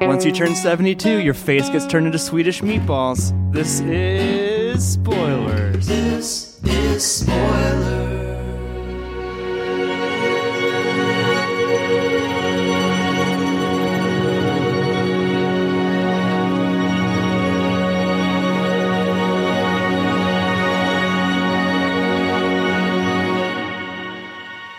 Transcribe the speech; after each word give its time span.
Once 0.00 0.24
you 0.24 0.32
turn 0.32 0.54
72, 0.54 1.18
your 1.18 1.34
face 1.34 1.68
gets 1.70 1.86
turned 1.86 2.06
into 2.06 2.18
Swedish 2.18 2.60
meatballs. 2.62 3.32
This 3.52 3.80
is 3.80 4.92
spoilers. 4.92 5.86
This 5.86 6.60
is 6.64 7.04
spoilers. 7.04 7.98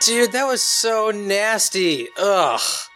Dude, 0.06 0.32
that 0.32 0.46
was 0.46 0.62
so 0.62 1.12
nasty. 1.12 2.08
Ugh. 2.18 2.89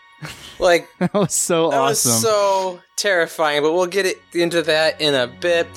Like 0.64 0.88
That 1.00 1.14
was 1.14 1.34
so 1.34 1.70
that 1.70 1.80
awesome. 1.80 2.12
was 2.12 2.22
so 2.22 2.82
terrifying, 2.96 3.62
but 3.62 3.74
we'll 3.74 3.86
get 3.86 4.18
into 4.34 4.62
that 4.64 5.00
in 5.02 5.14
a 5.14 5.28
bit. 5.28 5.68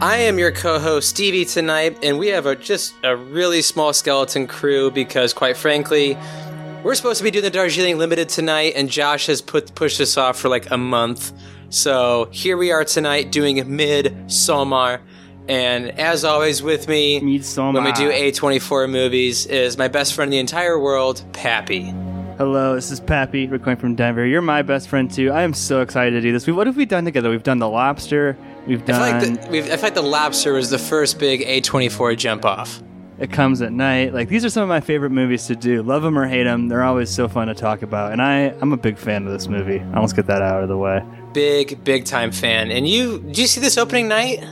I 0.00 0.16
am 0.16 0.38
your 0.38 0.50
co-host 0.50 1.10
Stevie 1.10 1.44
tonight, 1.44 1.98
and 2.02 2.18
we 2.18 2.28
have 2.28 2.46
a 2.46 2.56
just 2.56 2.94
a 3.04 3.16
really 3.16 3.62
small 3.62 3.92
skeleton 3.92 4.46
crew 4.48 4.90
because, 4.90 5.32
quite 5.32 5.56
frankly, 5.56 6.16
we're 6.82 6.96
supposed 6.96 7.18
to 7.18 7.24
be 7.24 7.30
doing 7.30 7.44
the 7.44 7.50
Darjeeling 7.50 7.98
Limited 7.98 8.28
tonight, 8.28 8.72
and 8.74 8.88
Josh 8.88 9.26
has 9.26 9.40
put 9.40 9.74
pushed 9.74 10.00
us 10.00 10.16
off 10.16 10.38
for 10.38 10.48
like 10.48 10.70
a 10.70 10.78
month. 10.78 11.32
So 11.68 12.28
here 12.32 12.56
we 12.56 12.72
are 12.72 12.84
tonight 12.84 13.30
doing 13.30 13.76
Mid 13.76 14.06
Somar, 14.26 15.00
and 15.48 15.90
as 15.98 16.24
always 16.24 16.62
with 16.62 16.88
me 16.88 17.20
when 17.20 17.84
we 17.84 17.92
do 17.92 18.10
A24 18.10 18.90
movies 18.90 19.46
is 19.46 19.78
my 19.78 19.88
best 19.88 20.14
friend 20.14 20.28
in 20.28 20.32
the 20.32 20.38
entire 20.38 20.78
world, 20.78 21.24
Pappy. 21.32 21.94
Hello, 22.44 22.74
this 22.74 22.90
is 22.90 22.98
Pappy, 22.98 23.46
recording 23.46 23.80
from 23.80 23.94
Denver. 23.94 24.26
You're 24.26 24.42
my 24.42 24.62
best 24.62 24.88
friend 24.88 25.08
too. 25.08 25.30
I 25.30 25.42
am 25.42 25.54
so 25.54 25.80
excited 25.80 26.10
to 26.10 26.20
do 26.20 26.32
this. 26.32 26.44
We, 26.44 26.52
what 26.52 26.66
have 26.66 26.76
we 26.76 26.84
done 26.84 27.04
together? 27.04 27.30
We've 27.30 27.40
done 27.40 27.60
The 27.60 27.68
Lobster. 27.68 28.36
We've 28.66 28.82
I 28.82 28.84
done 28.84 29.20
feel 29.20 29.30
like 29.30 29.42
the, 29.42 29.48
we've, 29.48 29.64
I 29.66 29.76
feel 29.76 29.82
like 29.82 29.94
the 29.94 30.02
Lobster 30.02 30.52
was 30.52 30.68
the 30.68 30.76
first 30.76 31.20
big 31.20 31.42
A24 31.42 32.16
jump 32.16 32.44
off. 32.44 32.82
It 33.20 33.30
Comes 33.30 33.62
at 33.62 33.72
Night. 33.72 34.12
Like 34.12 34.28
these 34.28 34.44
are 34.44 34.50
some 34.50 34.64
of 34.64 34.68
my 34.68 34.80
favorite 34.80 35.10
movies 35.10 35.46
to 35.46 35.54
do. 35.54 35.84
Love 35.84 36.02
them 36.02 36.18
or 36.18 36.26
hate 36.26 36.42
them, 36.42 36.66
they're 36.66 36.82
always 36.82 37.10
so 37.10 37.28
fun 37.28 37.46
to 37.46 37.54
talk 37.54 37.82
about. 37.82 38.10
And 38.10 38.20
I, 38.20 38.52
I'm 38.60 38.72
a 38.72 38.76
big 38.76 38.98
fan 38.98 39.24
of 39.24 39.32
this 39.32 39.46
movie. 39.46 39.78
I 39.78 40.00
Let's 40.00 40.12
get 40.12 40.26
that 40.26 40.42
out 40.42 40.64
of 40.64 40.68
the 40.68 40.76
way. 40.76 41.00
Big, 41.32 41.84
big 41.84 42.06
time 42.06 42.32
fan. 42.32 42.72
And 42.72 42.88
you, 42.88 43.20
did 43.20 43.38
you 43.38 43.46
see 43.46 43.60
this 43.60 43.78
opening 43.78 44.08
night? 44.08 44.44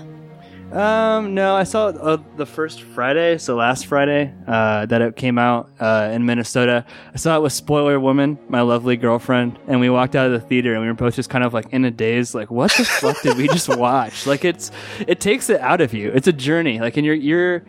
Um, 0.73 1.35
no, 1.35 1.57
I 1.57 1.65
saw 1.65 1.89
it 1.89 1.97
uh, 2.01 2.19
the 2.37 2.47
first 2.47 2.83
Friday, 2.83 3.39
so 3.39 3.57
last 3.57 3.87
Friday, 3.87 4.33
uh, 4.47 4.87
that 4.87 5.03
it 5.03 5.17
came 5.17 5.37
out 5.37 5.69
uh, 5.81 6.11
in 6.13 6.25
Minnesota. 6.27 6.85
I 7.13 7.17
saw 7.17 7.37
it 7.37 7.43
with 7.43 7.53
Spoiler 7.53 7.99
Woman, 7.99 8.39
my 8.49 8.61
lovely 8.61 8.97
girlfriend, 8.97 9.59
and 9.67 9.81
we 9.81 9.91
walked 9.91 10.15
out 10.15 10.27
of 10.27 10.33
the 10.33 10.41
theater 10.41 10.73
and 10.75 10.81
we 10.83 10.87
were 10.87 10.95
both 10.95 11.17
just 11.17 11.29
kind 11.29 11.43
of 11.43 11.53
like 11.53 11.73
in 11.73 11.85
a 11.85 11.91
daze, 11.91 12.37
like, 12.37 12.53
what 12.53 12.71
the 12.77 12.85
fuck 12.85 13.21
did 13.23 13.37
we 13.37 13.49
just 13.49 13.69
watch? 13.77 14.27
Like, 14.29 14.45
it's 14.45 14.71
it 15.09 15.19
takes 15.19 15.51
it 15.51 15.61
out 15.61 15.81
of 15.81 15.93
you. 15.93 16.13
It's 16.13 16.29
a 16.29 16.33
journey. 16.33 16.79
Like, 16.79 16.97
and 16.97 17.05
you're 17.05 17.17
you're. 17.17 17.65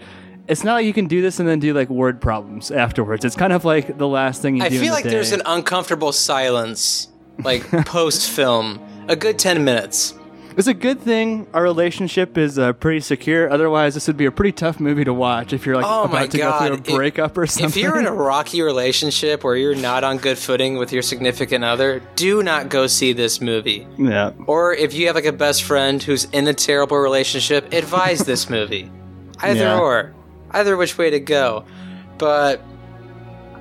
It's 0.47 0.63
not 0.63 0.73
like 0.73 0.85
you 0.85 0.93
can 0.93 1.07
do 1.07 1.21
this 1.21 1.39
and 1.39 1.47
then 1.47 1.59
do 1.59 1.73
like 1.73 1.89
word 1.89 2.19
problems 2.21 2.71
afterwards. 2.71 3.25
It's 3.25 3.35
kind 3.35 3.53
of 3.53 3.63
like 3.65 3.97
the 3.97 4.07
last 4.07 4.41
thing 4.41 4.57
you 4.57 4.63
I 4.63 4.69
do. 4.69 4.75
in 4.75 4.81
feel 4.81 4.89
the 4.89 4.95
like 4.95 5.05
there's 5.05 5.31
an 5.31 5.41
uncomfortable 5.45 6.11
silence, 6.11 7.07
like 7.43 7.67
post 7.85 8.29
film. 8.29 8.79
A 9.07 9.15
good 9.15 9.39
10 9.39 9.63
minutes. 9.63 10.13
It's 10.57 10.67
a 10.67 10.73
good 10.73 10.99
thing 10.99 11.47
our 11.53 11.63
relationship 11.63 12.37
is 12.37 12.59
uh, 12.59 12.73
pretty 12.73 12.99
secure. 12.99 13.49
Otherwise, 13.49 13.93
this 13.93 14.07
would 14.07 14.17
be 14.17 14.25
a 14.25 14.31
pretty 14.31 14.51
tough 14.51 14.79
movie 14.79 15.03
to 15.05 15.13
watch 15.13 15.53
if 15.53 15.65
you're 15.65 15.75
like 15.75 15.85
Oh 15.87 16.03
about 16.03 16.31
to 16.31 16.37
God. 16.37 16.59
go 16.59 16.65
through 16.67 16.75
a 16.75 16.79
If- 16.79 16.95
breakup 16.97 17.37
or 17.37 17.47
something. 17.47 17.69
If 17.69 17.77
you're 17.77 17.97
in 17.99 18.05
a 18.05 18.11
rocky 18.13 18.61
relationship 18.61 19.43
where 19.43 19.55
you're 19.55 19.75
not 19.75 20.03
on 20.03 20.17
good 20.17 20.37
footing 20.37 20.77
with 20.77 20.91
your 20.91 21.01
significant 21.03 21.63
other, 21.63 22.01
do 22.15 22.43
not 22.43 22.69
go 22.69 22.87
see 22.87 23.13
this 23.13 23.39
movie. 23.39 23.87
yeah, 23.97 24.31
Or 24.45 24.73
if 24.73 24.93
you 24.93 25.07
have 25.07 25.15
like 25.15 25.25
a 25.25 25.31
best 25.31 25.63
friend 25.63 26.03
who's 26.03 26.25
in 26.25 26.47
a 26.47 26.53
terrible 26.53 26.97
relationship, 26.97 27.71
advise 27.73 28.19
this 28.25 28.49
movie. 28.57 28.91
Either 29.39 29.59
Yeah. 29.61 29.79
or. 29.79 30.13
Either 30.51 30.75
which 30.75 30.97
way 30.97 31.09
to 31.11 31.19
go. 31.21 31.63
But 32.17 32.61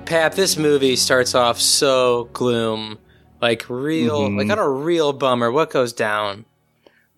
Pap, 0.06 0.34
this 0.34 0.56
movie 0.56 0.96
starts 0.96 1.36
off 1.36 1.60
so 1.60 2.28
gloom. 2.32 2.98
Like 3.40 3.64
real 3.68 4.22
Mhm. 4.28 4.38
like 4.38 4.50
on 4.50 4.58
a 4.58 4.68
real 4.68 5.12
bummer. 5.12 5.50
What 5.52 5.70
goes 5.70 5.92
down? 5.92 6.44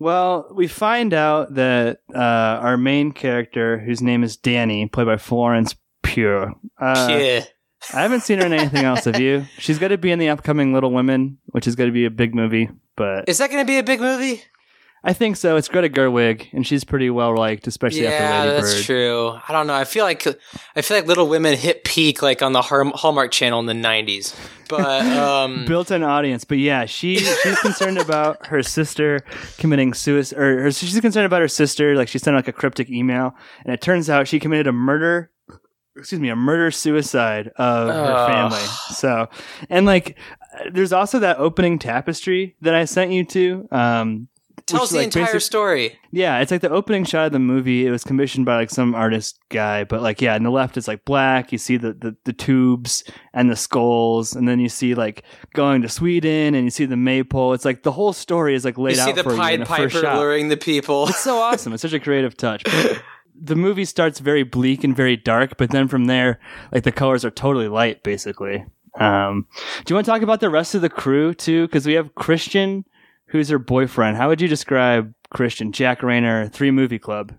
Well, 0.03 0.49
we 0.53 0.67
find 0.67 1.13
out 1.13 1.53
that 1.53 1.99
uh, 2.13 2.19
our 2.19 2.75
main 2.75 3.13
character, 3.13 3.79
whose 3.79 4.01
name 4.01 4.21
is 4.21 4.35
Danny, 4.35 4.85
played 4.87 5.07
by 5.07 5.15
Florence 5.15 5.75
Pugh. 6.01 6.59
Uh, 6.77 7.07
yeah. 7.09 7.45
I 7.93 8.01
haven't 8.01 8.19
seen 8.19 8.39
her 8.39 8.45
in 8.45 8.51
anything 8.51 8.83
else. 8.83 9.05
Have 9.05 9.21
you? 9.21 9.45
She's 9.59 9.79
going 9.79 9.91
to 9.91 9.97
be 9.97 10.11
in 10.11 10.19
the 10.19 10.27
upcoming 10.27 10.73
Little 10.73 10.91
Women, 10.91 11.37
which 11.45 11.67
is 11.67 11.77
going 11.77 11.87
to 11.87 11.93
be 11.93 12.03
a 12.03 12.11
big 12.11 12.35
movie. 12.35 12.69
But 12.95 13.29
Is 13.29 13.37
that 13.37 13.49
gonna 13.49 13.65
be 13.65 13.79
a 13.79 13.83
big 13.83 13.99
movie? 13.99 14.43
I 15.05 15.11
think 15.11 15.35
so. 15.35 15.57
It's 15.57 15.67
Greta 15.67 15.89
Gerwig, 15.89 16.47
and 16.53 16.65
she's 16.65 16.85
pretty 16.85 17.09
well 17.09 17.35
liked, 17.35 17.67
especially 17.67 18.03
yeah, 18.03 18.11
after 18.11 18.23
Lady 18.23 18.49
Bird. 18.49 18.63
that's 18.63 18.75
Bird. 18.75 18.85
true. 18.85 19.39
I 19.47 19.51
don't 19.51 19.67
know. 19.67 19.73
I 19.73 19.83
feel 19.83 20.05
like 20.05 20.25
I 20.77 20.81
feel 20.81 20.95
like 20.95 21.07
Little 21.07 21.27
Women 21.27 21.57
hit 21.57 21.83
peak 21.83 22.21
like 22.21 22.41
on 22.41 22.53
the 22.53 22.61
Hallmark 22.61 23.31
Channel 23.31 23.59
in 23.59 23.65
the 23.65 23.73
'90s. 23.73 24.33
But 24.69 25.05
um, 25.17 25.65
built 25.65 25.91
an 25.91 26.03
audience. 26.03 26.45
But 26.45 26.59
yeah, 26.59 26.85
she 26.85 27.17
she's 27.17 27.59
concerned 27.59 27.97
about 27.97 28.47
her 28.47 28.63
sister 28.63 29.25
committing 29.57 29.93
suicide, 29.93 30.39
or 30.39 30.63
her, 30.63 30.71
she's 30.71 30.97
concerned 31.01 31.25
about 31.25 31.41
her 31.41 31.49
sister. 31.49 31.95
Like 31.95 32.07
she 32.07 32.17
sent 32.17 32.37
like 32.37 32.47
a 32.47 32.53
cryptic 32.53 32.89
email, 32.89 33.35
and 33.65 33.73
it 33.73 33.81
turns 33.81 34.09
out 34.09 34.29
she 34.29 34.39
committed 34.39 34.67
a 34.67 34.73
murder. 34.73 35.31
Excuse 35.97 36.21
me, 36.21 36.29
a 36.29 36.35
murder 36.35 36.71
suicide 36.71 37.51
of 37.57 37.87
her 37.89 38.25
family. 38.25 38.65
So, 38.95 39.29
and 39.69 39.85
like, 39.85 40.17
there's 40.71 40.91
also 40.91 41.19
that 41.19 41.37
opening 41.37 41.77
tapestry 41.77 42.55
that 42.61 42.73
I 42.73 42.85
sent 42.85 43.11
you 43.11 43.23
to. 43.25 43.67
Um, 43.69 44.27
tells 44.67 44.89
the 44.89 44.97
like, 44.97 45.05
entire 45.05 45.39
story. 45.39 45.97
yeah, 46.11 46.39
it's 46.39 46.51
like 46.51 46.61
the 46.61 46.69
opening 46.69 47.05
shot 47.05 47.27
of 47.27 47.31
the 47.31 47.39
movie. 47.39 47.85
It 47.85 47.91
was 47.91 48.03
commissioned 48.03 48.45
by 48.45 48.55
like 48.55 48.69
some 48.69 48.95
artist 48.95 49.39
guy, 49.49 49.83
but 49.83 50.01
like 50.01 50.21
yeah, 50.21 50.35
on 50.35 50.43
the 50.43 50.49
left 50.49 50.77
it's 50.77 50.87
like 50.87 51.05
black. 51.05 51.51
You 51.51 51.57
see 51.57 51.77
the, 51.77 51.93
the 51.93 52.15
the 52.23 52.33
tubes 52.33 53.03
and 53.33 53.49
the 53.49 53.55
skulls, 53.55 54.35
and 54.35 54.47
then 54.47 54.59
you 54.59 54.69
see 54.69 54.95
like 54.95 55.23
going 55.53 55.81
to 55.81 55.89
Sweden, 55.89 56.55
and 56.55 56.65
you 56.65 56.71
see 56.71 56.85
the 56.85 56.97
maypole. 56.97 57.53
It's 57.53 57.65
like 57.65 57.83
the 57.83 57.91
whole 57.91 58.13
story 58.13 58.55
is 58.55 58.65
like 58.65 58.77
laid 58.77 58.91
You 58.91 59.03
see 59.03 59.09
out 59.09 59.15
the 59.15 59.23
for 59.23 59.31
you 59.31 59.37
Pied 59.37 59.61
the 59.61 59.65
Piper 59.65 60.01
luring 60.01 60.49
the 60.49 60.57
people. 60.57 61.07
It's 61.07 61.19
so 61.19 61.37
awesome. 61.41 61.73
It's 61.73 61.81
such 61.81 61.93
a 61.93 61.99
creative 61.99 62.35
touch. 62.37 62.63
the 63.35 63.55
movie 63.55 63.85
starts 63.85 64.19
very 64.19 64.43
bleak 64.43 64.83
and 64.83 64.95
very 64.95 65.17
dark, 65.17 65.57
but 65.57 65.71
then 65.71 65.87
from 65.87 66.05
there, 66.05 66.39
like 66.71 66.83
the 66.83 66.91
colors 66.91 67.25
are 67.25 67.31
totally 67.31 67.67
light, 67.67 68.03
basically. 68.03 68.65
Um, 68.99 69.47
do 69.85 69.91
you 69.91 69.95
want 69.95 70.05
to 70.05 70.11
talk 70.11 70.21
about 70.21 70.39
the 70.39 70.49
rest 70.49 70.75
of 70.75 70.81
the 70.81 70.89
crew 70.89 71.33
too? 71.33 71.67
Because 71.67 71.85
we 71.85 71.93
have 71.93 72.13
Christian, 72.15 72.85
who's 73.33 73.49
her 73.49 73.59
boyfriend. 73.59 74.15
How 74.15 74.29
would 74.29 74.39
you 74.39 74.47
describe 74.47 75.13
Christian? 75.31 75.73
Jack 75.73 75.99
Reynor, 75.99 76.49
Three 76.53 76.71
Movie 76.71 76.99
Club. 76.99 77.33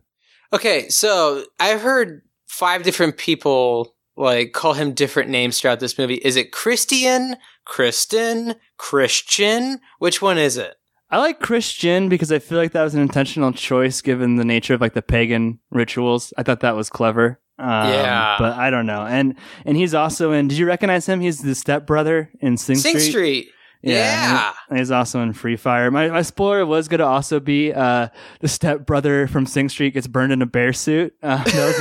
Okay, 0.53 0.89
so 0.91 1.45
I've 1.59 1.81
heard 1.81 2.21
five 2.47 2.83
different 2.83 3.17
people 3.17 3.95
like 4.17 4.53
call 4.53 4.75
him 4.75 4.93
different 4.93 5.31
names 5.31 5.59
throughout 5.61 5.81
this 5.81 5.97
movie. 5.97 6.17
Is 6.17 6.37
it 6.37 6.53
Christian, 6.53 7.37
Kristen, 7.65 8.55
Christian? 8.77 9.81
Which 9.99 10.21
one 10.21 10.37
is 10.39 10.57
it? 10.57 10.75
I 11.11 11.19
like 11.19 11.39
Christian 11.41 12.09
because 12.09 12.33
I 12.33 12.39
feel 12.41 12.59
like 12.59 12.73
that 12.73 12.83
was 12.83 12.95
an 12.95 13.01
intentional 13.01 13.53
choice 13.53 14.01
given 14.01 14.37
the 14.37 14.45
nature 14.45 14.75
of 14.75 14.81
like 14.81 14.95
the 14.95 15.03
pagan 15.03 15.61
rituals. 15.71 16.33
I 16.37 16.43
thought 16.43 16.61
that 16.61 16.77
was 16.77 16.91
clever. 16.91 17.41
Um, 17.59 17.89
Yeah. 17.89 18.37
but 18.39 18.55
I 18.55 18.71
don't 18.71 18.87
know. 18.87 19.07
And 19.07 19.37
and 19.65 19.77
he's 19.77 19.95
also 19.95 20.33
in. 20.33 20.49
Did 20.49 20.59
you 20.59 20.67
recognize 20.67 21.07
him? 21.07 21.21
He's 21.21 21.41
the 21.41 21.55
stepbrother 21.55 22.31
in 22.41 22.57
Sing, 22.57 22.77
Sing 22.77 22.99
Street. 22.99 23.49
Yeah. 23.91 24.53
and 24.69 24.79
he's 24.79 24.91
also 24.91 25.21
in 25.21 25.33
Free 25.33 25.57
Fire. 25.57 25.91
My 25.91 26.09
my 26.09 26.23
spoiler 26.23 26.65
was 26.65 26.89
going 26.89 27.01
to 27.01 27.07
also 27.07 27.41
be 27.41 27.73
uh, 27.73 28.09
the 28.41 28.49
stepbrother 28.49 29.27
from 29.27 29.47
Sing 29.47 29.69
Street 29.69 29.95
gets 29.95 30.07
burned 30.07 30.33
in 30.33 30.43
a 30.43 30.47
bear 30.47 30.73
suit. 30.73 31.15
Uh, 31.23 31.43
that 31.45 31.55
was 31.67 31.81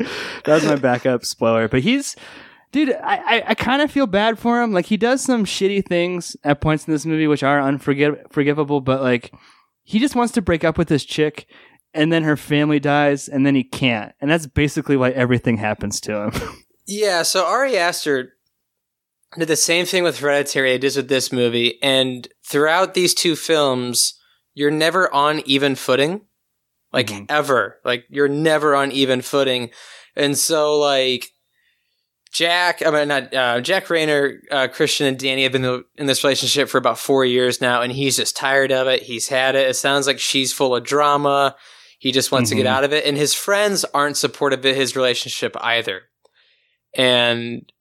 my 0.00 0.06
that 0.44 0.54
was 0.54 0.64
my 0.64 0.76
backup 0.76 1.24
spoiler. 1.24 1.68
But 1.68 1.80
he's 1.80 2.16
dude. 2.72 2.92
I 2.92 3.16
I, 3.38 3.44
I 3.48 3.54
kind 3.54 3.82
of 3.82 3.90
feel 3.90 4.06
bad 4.06 4.38
for 4.38 4.62
him. 4.62 4.72
Like 4.72 4.86
he 4.86 4.96
does 4.96 5.22
some 5.22 5.44
shitty 5.44 5.86
things 5.86 6.36
at 6.44 6.60
points 6.60 6.86
in 6.86 6.92
this 6.92 7.06
movie 7.06 7.26
which 7.26 7.42
are 7.42 7.60
unforgivable. 7.60 8.80
But 8.80 9.02
like 9.02 9.32
he 9.82 9.98
just 9.98 10.14
wants 10.14 10.32
to 10.34 10.42
break 10.42 10.64
up 10.64 10.78
with 10.78 10.88
this 10.88 11.04
chick. 11.04 11.46
And 11.96 12.12
then 12.12 12.24
her 12.24 12.36
family 12.36 12.80
dies, 12.80 13.28
and 13.28 13.46
then 13.46 13.54
he 13.54 13.62
can't, 13.62 14.12
and 14.20 14.28
that's 14.28 14.48
basically 14.48 14.96
why 14.96 15.10
everything 15.10 15.58
happens 15.58 16.00
to 16.00 16.24
him. 16.24 16.32
Yeah, 16.88 17.22
so 17.22 17.46
Ari 17.46 17.78
Aster 17.78 18.32
did 19.38 19.48
the 19.48 19.56
same 19.56 19.86
thing 19.86 20.02
with 20.04 20.18
Hereditary 20.20 20.74
it 20.74 20.80
did 20.80 20.96
with 20.96 21.08
this 21.08 21.32
movie, 21.32 21.78
and 21.82 22.28
throughout 22.46 22.94
these 22.94 23.14
two 23.14 23.36
films, 23.36 24.14
you're 24.54 24.70
never 24.70 25.12
on 25.12 25.40
even 25.46 25.74
footing. 25.74 26.22
Like 26.92 27.08
Mhm. 27.08 27.26
ever. 27.28 27.80
Like 27.84 28.04
you're 28.08 28.28
never 28.28 28.76
on 28.76 28.92
even 28.92 29.20
footing. 29.20 29.70
And 30.14 30.38
so 30.38 30.78
like 30.78 31.30
Jack, 32.32 32.82
I 32.86 32.90
mean 32.90 33.08
not 33.08 33.34
uh, 33.34 33.60
Jack 33.60 33.86
Reynor, 33.86 34.38
uh, 34.50 34.68
Christian 34.68 35.06
and 35.06 35.18
Danny 35.18 35.42
have 35.44 35.52
been 35.52 35.84
in 35.96 36.06
this 36.06 36.22
relationship 36.24 36.68
for 36.68 36.78
about 36.78 36.98
four 36.98 37.24
years 37.24 37.60
now, 37.60 37.82
and 37.82 37.92
he's 37.92 38.16
just 38.16 38.36
tired 38.36 38.70
of 38.72 38.86
it. 38.88 39.02
He's 39.02 39.28
had 39.28 39.56
it. 39.56 39.68
It 39.68 39.74
sounds 39.74 40.06
like 40.06 40.18
she's 40.20 40.52
full 40.52 40.74
of 40.76 40.84
drama. 40.84 41.56
He 41.98 42.12
just 42.12 42.30
wants 42.32 42.50
to 42.50 42.56
get 42.56 42.66
Mhm. 42.66 42.70
out 42.70 42.84
of 42.84 42.92
it, 42.92 43.04
and 43.06 43.16
his 43.16 43.34
friends 43.34 43.84
aren't 43.94 44.16
supportive 44.16 44.64
of 44.64 44.76
his 44.76 44.94
relationship 44.96 45.56
either. 45.60 46.02
And 46.96 47.72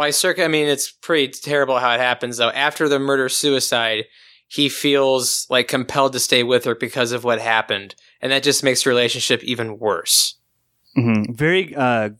by 0.00 0.08
circa, 0.08 0.42
I 0.42 0.48
mean 0.48 0.66
it's 0.66 0.90
pretty 0.90 1.28
terrible 1.28 1.78
how 1.78 1.92
it 1.92 2.00
happens 2.00 2.38
though. 2.38 2.48
After 2.48 2.88
the 2.88 2.98
murder 2.98 3.28
suicide, 3.28 4.06
he 4.48 4.70
feels 4.70 5.46
like 5.50 5.68
compelled 5.68 6.14
to 6.14 6.20
stay 6.20 6.42
with 6.42 6.64
her 6.64 6.74
because 6.74 7.12
of 7.12 7.22
what 7.22 7.38
happened, 7.38 7.94
and 8.22 8.32
that 8.32 8.42
just 8.42 8.64
makes 8.64 8.84
the 8.84 8.88
relationship 8.88 9.44
even 9.44 9.78
worse. 9.78 10.38
hmm 10.96 11.24
Very 11.28 11.76
uh, 11.76 12.10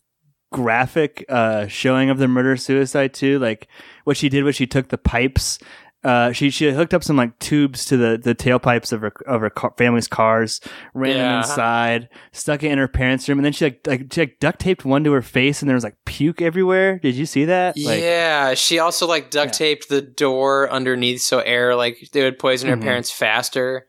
graphic 0.52 1.24
uh, 1.30 1.68
showing 1.68 2.10
of 2.10 2.18
the 2.18 2.28
murder 2.28 2.54
suicide 2.58 3.14
too. 3.14 3.38
Like 3.38 3.66
what 4.04 4.18
she 4.18 4.28
did 4.28 4.44
was 4.44 4.56
she 4.56 4.66
took 4.66 4.88
the 4.88 4.98
pipes. 4.98 5.58
Uh, 6.02 6.32
she 6.32 6.48
she 6.48 6.70
hooked 6.70 6.94
up 6.94 7.04
some 7.04 7.16
like 7.16 7.38
tubes 7.40 7.84
to 7.84 7.96
the, 7.98 8.16
the 8.16 8.34
tailpipes 8.34 8.90
of 8.90 9.02
her 9.02 9.12
of 9.26 9.42
her 9.42 9.50
car, 9.50 9.74
family's 9.76 10.08
cars, 10.08 10.58
ran 10.94 11.18
them 11.18 11.38
inside, 11.40 12.08
stuck 12.32 12.62
it 12.62 12.70
in 12.72 12.78
her 12.78 12.88
parents' 12.88 13.28
room, 13.28 13.38
and 13.38 13.44
then 13.44 13.52
she 13.52 13.66
like 13.66 13.86
like 13.86 14.10
she 14.12 14.22
like 14.22 14.38
duct 14.40 14.58
taped 14.60 14.86
one 14.86 15.04
to 15.04 15.12
her 15.12 15.20
face, 15.20 15.60
and 15.60 15.68
there 15.68 15.74
was 15.74 15.84
like 15.84 15.96
puke 16.06 16.40
everywhere. 16.40 16.98
Did 17.00 17.16
you 17.16 17.26
see 17.26 17.44
that? 17.44 17.76
Like, 17.76 18.00
yeah, 18.00 18.54
she 18.54 18.78
also 18.78 19.06
like 19.06 19.30
duct 19.30 19.52
taped 19.52 19.90
the 19.90 20.00
door 20.00 20.70
underneath 20.70 21.20
so 21.20 21.40
air 21.40 21.74
like 21.76 21.98
they 22.12 22.22
would 22.22 22.38
poison 22.38 22.70
her 22.70 22.76
Mhm. 22.78 22.82
parents 22.82 23.10
faster. 23.10 23.86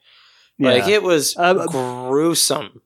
yeah. 0.57 0.71
Like 0.71 0.87
it 0.89 1.03
was 1.03 1.33
Uh, 1.37 1.65
gruesome. 1.65 2.81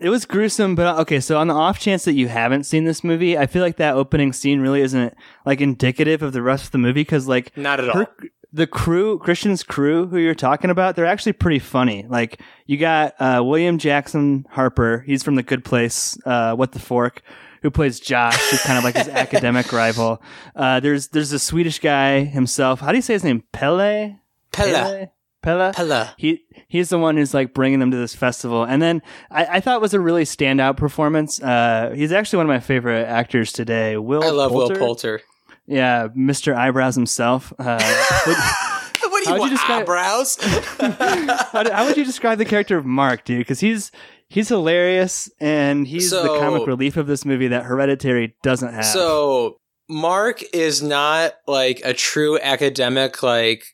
It 0.00 0.08
was 0.08 0.24
gruesome, 0.24 0.74
but 0.76 0.86
uh, 0.86 1.00
okay. 1.02 1.20
So 1.20 1.36
on 1.38 1.46
the 1.48 1.54
off 1.54 1.78
chance 1.78 2.04
that 2.04 2.14
you 2.14 2.28
haven't 2.28 2.64
seen 2.64 2.84
this 2.84 3.02
movie, 3.04 3.36
I 3.38 3.46
feel 3.46 3.62
like 3.62 3.76
that 3.76 3.94
opening 3.94 4.32
scene 4.32 4.60
really 4.60 4.80
isn't 4.82 5.14
like 5.46 5.60
indicative 5.60 6.22
of 6.22 6.32
the 6.32 6.42
rest 6.42 6.64
of 6.66 6.70
the 6.72 6.78
movie 6.78 7.00
because 7.02 7.26
like 7.28 7.56
Not 7.56 7.80
at 7.80 7.88
all. 7.88 8.06
The 8.52 8.66
crew, 8.66 9.18
Christian's 9.18 9.62
crew, 9.62 10.06
who 10.06 10.18
you're 10.18 10.34
talking 10.34 10.70
about, 10.70 10.94
they're 10.94 11.06
actually 11.06 11.32
pretty 11.32 11.58
funny. 11.58 12.04
Like 12.08 12.40
you 12.66 12.76
got 12.76 13.14
uh, 13.18 13.42
William 13.44 13.78
Jackson 13.78 14.46
Harper, 14.50 15.02
he's 15.06 15.22
from 15.22 15.36
The 15.36 15.42
Good 15.42 15.64
Place, 15.64 16.18
uh, 16.26 16.54
What 16.54 16.72
the 16.72 16.78
Fork, 16.78 17.22
who 17.62 17.70
plays 17.70 17.98
Josh, 17.98 18.38
who's 18.50 18.62
kind 18.62 18.78
of 18.78 18.84
like 18.84 18.96
his 18.96 19.08
academic 19.08 19.72
rival. 19.72 20.22
Uh, 20.54 20.80
there's 20.80 21.08
there's 21.08 21.32
a 21.32 21.38
Swedish 21.38 21.78
guy 21.78 22.24
himself. 22.24 22.80
How 22.80 22.90
do 22.90 22.96
you 22.96 23.02
say 23.02 23.14
his 23.14 23.24
name? 23.24 23.42
Pele. 23.52 24.16
Pella. 24.52 25.08
Pella. 25.42 25.72
Pella. 25.74 26.14
He 26.18 26.44
he's 26.68 26.90
the 26.90 26.98
one 26.98 27.16
who's 27.16 27.34
like 27.34 27.54
bringing 27.54 27.80
them 27.80 27.90
to 27.90 27.96
this 27.96 28.14
festival, 28.14 28.64
and 28.64 28.80
then 28.80 29.02
I, 29.30 29.44
I 29.56 29.60
thought 29.60 29.76
it 29.76 29.82
was 29.82 29.94
a 29.94 30.00
really 30.00 30.24
standout 30.24 30.76
performance. 30.76 31.42
Uh, 31.42 31.92
he's 31.96 32.12
actually 32.12 32.38
one 32.38 32.46
of 32.46 32.50
my 32.50 32.60
favorite 32.60 33.06
actors 33.08 33.50
today. 33.52 33.96
Will 33.96 34.22
I 34.22 34.30
love 34.30 34.52
Poulter? 34.52 34.74
Will 34.74 34.78
Poulter. 34.80 35.22
Yeah, 35.66 36.08
Mr. 36.16 36.54
Eyebrows 36.54 36.94
himself. 36.94 37.52
Uh, 37.58 37.80
what- 38.26 39.10
What 39.10 39.24
do 39.24 39.30
How'd 39.30 39.34
you 39.34 39.34
you 39.34 39.40
want? 39.40 39.50
describe- 39.52 39.82
eyebrows? 39.82 40.36
how, 41.52 41.70
how 41.72 41.86
would 41.86 41.96
you 41.96 42.04
describe 42.04 42.38
the 42.38 42.44
character 42.44 42.76
of 42.76 42.84
Mark, 42.86 43.24
dude? 43.24 43.38
Because 43.38 43.60
he's 43.60 43.92
he's 44.28 44.48
hilarious, 44.48 45.30
and 45.40 45.86
he's 45.86 46.10
the 46.10 46.22
comic 46.40 46.66
relief 46.66 46.96
of 46.96 47.06
this 47.06 47.24
movie 47.24 47.48
that 47.48 47.64
Hereditary 47.64 48.34
doesn't 48.42 48.72
have. 48.72 48.84
so 48.86 49.58
Mark 49.88 50.42
is 50.54 50.82
not 50.82 51.34
like 51.46 51.80
a 51.84 51.92
true 51.94 52.38
academic 52.40 53.22
like 53.22 53.64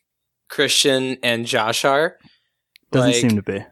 Christian 0.49 1.17
and 1.23 1.45
Josh 1.45 1.85
are. 1.85 2.17
doesn't 2.91 3.11
like- 3.11 3.21
seem 3.21 3.35
to 3.35 3.41
be. 3.41 3.63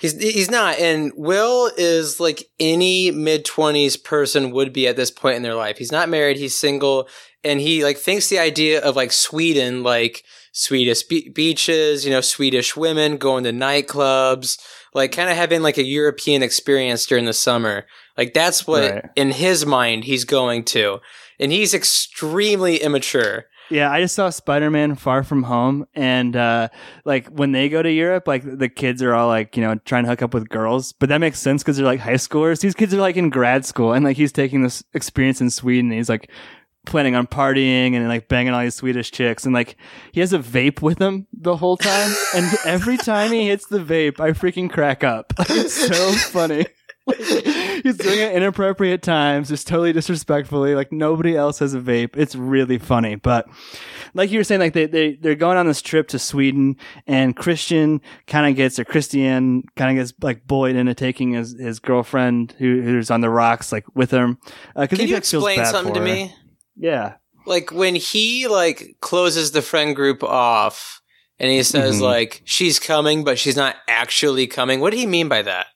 He's 0.00 0.20
he's 0.20 0.50
not, 0.50 0.78
and 0.78 1.12
Will 1.14 1.70
is 1.76 2.18
like 2.20 2.44
any 2.60 3.10
mid 3.10 3.44
twenties 3.44 3.96
person 3.96 4.50
would 4.50 4.72
be 4.72 4.88
at 4.88 4.96
this 4.96 5.10
point 5.10 5.36
in 5.36 5.42
their 5.42 5.54
life. 5.54 5.78
He's 5.78 5.92
not 5.92 6.08
married. 6.08 6.36
He's 6.36 6.54
single, 6.54 7.08
and 7.44 7.60
he 7.60 7.84
like 7.84 7.98
thinks 7.98 8.28
the 8.28 8.38
idea 8.38 8.80
of 8.82 8.96
like 8.96 9.12
Sweden, 9.12 9.82
like 9.82 10.24
Swedish 10.52 11.02
be- 11.02 11.28
beaches, 11.30 12.04
you 12.04 12.10
know, 12.10 12.20
Swedish 12.20 12.76
women 12.76 13.16
going 13.16 13.44
to 13.44 13.50
nightclubs, 13.52 14.58
like 14.94 15.12
kind 15.12 15.28
of 15.30 15.36
having 15.36 15.62
like 15.62 15.78
a 15.78 15.84
European 15.84 16.42
experience 16.42 17.06
during 17.06 17.24
the 17.24 17.32
summer. 17.32 17.86
Like 18.16 18.34
that's 18.34 18.66
what 18.66 18.90
Right. 18.90 19.04
in 19.16 19.32
his 19.32 19.66
mind 19.66 20.04
he's 20.04 20.24
going 20.24 20.64
to, 20.66 21.00
and 21.40 21.50
he's 21.52 21.74
extremely 21.74 22.76
immature. 22.76 23.46
Yeah, 23.70 23.90
I 23.90 24.02
just 24.02 24.14
saw 24.14 24.28
Spider 24.28 24.70
Man 24.70 24.94
Far 24.94 25.22
From 25.22 25.44
Home, 25.44 25.86
and 25.94 26.36
uh, 26.36 26.68
like 27.06 27.28
when 27.28 27.52
they 27.52 27.70
go 27.70 27.82
to 27.82 27.90
Europe, 27.90 28.28
like 28.28 28.42
the 28.44 28.68
kids 28.68 29.02
are 29.02 29.14
all 29.14 29.26
like, 29.26 29.56
you 29.56 29.62
know, 29.62 29.76
trying 29.86 30.04
to 30.04 30.10
hook 30.10 30.20
up 30.20 30.34
with 30.34 30.50
girls. 30.50 30.92
But 30.92 31.08
that 31.08 31.18
makes 31.18 31.40
sense 31.40 31.62
because 31.62 31.78
they're 31.78 31.86
like 31.86 32.00
high 32.00 32.12
schoolers. 32.14 32.60
These 32.60 32.74
kids 32.74 32.92
are 32.92 33.00
like 33.00 33.16
in 33.16 33.30
grad 33.30 33.64
school, 33.64 33.94
and 33.94 34.04
like 34.04 34.18
he's 34.18 34.32
taking 34.32 34.62
this 34.62 34.84
experience 34.92 35.40
in 35.40 35.48
Sweden. 35.48 35.86
And 35.86 35.94
he's 35.98 36.10
like 36.10 36.30
planning 36.84 37.14
on 37.14 37.26
partying 37.26 37.94
and 37.94 38.08
like 38.08 38.28
banging 38.28 38.52
all 38.52 38.62
these 38.62 38.74
Swedish 38.74 39.10
chicks, 39.10 39.44
and 39.44 39.54
like 39.54 39.76
he 40.12 40.20
has 40.20 40.32
a 40.32 40.38
vape 40.38 40.82
with 40.82 40.98
him 41.00 41.26
the 41.32 41.56
whole 41.56 41.76
time. 41.76 42.14
and 42.34 42.46
every 42.64 42.96
time 42.96 43.32
he 43.32 43.48
hits 43.48 43.66
the 43.66 43.78
vape, 43.78 44.20
I 44.20 44.30
freaking 44.32 44.70
crack 44.70 45.04
up. 45.04 45.32
It's 45.48 45.74
so 45.74 46.12
funny. 46.12 46.66
Like, 47.06 47.18
he's 47.18 47.96
doing 47.98 48.18
it 48.18 48.34
inappropriate 48.34 49.02
times, 49.02 49.48
just 49.50 49.68
totally 49.68 49.92
disrespectfully. 49.92 50.74
Like 50.74 50.90
nobody 50.90 51.36
else 51.36 51.58
has 51.58 51.74
a 51.74 51.80
vape. 51.80 52.16
It's 52.16 52.34
really 52.34 52.78
funny. 52.78 53.14
But 53.14 53.46
like 54.14 54.30
you 54.30 54.38
were 54.38 54.44
saying, 54.44 54.60
like 54.60 54.72
they, 54.72 54.86
they, 54.86 55.14
they're 55.14 55.34
going 55.34 55.58
on 55.58 55.66
this 55.66 55.82
trip 55.82 56.08
to 56.08 56.18
Sweden 56.18 56.76
and 57.06 57.36
Christian 57.36 58.00
kind 58.26 58.46
of 58.46 58.56
gets, 58.56 58.78
or 58.78 58.84
Christian 58.84 59.64
kind 59.76 59.98
of 59.98 60.02
gets 60.02 60.14
like 60.22 60.46
bullied 60.46 60.76
into 60.76 60.94
taking 60.94 61.32
his, 61.32 61.58
his 61.58 61.78
girlfriend 61.78 62.54
who, 62.58 62.80
who's 62.80 63.10
on 63.10 63.20
the 63.20 63.30
rocks, 63.30 63.70
like 63.70 63.84
with 63.94 64.10
him. 64.10 64.38
Uh, 64.74 64.86
Can 64.86 64.98
he 64.98 65.06
you 65.06 65.16
explain 65.16 65.64
something 65.66 65.94
to 65.94 66.00
her. 66.00 66.06
me? 66.06 66.34
Yeah. 66.76 67.14
like 67.46 67.70
when 67.72 67.94
he 67.94 68.48
like 68.48 68.96
closes 69.00 69.52
the 69.52 69.62
friend 69.62 69.94
group 69.94 70.22
off 70.22 71.00
and 71.38 71.50
he 71.50 71.62
says 71.62 71.98
Mhm. 71.98 72.02
like 72.02 72.42
she's 72.44 72.78
coming 72.78 73.22
but 73.24 73.38
she's 73.38 73.56
not 73.56 73.76
actually 73.88 74.46
coming 74.46 74.80
what 74.80 74.90
did 74.90 74.98
he 75.00 75.06
mean 75.06 75.28
by 75.28 75.42
that 75.42 75.66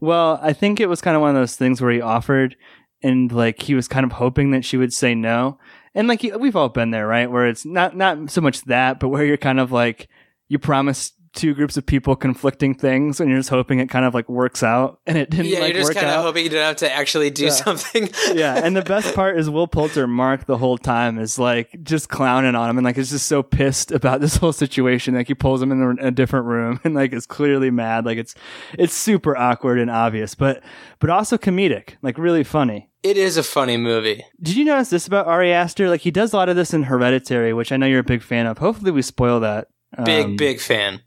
Well, 0.00 0.38
I 0.42 0.52
think 0.52 0.78
it 0.80 0.88
was 0.88 1.00
kind 1.00 1.16
of 1.16 1.20
one 1.22 1.30
of 1.30 1.36
those 1.36 1.56
things 1.56 1.80
where 1.80 1.90
he 1.92 2.00
offered 2.00 2.56
and 3.02 3.30
like 3.32 3.62
he 3.62 3.74
was 3.74 3.88
kind 3.88 4.04
of 4.04 4.12
hoping 4.12 4.50
that 4.52 4.64
she 4.64 4.76
would 4.76 4.92
say 4.92 5.14
no. 5.14 5.58
And 5.94 6.06
like 6.08 6.22
we've 6.22 6.54
all 6.56 6.68
been 6.68 6.90
there, 6.92 7.06
right? 7.06 7.30
Where 7.30 7.46
it's 7.46 7.64
not 7.66 7.96
not 7.96 8.30
so 8.30 8.40
much 8.40 8.62
that, 8.62 9.00
but 9.00 9.08
where 9.08 9.24
you're 9.24 9.36
kind 9.36 9.58
of 9.60 9.72
like 9.72 10.08
you 10.48 10.58
promise 10.58 11.12
two 11.34 11.54
groups 11.54 11.76
of 11.76 11.86
people 11.86 12.14
conflicting 12.14 12.74
things 12.74 13.18
and 13.20 13.30
you're 13.30 13.38
just 13.38 13.48
hoping 13.48 13.78
it 13.80 13.88
kind 13.88 14.04
of 14.04 14.12
like 14.12 14.28
works 14.28 14.62
out 14.62 15.00
and 15.06 15.16
it 15.16 15.30
didn't 15.30 15.46
work. 15.46 15.54
yeah 15.54 15.60
like 15.60 15.72
you're 15.74 15.82
just 15.82 15.94
kind 15.94 16.06
of 16.06 16.22
hoping 16.22 16.44
you 16.44 16.50
don't 16.50 16.60
have 16.62 16.76
to 16.76 16.92
actually 16.92 17.30
do 17.30 17.44
Yeah. 17.44 17.50
something 17.50 18.10
yeah, 18.34 18.60
and 18.62 18.76
the 18.76 18.82
best 18.82 19.14
part 19.14 19.38
is 19.38 19.48
Will 19.48 19.66
Poulter, 19.66 20.06
Mark, 20.06 20.46
the 20.46 20.58
whole 20.58 20.76
time 20.78 21.18
is 21.18 21.38
like 21.38 21.74
just 21.82 22.08
clowning 22.08 22.54
on 22.54 22.68
him 22.68 22.76
and 22.78 22.84
like 22.84 22.98
is 22.98 23.10
just 23.10 23.26
so 23.26 23.42
pissed 23.42 23.92
about 23.92 24.20
this 24.20 24.36
whole 24.36 24.52
situation. 24.52 25.14
Like 25.14 25.26
he 25.28 25.34
pulls 25.34 25.62
him 25.62 25.72
in 25.72 25.98
a 26.00 26.10
different 26.10 26.46
room 26.46 26.80
and 26.84 26.94
like 26.94 27.12
is 27.12 27.26
clearly 27.26 27.70
mad. 27.70 28.04
Like 28.04 28.18
it's 28.18 28.34
it's 28.78 28.94
super 28.94 29.36
awkward 29.36 29.78
and 29.78 29.90
obvious, 29.90 30.34
but 30.34 30.62
but 30.98 31.10
also 31.10 31.38
comedic, 31.38 31.96
like 32.02 32.18
really 32.18 32.44
funny. 32.44 32.90
it 33.02 33.16
is 33.16 33.36
a 33.36 33.42
funny 33.42 33.76
movie 33.76 34.24
Did 34.40 34.54
you 34.56 34.64
notice 34.64 34.90
this 34.90 35.06
about 35.06 35.26
Ari 35.26 35.52
Aster? 35.52 35.88
Like 35.88 36.02
he 36.02 36.10
does 36.10 36.32
a 36.32 36.36
lot 36.36 36.48
of 36.48 36.56
this 36.56 36.74
in 36.74 36.84
Hereditary, 36.84 37.52
which 37.52 37.72
I 37.72 37.76
know 37.78 37.86
you're 37.86 38.00
a 38.00 38.04
big 38.04 38.22
fan 38.22 38.46
of. 38.46 38.58
Hopefully 38.58 38.90
we 38.90 39.02
spoil 39.02 39.40
that. 39.40 39.68
big 40.04 40.26
um, 40.26 40.36
big 40.36 40.60
fan 40.60 41.00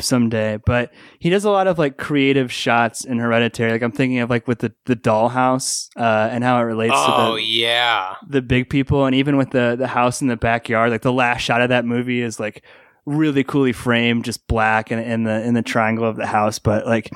someday. 0.00 0.58
But 0.64 0.92
he 1.18 1.30
does 1.30 1.44
a 1.44 1.50
lot 1.50 1.66
of 1.66 1.78
like 1.78 1.96
creative 1.96 2.52
shots 2.52 3.04
in 3.04 3.18
Hereditary. 3.18 3.72
Like 3.72 3.82
I'm 3.82 3.92
thinking 3.92 4.18
of 4.18 4.30
like 4.30 4.46
with 4.46 4.60
the 4.60 4.72
the 4.84 4.96
dollhouse 4.96 5.88
uh, 5.96 6.28
and 6.30 6.44
how 6.44 6.58
it 6.58 6.62
relates 6.62 6.94
to 6.94 7.10
the 7.10 7.16
oh 7.16 7.36
yeah 7.36 8.14
the 8.28 8.42
big 8.42 8.68
people 8.68 9.06
and 9.06 9.14
even 9.14 9.36
with 9.36 9.50
the 9.50 9.76
the 9.78 9.86
house 9.86 10.20
in 10.20 10.28
the 10.28 10.36
backyard 10.36 10.90
like 10.90 11.02
the 11.02 11.12
last 11.12 11.40
shot 11.40 11.60
of 11.60 11.68
that 11.68 11.84
movie 11.84 12.20
is 12.20 12.38
like 12.40 12.64
really 13.04 13.44
coolly 13.44 13.72
framed 13.72 14.24
just 14.24 14.46
black 14.48 14.90
and 14.90 15.00
in 15.00 15.24
the 15.24 15.42
in 15.42 15.54
the 15.54 15.62
triangle 15.62 16.04
of 16.04 16.16
the 16.16 16.26
house 16.26 16.58
but 16.58 16.86
like 16.86 17.10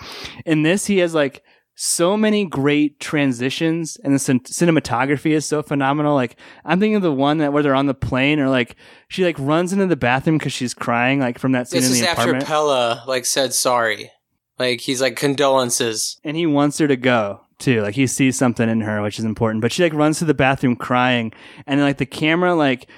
in 0.46 0.62
this 0.62 0.86
he 0.86 0.98
has 0.98 1.14
like 1.14 1.42
so 1.82 2.14
many 2.14 2.44
great 2.44 3.00
transitions 3.00 3.96
and 4.04 4.14
the 4.14 4.18
cin- 4.18 4.40
cinematography 4.40 5.30
is 5.30 5.46
so 5.46 5.62
phenomenal 5.62 6.14
like 6.14 6.36
i'm 6.66 6.78
thinking 6.78 6.96
of 6.96 7.00
the 7.00 7.10
one 7.10 7.38
that 7.38 7.54
where 7.54 7.62
they're 7.62 7.74
on 7.74 7.86
the 7.86 7.94
plane 7.94 8.38
or 8.38 8.50
like 8.50 8.76
she 9.08 9.24
like 9.24 9.36
runs 9.38 9.72
into 9.72 9.86
the 9.86 9.96
bathroom 9.96 10.36
because 10.36 10.52
she's 10.52 10.74
crying 10.74 11.20
like 11.20 11.38
from 11.38 11.52
that 11.52 11.68
scene 11.68 11.80
this 11.80 11.88
in 11.88 11.94
is 11.94 12.00
the 12.02 12.06
after 12.06 12.20
apartment 12.20 12.44
pella 12.44 13.02
like 13.06 13.24
said 13.24 13.54
sorry 13.54 14.10
like 14.58 14.82
he's 14.82 15.00
like 15.00 15.16
condolences 15.16 16.20
and 16.22 16.36
he 16.36 16.44
wants 16.44 16.76
her 16.76 16.86
to 16.86 16.96
go 16.96 17.40
too. 17.60 17.82
Like 17.82 17.94
he 17.94 18.06
sees 18.06 18.36
something 18.36 18.68
in 18.68 18.80
her, 18.80 19.02
which 19.02 19.18
is 19.18 19.24
important. 19.24 19.60
But 19.60 19.70
she 19.70 19.82
like 19.82 19.92
runs 19.92 20.18
to 20.18 20.24
the 20.24 20.34
bathroom 20.34 20.74
crying, 20.74 21.32
and 21.66 21.78
then, 21.78 21.86
like 21.86 21.98
the 21.98 22.06
camera 22.06 22.54
like 22.54 22.88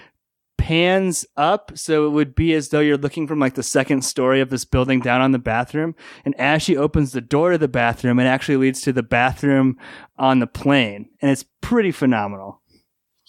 pans 0.67 1.27
up, 1.37 1.73
so 1.75 2.07
it 2.07 2.11
would 2.11 2.35
be 2.35 2.55
as 2.55 2.69
though 2.69 2.81
you're 2.81 2.97
looking 2.97 3.27
from 3.27 3.39
like 3.41 3.55
the 3.55 3.63
second 3.63 4.03
story 4.05 4.41
of 4.41 4.49
this 4.51 4.65
building 4.65 5.01
down 5.01 5.21
on 5.21 5.33
the 5.33 5.39
bathroom. 5.39 5.95
And 6.25 6.35
as 6.41 6.63
she 6.63 6.77
opens 6.77 7.13
the 7.13 7.21
door 7.21 7.51
to 7.53 7.59
the 7.59 7.69
bathroom, 7.69 8.21
it 8.21 8.25
actually 8.27 8.57
leads 8.59 8.81
to 8.83 8.93
the 8.93 9.03
bathroom 9.03 9.77
on 10.17 10.39
the 10.39 10.47
plane, 10.47 11.09
and 11.21 11.31
it's 11.31 11.45
pretty 11.61 11.91
phenomenal. 11.93 12.61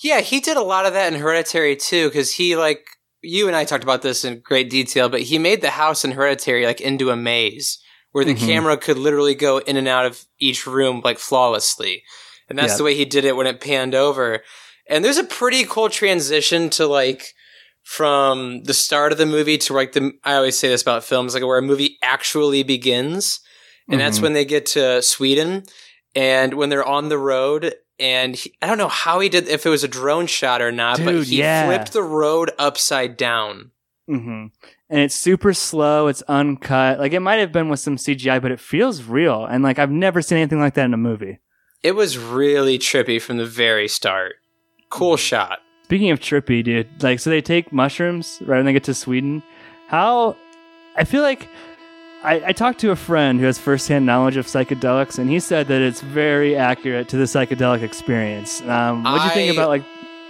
yeah 0.04 0.22
he 0.22 0.40
did 0.40 0.58
a 0.58 0.62
lot 0.64 0.86
of 0.86 0.94
that 0.94 1.14
in 1.14 1.20
hereditary 1.20 1.76
too 1.76 2.08
because 2.10 2.32
he 2.34 2.56
like 2.56 2.84
you 3.22 3.48
and 3.48 3.56
i 3.56 3.64
talked 3.64 3.84
about 3.84 4.02
this 4.02 4.26
in 4.26 4.40
great 4.40 4.70
detail 4.70 5.08
but 5.08 5.22
he 5.22 5.38
made 5.38 5.62
the 5.62 5.70
house 5.70 6.04
in 6.04 6.12
hereditary 6.12 6.66
like 6.66 6.82
into 6.82 7.12
a 7.12 7.16
maze 7.16 7.80
where 8.12 8.26
the 8.26 8.34
Mhm. 8.34 8.40
camera 8.48 8.76
could 8.78 8.98
literally 8.98 9.36
go 9.36 9.60
in 9.60 9.78
and 9.78 9.88
out 9.88 10.06
of 10.08 10.26
each 10.40 10.66
room 10.68 11.02
like 11.04 11.20
flawlessly 11.20 12.04
and 12.50 12.58
that's 12.58 12.74
Yeah. 12.74 12.78
the 12.78 12.84
way 12.84 12.96
he 12.96 13.06
did 13.06 13.24
it 13.24 13.36
when 13.36 13.48
it 13.48 13.62
panned 13.62 13.94
over 13.96 14.42
and 14.90 15.04
there's 15.04 15.18
a 15.18 15.24
pretty 15.24 15.64
cool 15.66 15.90
transition 15.90 16.70
to 16.72 16.86
like 16.88 17.34
from 17.84 18.64
the 18.64 18.74
start 18.74 19.12
of 19.12 19.18
the 19.18 19.26
movie 19.26 19.58
to 19.58 19.74
like 19.74 19.92
the 19.92 20.12
i 20.24 20.36
always 20.36 20.58
say 20.58 20.70
this 20.70 20.82
about 20.82 21.04
films 21.04 21.34
like 21.34 21.44
where 21.44 21.58
a 21.58 21.62
movie 21.62 21.98
actually 22.02 22.64
begins 22.64 23.40
and 23.90 24.00
that's 24.00 24.20
Mhm. 24.20 24.24
when 24.24 24.34
they 24.34 24.46
get 24.46 24.66
to 24.68 25.02
sweden 25.02 25.64
and 26.16 26.54
when 26.54 26.70
they're 26.70 26.86
on 26.86 27.10
the 27.10 27.18
road 27.18 27.76
and 28.00 28.36
he, 28.36 28.54
I 28.62 28.68
don't 28.68 28.78
know 28.78 28.88
how 28.88 29.20
he 29.20 29.28
did 29.30 29.48
if 29.50 29.66
it 29.66 29.70
was 29.70 29.84
a 29.84 29.88
drone 29.88 30.26
shot 30.28 30.62
or 30.62 30.72
not, 30.72 30.98
but 31.04 31.14
he 31.26 31.38
yeah. 31.40 31.66
flipped 31.68 31.94
the 31.94 32.02
road 32.02 32.50
upside 32.58 33.18
down. 33.18 33.72
hmm 34.08 34.48
And 34.90 35.00
it's 35.02 35.14
super 35.16 35.54
slow. 35.54 36.08
It's 36.08 36.24
uncut. 36.24 36.98
Like 37.00 37.14
it 37.14 37.20
might 37.20 37.36
have 37.40 37.52
been 37.52 37.70
with 37.70 37.80
some 37.80 37.98
CGI, 37.98 38.42
but 38.42 38.52
it 38.52 38.60
feels 38.60 39.04
real. 39.04 39.46
And 39.46 39.64
like 39.64 39.78
I've 39.78 39.92
never 39.92 40.22
seen 40.24 40.40
anything 40.40 40.60
like 40.60 40.74
that 40.74 40.86
in 40.86 40.94
a 40.94 40.98
movie. 40.98 41.40
It 41.84 41.92
was 41.94 42.18
really 42.18 42.80
trippy 42.80 43.22
from 43.22 43.38
the 43.38 43.46
very 43.46 43.88
start. 43.88 44.36
Cool 44.94 45.18
shot. 45.18 45.60
Speaking 45.86 46.12
of 46.12 46.20
trippy, 46.20 46.64
dude, 46.64 47.02
like 47.02 47.20
so 47.20 47.32
they 47.32 47.42
take 47.42 47.74
mushrooms 47.74 48.38
right 48.46 48.58
when 48.58 48.66
they 48.66 48.74
get 48.74 48.84
to 48.84 48.94
Sweden. 48.94 49.42
How 49.88 50.36
I 50.96 51.04
feel 51.04 51.24
like 51.24 51.50
I, 52.24 52.44
I 52.46 52.52
talked 52.52 52.80
to 52.82 52.92
a 52.92 52.96
friend 52.96 53.40
who 53.40 53.48
has 53.48 53.58
firsthand 53.58 54.06
knowledge 54.06 54.38
of 54.38 54.46
psychedelics, 54.46 55.18
and 55.18 55.32
he 55.32 55.40
said 55.40 55.68
that 55.70 55.82
it's 55.82 56.02
very 56.02 56.56
accurate 56.56 57.10
to 57.10 57.18
the 57.18 57.24
psychedelic 57.24 57.82
experience. 57.82 58.62
Um, 58.62 59.02
what 59.02 59.18
do 59.18 59.24
you 59.24 59.30
think 59.32 59.58
about 59.58 59.70
like? 59.70 59.84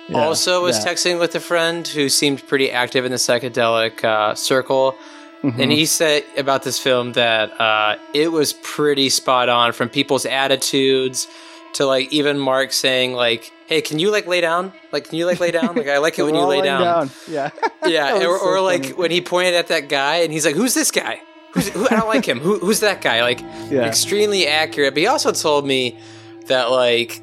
yeah, 0.07 0.19
also 0.19 0.63
was 0.63 0.77
yeah. 0.77 0.93
texting 0.93 1.19
with 1.19 1.35
a 1.35 1.41
friend 1.41 1.85
who 1.85 2.07
seemed 2.07 2.47
pretty 2.47 2.71
active 2.71 3.03
in 3.03 3.11
the 3.11 3.17
psychedelic 3.17 4.01
uh, 4.05 4.33
circle. 4.33 4.95
Mhm. 5.43 5.59
And 5.59 5.71
he 5.73 5.85
said 5.85 6.23
about 6.37 6.63
this 6.63 6.79
film 6.79 7.11
that 7.13 7.59
uh, 7.59 7.97
it 8.13 8.31
was 8.31 8.53
pretty 8.53 9.09
spot 9.09 9.49
on 9.49 9.73
from 9.73 9.89
people's 9.89 10.25
attitudes 10.25 11.27
to 11.73 11.85
like 11.85 12.11
even 12.13 12.37
Mark 12.39 12.71
saying 12.71 13.13
like, 13.13 13.51
"Hey, 13.67 13.81
can 13.81 13.99
you 13.99 14.11
like 14.11 14.27
lay 14.27 14.41
down? 14.41 14.73
Like, 14.91 15.05
can 15.09 15.17
you 15.17 15.25
like 15.25 15.39
lay 15.39 15.51
down? 15.51 15.75
Like, 15.75 15.87
I 15.87 15.97
like 15.97 16.17
it 16.19 16.23
when 16.27 16.35
you 16.35 16.41
lay 16.41 16.61
laying 16.61 16.63
down." 16.65 17.09
Yeah, 17.27 17.49
Yeah, 17.85 18.17
or, 18.17 18.37
so 18.39 18.45
or 18.45 18.61
like 18.61 18.89
when 18.91 19.11
he 19.11 19.21
pointed 19.21 19.55
at 19.55 19.67
that 19.67 19.89
guy 19.89 20.17
and 20.17 20.31
he's 20.31 20.45
like, 20.45 20.55
"Who's 20.55 20.73
this 20.73 20.91
guy? 20.91 21.21
Who's, 21.53 21.69
who? 21.69 21.85
I 21.85 21.95
don't 21.97 22.07
like 22.07 22.25
him. 22.25 22.39
Who, 22.39 22.59
who's 22.59 22.79
that 22.81 23.01
guy?" 23.01 23.21
Like, 23.21 23.41
Yeah. 23.69 23.85
extremely 23.85 24.47
accurate. 24.47 24.93
But 24.93 25.01
he 25.01 25.07
also 25.07 25.31
told 25.31 25.65
me 25.65 25.99
that 26.47 26.71
like 26.71 27.21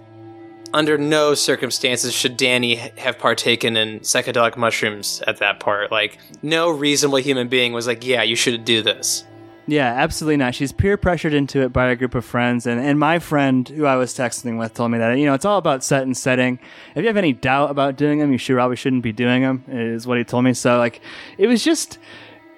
under 0.72 0.96
no 0.96 1.34
circumstances 1.34 2.12
should 2.14 2.36
Danny 2.36 2.76
have 2.76 3.18
partaken 3.18 3.76
in 3.76 4.00
psychedelic 4.00 4.56
mushrooms 4.56 5.20
at 5.26 5.38
that 5.38 5.58
part. 5.58 5.90
Like, 5.90 6.18
no 6.42 6.70
reasonable 6.70 7.18
human 7.18 7.48
being 7.48 7.72
was 7.72 7.86
like, 7.86 8.04
"Yeah, 8.04 8.22
you 8.22 8.36
should 8.36 8.64
do 8.64 8.82
this." 8.82 9.24
Yeah, 9.70 9.94
absolutely 9.94 10.36
not. 10.36 10.56
She's 10.56 10.72
peer 10.72 10.96
pressured 10.96 11.32
into 11.32 11.62
it 11.62 11.72
by 11.72 11.86
a 11.90 11.96
group 11.96 12.16
of 12.16 12.24
friends, 12.24 12.66
and, 12.66 12.80
and 12.80 12.98
my 12.98 13.20
friend 13.20 13.68
who 13.68 13.86
I 13.86 13.94
was 13.94 14.12
texting 14.12 14.58
with 14.58 14.74
told 14.74 14.90
me 14.90 14.98
that 14.98 15.16
you 15.16 15.26
know 15.26 15.34
it's 15.34 15.44
all 15.44 15.58
about 15.58 15.84
set 15.84 16.02
and 16.02 16.16
setting. 16.16 16.58
If 16.96 17.02
you 17.02 17.06
have 17.06 17.16
any 17.16 17.32
doubt 17.32 17.70
about 17.70 17.94
doing 17.94 18.18
them, 18.18 18.32
you 18.32 18.38
should 18.38 18.56
probably 18.56 18.74
shouldn't 18.74 19.04
be 19.04 19.12
doing 19.12 19.42
them. 19.42 19.64
Is 19.68 20.08
what 20.08 20.18
he 20.18 20.24
told 20.24 20.44
me. 20.44 20.54
So 20.54 20.76
like, 20.78 21.00
it 21.38 21.46
was 21.46 21.62
just 21.62 21.98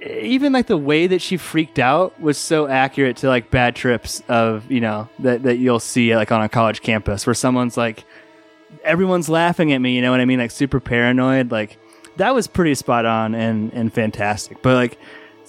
even 0.01 0.55
like 0.55 0.69
the 0.69 0.79
way 0.79 1.07
that 1.07 1.21
she 1.21 1.37
freaked 1.37 1.79
out 1.79 2.19
was 2.19 2.39
so 2.39 2.67
accurate 2.67 3.19
to 3.19 3.29
like 3.29 3.51
bad 3.51 3.77
trips 3.77 4.23
of 4.29 4.71
you 4.71 4.81
know 4.81 5.07
that 5.19 5.43
that 5.43 5.59
you'll 5.59 5.81
see 5.81 6.17
like 6.17 6.33
on 6.33 6.41
a 6.41 6.49
college 6.49 6.81
campus 6.81 7.27
where 7.27 7.35
someone's 7.35 7.77
like 7.77 8.05
everyone's 8.85 9.29
laughing 9.29 9.71
at 9.75 9.83
me. 9.83 9.95
You 9.95 10.01
know 10.01 10.11
what 10.11 10.21
I 10.21 10.25
mean? 10.25 10.39
Like 10.39 10.51
super 10.51 10.81
paranoid. 10.81 11.51
Like 11.51 11.77
that 12.17 12.35
was 12.35 12.47
pretty 12.47 12.75
spot 12.75 13.05
on 13.05 13.35
and 13.35 13.71
and 13.75 13.93
fantastic. 13.93 14.63
But 14.63 14.77
like, 14.77 14.99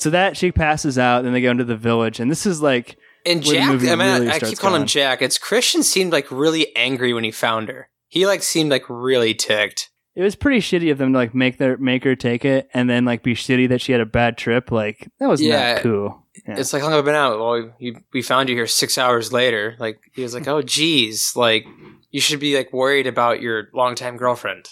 so 0.03 0.09
that 0.11 0.37
she 0.37 0.51
passes 0.51 0.97
out, 0.97 1.23
then 1.23 1.33
they 1.33 1.41
go 1.41 1.51
into 1.51 1.63
the 1.63 1.75
village, 1.77 2.19
and 2.19 2.29
this 2.29 2.45
is 2.45 2.61
like, 2.61 2.97
And 3.25 3.41
Jack, 3.43 3.69
I 3.69 3.73
mean, 3.95 3.97
really 3.99 4.29
I 4.29 4.39
keep 4.39 4.59
calling 4.59 4.81
him. 4.81 4.87
Jack. 4.87 5.21
It's 5.21 5.37
Christian 5.37 5.81
seemed 5.83 6.11
like 6.11 6.29
really 6.31 6.75
angry 6.75 7.13
when 7.13 7.23
he 7.23 7.31
found 7.31 7.69
her. 7.69 7.89
He 8.07 8.25
like 8.27 8.43
seemed 8.43 8.69
like 8.69 8.83
really 8.89 9.33
ticked. 9.33 9.89
it 10.15 10.21
was 10.21 10.35
pretty 10.35 10.59
shitty 10.59 10.91
of 10.91 10.97
them 10.99 11.13
to 11.13 11.17
like 11.17 11.33
make 11.33 11.57
their 11.57 11.77
make 11.77 12.03
her 12.03 12.15
take 12.15 12.45
it, 12.45 12.67
and 12.73 12.89
then 12.89 13.05
like 13.05 13.23
be 13.23 13.33
shitty 13.33 13.69
that 13.69 13.81
she 13.81 13.91
had 13.91 14.01
a 14.01 14.05
bad 14.05 14.37
trip. 14.37 14.71
Like 14.71 15.09
that 15.19 15.27
was 15.27 15.41
Yeah. 15.41 15.73
not 15.75 15.81
cool. 15.83 16.19
Yeah. 16.47 16.55
It's 16.59 16.73
like 16.73 16.81
how 16.81 16.89
long 16.89 16.97
have 16.97 17.05
I 17.05 17.07
been 17.07 17.15
out? 17.15 17.39
Well, 17.39 17.73
you, 17.79 17.95
we 18.13 18.21
found 18.21 18.49
you 18.49 18.55
here 18.55 18.67
six 18.67 18.97
hours 18.97 19.31
later. 19.31 19.75
Like 19.79 19.99
he 20.13 20.21
was 20.23 20.33
like, 20.33 20.47
"Oh, 20.47 20.61
geez, 20.61 21.33
like 21.35 21.65
you 22.11 22.19
should 22.19 22.39
be 22.39 22.55
like 22.57 22.73
worried 22.73 23.07
about 23.07 23.41
your 23.41 23.69
longtime 23.73 24.17
girlfriend." 24.17 24.67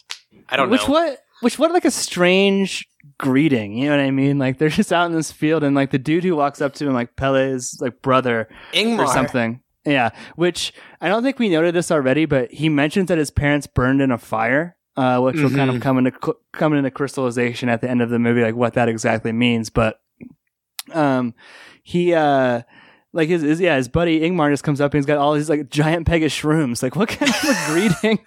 I 0.50 0.57
don't 0.57 0.69
which 0.69 0.88
know. 0.88 0.93
what 0.93 1.19
which 1.41 1.57
what 1.57 1.71
like 1.71 1.85
a 1.85 1.91
strange 1.91 2.85
greeting. 3.22 3.78
You 3.78 3.90
know 3.90 3.98
what 3.98 4.04
I 4.04 4.12
mean? 4.12 4.38
Like 4.40 4.58
they're 4.58 4.70
just 4.70 4.92
out 4.92 5.06
in 5.10 5.16
this 5.16 5.32
field, 5.32 5.63
and 5.63 5.75
like 5.75 5.92
the 5.92 6.00
dude 6.00 6.24
who 6.24 6.36
walks 6.36 6.60
up 6.62 6.74
to 6.75 6.88
him, 6.88 6.94
like 6.94 7.16
Pele's 7.16 7.78
like 7.80 8.01
brother 8.01 8.50
Ingmar. 8.74 9.00
or 9.00 9.08
something. 9.08 9.62
Yeah, 9.86 10.10
which 10.36 10.74
I 11.00 11.08
don't 11.08 11.24
think 11.24 11.40
we 11.40 11.50
noted 11.50 11.74
this 11.74 11.92
already, 11.92 12.25
but 12.25 12.51
he 12.51 12.70
mentions 12.70 13.08
that 13.08 13.18
his 13.18 13.32
parents 13.32 13.66
burned 13.68 14.01
in 14.01 14.12
a 14.12 14.18
fire, 14.18 14.75
uh, 14.98 15.20
which 15.20 15.38
will 15.38 15.50
kind 15.50 15.70
of 15.70 15.78
Mhm. 15.78 15.82
come 15.82 15.98
into 16.00 16.12
cl- 16.24 16.38
come 16.54 16.74
into 16.74 16.92
crystallization 16.92 17.68
at 17.70 17.82
the 17.82 17.90
end 17.90 18.01
of 18.01 18.10
the 18.10 18.20
movie, 18.20 18.42
like 18.42 18.56
what 18.56 18.74
that 18.74 18.90
exactly 18.90 19.32
means. 19.32 19.70
But 19.70 20.00
um, 20.94 21.34
he 21.84 22.13
uh, 22.13 22.62
like 23.13 23.30
his, 23.30 23.42
his 23.42 23.60
yeah, 23.60 23.75
his 23.78 23.88
buddy 23.88 24.20
Ingmar 24.22 24.51
just 24.51 24.63
comes 24.63 24.82
up 24.82 24.94
and 24.94 25.00
he's 25.00 25.06
got 25.06 25.18
all 25.18 25.34
these 25.34 25.50
like 25.50 25.70
giant 25.70 26.06
peg 26.06 26.24
of 26.24 26.32
shrooms. 26.32 26.84
Like, 26.84 26.96
what 26.96 27.10
kind 27.10 27.32
of 27.32 27.44
a 27.44 27.66
greeting? 27.72 28.20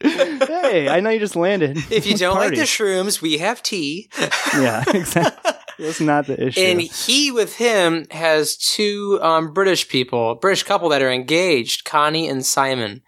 Hey, 0.00 0.88
I 0.88 1.00
know 1.00 1.10
you 1.10 1.18
just 1.18 1.36
landed. 1.36 1.76
If 1.90 2.06
you 2.06 2.16
don't 2.16 2.36
like 2.36 2.54
the 2.54 2.62
shrooms, 2.62 3.20
we 3.20 3.38
have 3.38 3.62
tea. 3.62 4.08
yeah, 4.54 4.84
exactly. 4.86 5.52
That's 5.78 6.00
not 6.00 6.26
the 6.26 6.42
issue. 6.48 6.60
And 6.60 6.80
he 6.80 7.30
with 7.30 7.56
him 7.56 8.06
has 8.10 8.56
two 8.56 9.18
um, 9.22 9.52
British 9.52 9.88
people, 9.88 10.34
British 10.34 10.64
couple 10.64 10.88
that 10.90 11.02
are 11.02 11.10
engaged, 11.10 11.84
Connie 11.84 12.28
and 12.28 12.44
Simon, 12.44 13.02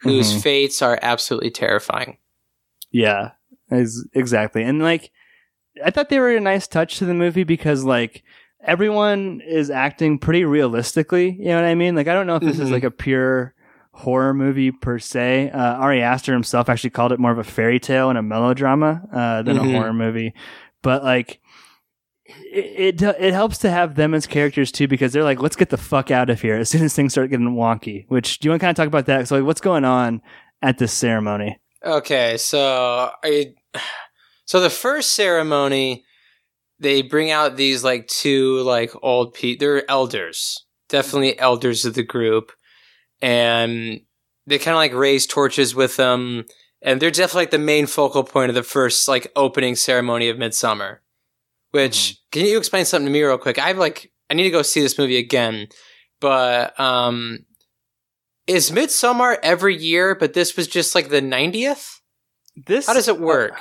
whose 0.00 0.32
Mhm. 0.34 0.42
fates 0.42 0.82
are 0.82 0.98
absolutely 1.02 1.50
terrifying. 1.50 2.18
Yeah, 2.90 3.32
is 3.70 4.08
exactly. 4.14 4.62
And 4.64 4.82
like, 4.82 5.10
I 5.84 5.90
thought 5.90 6.08
they 6.08 6.18
were 6.18 6.34
a 6.36 6.40
nice 6.40 6.66
touch 6.66 6.98
to 6.98 7.04
the 7.04 7.14
movie 7.14 7.44
because 7.44 7.84
like 7.84 8.24
everyone 8.64 9.40
is 9.46 9.70
acting 9.70 10.18
pretty 10.18 10.44
realistically. 10.44 11.30
You 11.38 11.46
know 11.48 11.56
what 11.56 11.64
I 11.64 11.74
mean? 11.76 11.94
Like, 11.94 12.08
I 12.08 12.14
don't 12.14 12.26
know 12.26 12.36
if 12.36 12.42
this 12.42 12.58
is 12.58 12.68
Mhm. 12.70 12.72
like 12.72 12.84
a 12.84 12.90
pure 12.90 13.54
horror 13.98 14.32
movie 14.34 14.70
per 14.70 14.98
se. 14.98 15.50
Uh, 15.50 15.58
Ari 15.74 16.02
Aster 16.02 16.32
himself 16.32 16.68
actually 16.68 16.90
called 16.90 17.12
it 17.12 17.18
more 17.18 17.32
of 17.32 17.38
a 17.38 17.44
fairy 17.44 17.78
tale 17.80 18.08
and 18.08 18.18
a 18.18 18.22
melodrama 18.22 19.02
uh, 19.12 19.42
than 19.42 19.56
Mhm. 19.58 19.68
a 19.68 19.72
horror 19.78 19.92
movie. 19.92 20.32
But 20.82 21.04
like. 21.04 21.40
It, 22.52 23.00
it 23.00 23.16
it 23.18 23.32
helps 23.32 23.56
to 23.58 23.70
have 23.70 23.94
them 23.94 24.12
as 24.12 24.26
characters 24.26 24.70
too 24.70 24.86
because 24.86 25.14
they're 25.14 25.24
like 25.24 25.40
let's 25.40 25.56
get 25.56 25.70
the 25.70 25.78
fuck 25.78 26.10
out 26.10 26.28
of 26.28 26.42
here 26.42 26.56
as 26.56 26.68
soon 26.68 26.82
as 26.84 26.94
things 26.94 27.12
start 27.14 27.30
getting 27.30 27.54
wonky. 27.54 28.04
Which 28.08 28.38
do 28.38 28.46
you 28.46 28.50
want 28.50 28.60
to 28.60 28.64
kind 28.66 28.70
of 28.70 28.76
talk 28.76 28.86
about 28.86 29.06
that? 29.06 29.26
So 29.28 29.36
like, 29.36 29.46
what's 29.46 29.62
going 29.62 29.86
on 29.86 30.20
at 30.60 30.76
this 30.76 30.92
ceremony? 30.92 31.58
Okay, 31.82 32.36
so 32.36 33.10
I, 33.24 33.54
so 34.44 34.60
the 34.60 34.68
first 34.68 35.12
ceremony, 35.12 36.04
they 36.78 37.00
bring 37.00 37.30
out 37.30 37.56
these 37.56 37.82
like 37.82 38.08
two 38.08 38.58
like 38.60 38.92
old 39.02 39.32
people. 39.32 39.60
They're 39.66 39.90
elders, 39.90 40.66
definitely 40.90 41.38
elders 41.38 41.86
of 41.86 41.94
the 41.94 42.02
group, 42.04 42.52
and 43.20 44.00
they 44.46 44.58
kind 44.58 44.74
of 44.74 44.78
like 44.78 44.94
raise 44.94 45.26
torches 45.26 45.74
with 45.74 45.96
them, 45.96 46.44
and 46.82 47.00
they're 47.00 47.10
definitely 47.10 47.42
like 47.42 47.50
the 47.50 47.58
main 47.58 47.86
focal 47.86 48.24
point 48.24 48.50
of 48.50 48.54
the 48.54 48.62
first 48.62 49.08
like 49.08 49.30
opening 49.36 49.76
ceremony 49.76 50.28
of 50.28 50.38
Midsummer. 50.38 51.02
Which 51.70 52.18
can 52.32 52.46
you 52.46 52.56
explain 52.56 52.84
something 52.84 53.06
to 53.06 53.12
me 53.12 53.22
real 53.22 53.38
quick? 53.38 53.58
I've 53.58 53.78
like 53.78 54.10
I 54.30 54.34
need 54.34 54.44
to 54.44 54.50
go 54.50 54.62
see 54.62 54.80
this 54.80 54.98
movie 54.98 55.18
again, 55.18 55.68
but 56.20 56.78
um, 56.80 57.40
is 58.46 58.72
Midsummer 58.72 59.38
every 59.42 59.76
year? 59.76 60.14
But 60.14 60.32
this 60.32 60.56
was 60.56 60.66
just 60.66 60.94
like 60.94 61.10
the 61.10 61.20
ninetieth. 61.20 62.00
This 62.56 62.86
How 62.86 62.94
does 62.94 63.08
it 63.08 63.20
work? 63.20 63.54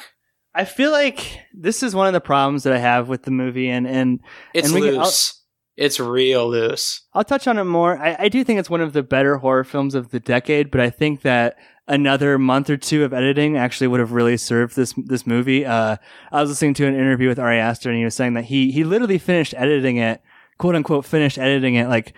I 0.56 0.66
feel 0.66 0.92
like 0.92 1.40
this 1.54 1.84
is 1.84 1.94
one 1.94 2.08
of 2.08 2.14
the 2.14 2.22
problems 2.22 2.64
that 2.64 2.74
I 2.74 2.80
have 2.80 3.10
with 3.10 3.24
the 3.24 3.32
movie, 3.32 3.70
and 3.70 3.86
and 3.86 4.22
It's 4.54 4.72
and 4.72 4.80
loose. 4.80 5.37
It's 5.77 6.00
real 6.00 6.50
loose. 6.50 7.01
I'll 7.13 7.24
touch 7.24 7.48
on 7.48 7.60
it 7.60 7.63
more. 7.63 7.98
I, 7.98 8.15
I 8.19 8.29
do 8.29 8.43
think 8.43 8.60
it's 8.60 8.69
one 8.69 8.81
of 8.81 8.93
the 8.93 9.03
better 9.03 9.38
horror 9.38 9.63
films 9.63 9.96
of 9.96 10.10
the 10.10 10.19
decade, 10.19 10.72
but 10.72 10.81
I 10.81 10.89
think 10.89 11.22
that 11.22 11.55
another 11.88 12.38
month 12.38 12.69
or 12.69 12.77
two 12.77 13.03
of 13.03 13.13
editing 13.13 13.55
actually 13.55 13.88
would 13.88 14.00
have 14.00 14.12
really 14.12 14.38
served 14.38 14.75
this 14.75 14.93
this 15.05 15.27
movie. 15.27 15.65
Uh, 15.65 15.98
I 16.31 16.41
was 16.41 16.50
listening 16.50 16.74
to 16.75 16.88
an 16.88 16.96
interview 16.96 17.29
with 17.29 17.39
Ari 17.39 17.60
Aster, 17.60 17.89
and 17.89 17.98
he 17.98 18.03
was 18.03 18.15
saying 18.15 18.34
that 18.34 18.46
he 18.46 18.72
he 18.72 18.84
literally 18.84 19.19
finished 19.19 19.53
editing 19.55 19.98
it, 19.98 20.22
quote 20.57 20.75
unquote, 20.75 21.05
finished 21.05 21.38
editing 21.38 21.75
it 21.75 21.88
like 21.88 22.13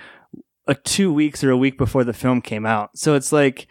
a 0.65 0.73
two 0.73 1.11
weeks 1.11 1.43
or 1.43 1.51
a 1.51 1.57
week 1.57 1.77
before 1.77 2.03
the 2.03 2.13
film 2.13 2.41
came 2.41 2.65
out. 2.65 2.97
So 2.97 3.15
it's 3.15 3.31
like 3.31 3.67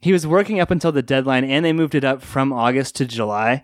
he 0.00 0.12
was 0.12 0.26
working 0.26 0.58
up 0.58 0.70
until 0.70 0.92
the 0.92 1.02
deadline, 1.02 1.44
and 1.44 1.64
they 1.64 1.72
moved 1.72 1.94
it 1.94 2.04
up 2.04 2.22
from 2.22 2.52
August 2.52 2.96
to 2.96 3.06
July. 3.06 3.62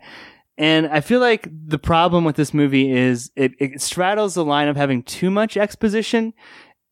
And 0.57 0.87
I 0.87 1.01
feel 1.01 1.19
like 1.19 1.49
the 1.51 1.79
problem 1.79 2.23
with 2.23 2.37
this 2.37 2.53
movie 2.53 2.91
is 2.91 3.31
it, 3.35 3.53
it 3.59 3.81
straddles 3.81 4.35
the 4.35 4.45
line 4.45 4.67
of 4.67 4.77
having 4.77 5.03
too 5.03 5.29
much 5.29 5.57
exposition 5.57 6.33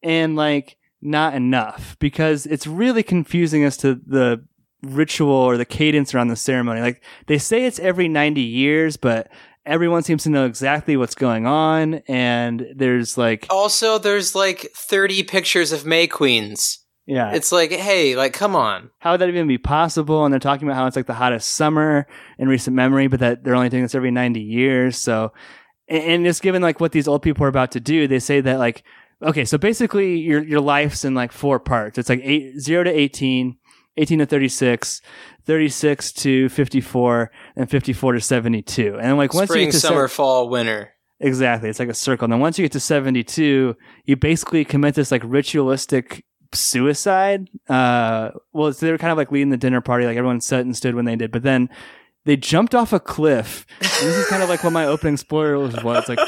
and 0.02 0.36
like 0.36 0.78
not 1.02 1.34
enough 1.34 1.98
because 2.00 2.46
it's 2.46 2.68
really 2.68 3.04
confusing 3.04 3.64
as 3.64 3.78
to 3.78 3.96
the 4.06 4.44
ritual 4.82 5.32
or 5.32 5.58
the 5.58 5.66
cadence 5.66 6.14
around 6.14 6.28
the 6.28 6.36
ceremony. 6.36 6.82
Like 6.82 7.04
they 7.28 7.38
say 7.38 7.66
it's 7.66 7.80
every 7.80 8.10
90 8.10 8.42
years, 8.42 8.98
but 8.98 9.30
everyone 9.66 10.04
seems 10.04 10.24
to 10.24 10.30
know 10.30 10.46
exactly 10.46 10.98
what's 10.98 11.16
going 11.16 11.46
on. 11.46 11.96
And 12.08 12.68
there's 12.76 13.18
like, 13.18 13.48
Also, 13.50 13.98
there's 13.98 14.36
like 14.36 14.70
30 14.76 15.24
pictures 15.24 15.72
of 15.72 15.86
May 15.86 16.08
Queens. 16.08 16.83
Yeah, 17.06 17.32
It's 17.34 17.52
like, 17.52 17.72
hey, 17.72 18.16
like, 18.16 18.34
come 18.34 18.56
on. 18.56 18.90
how 19.00 19.12
would 19.12 19.22
that 19.22 19.30
even 19.30 19.48
be 19.48 19.58
possible? 19.58 20.24
And 20.26 20.32
they're 20.34 20.40
talking 20.40 20.68
about 20.68 20.78
how 20.78 20.86
it's 20.88 20.96
like 20.96 21.06
the 21.08 21.14
hottest 21.14 21.50
summer 21.54 22.08
in 22.38 22.48
recent 22.48 22.76
memory, 22.76 23.08
but 23.08 23.20
that 23.20 23.44
they're 23.44 23.56
only 23.56 23.70
doing 23.70 23.84
this 23.84 23.96
every 23.96 24.12
90 24.12 24.40
years. 24.40 24.98
So, 24.98 25.34
and, 25.88 26.04
and 26.04 26.26
just 26.26 26.42
given 26.42 26.62
like 26.62 26.80
what 26.80 26.92
these 26.94 27.08
old 27.08 27.22
people 27.22 27.46
are 27.46 27.50
about 27.50 27.72
to 27.72 27.80
do, 27.80 28.08
they 28.08 28.20
say 28.20 28.40
that 28.42 28.58
like, 28.60 28.84
okay, 29.22 29.44
so 29.46 29.58
basically 29.58 30.18
your, 30.20 30.42
your 30.44 30.62
life's 30.62 31.04
in 31.06 31.14
like 31.14 31.32
four 31.32 31.60
parts. 31.60 31.98
It's 31.98 32.10
like 32.10 32.22
eight, 32.24 32.60
zero 32.60 32.84
to 32.84 32.90
18, 32.92 33.58
18 33.98 34.20
to 34.20 34.26
36, 34.26 35.02
36 35.46 36.12
to 36.14 36.50
54, 36.50 37.32
and 37.56 37.70
54 37.70 38.14
to 38.14 38.22
72. 38.22 38.98
And 39.00 39.18
like 39.18 39.34
once 39.34 39.50
you 39.50 39.66
get 39.66 39.72
to 39.72 39.80
summer, 39.80 40.08
se- 40.08 40.16
fall, 40.16 40.50
winter. 40.50 40.94
exactly, 41.20 41.70
it's 41.70 41.80
like 41.80 41.90
a 41.90 41.94
circle. 41.94 42.26
And 42.26 42.34
then 42.34 42.40
once 42.40 42.58
you 42.58 42.64
get 42.64 42.72
to 42.74 42.80
72, 42.80 43.76
you 44.06 44.16
basically 44.16 44.64
commit 44.66 44.96
this 44.96 45.12
like 45.12 45.22
ritualistic 45.26 46.24
suicide. 46.56 47.50
Uh, 47.68 48.32
well, 48.52 48.72
so 48.74 48.86
they 48.86 48.92
were 48.92 48.98
kind 48.98 49.12
of 49.12 49.18
like 49.18 49.32
leading 49.32 49.50
the 49.50 49.58
dinner 49.58 49.82
party, 49.82 50.06
like 50.06 50.18
everyone 50.18 50.42
sat 50.42 50.62
and 50.62 50.76
stood 50.76 50.96
when 50.96 51.06
they 51.06 51.16
did, 51.16 51.32
but 51.32 51.44
then 51.44 51.70
they 52.26 52.38
jumped 52.38 52.74
off 52.76 52.94
a 52.94 53.00
cliff. 53.00 53.66
And 53.82 53.90
this 53.90 54.18
is 54.18 54.28
kind 54.28 54.42
of 54.44 54.50
like 54.50 54.64
what 54.64 54.74
my 54.74 54.86
opening 54.86 55.18
spoiler 55.18 55.60
was. 55.60 55.74
was 55.84 56.08
like 56.10 56.20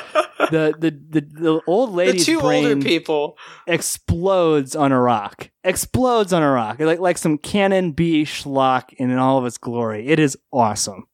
the, 0.51 0.73
the, 0.77 0.91
the, 1.09 1.21
the 1.21 1.61
old 1.67 1.91
The 1.91 1.93
lady's 1.95 2.25
two 2.25 2.39
brain 2.41 2.65
older 2.65 2.81
people. 2.81 3.37
explodes 3.67 4.75
on 4.75 4.91
a 4.91 4.99
rock. 4.99 5.49
Explodes 5.63 6.33
on 6.33 6.43
a 6.43 6.51
rock. 6.51 6.79
Like 6.79 6.99
like 6.99 7.17
some 7.17 7.37
Canon 7.37 7.91
B 7.93 8.23
schlock 8.23 8.93
in 8.93 9.15
all 9.17 9.37
of 9.37 9.45
its 9.45 9.57
glory. 9.57 10.07
It 10.07 10.19
is 10.19 10.37
awesome. 10.51 11.07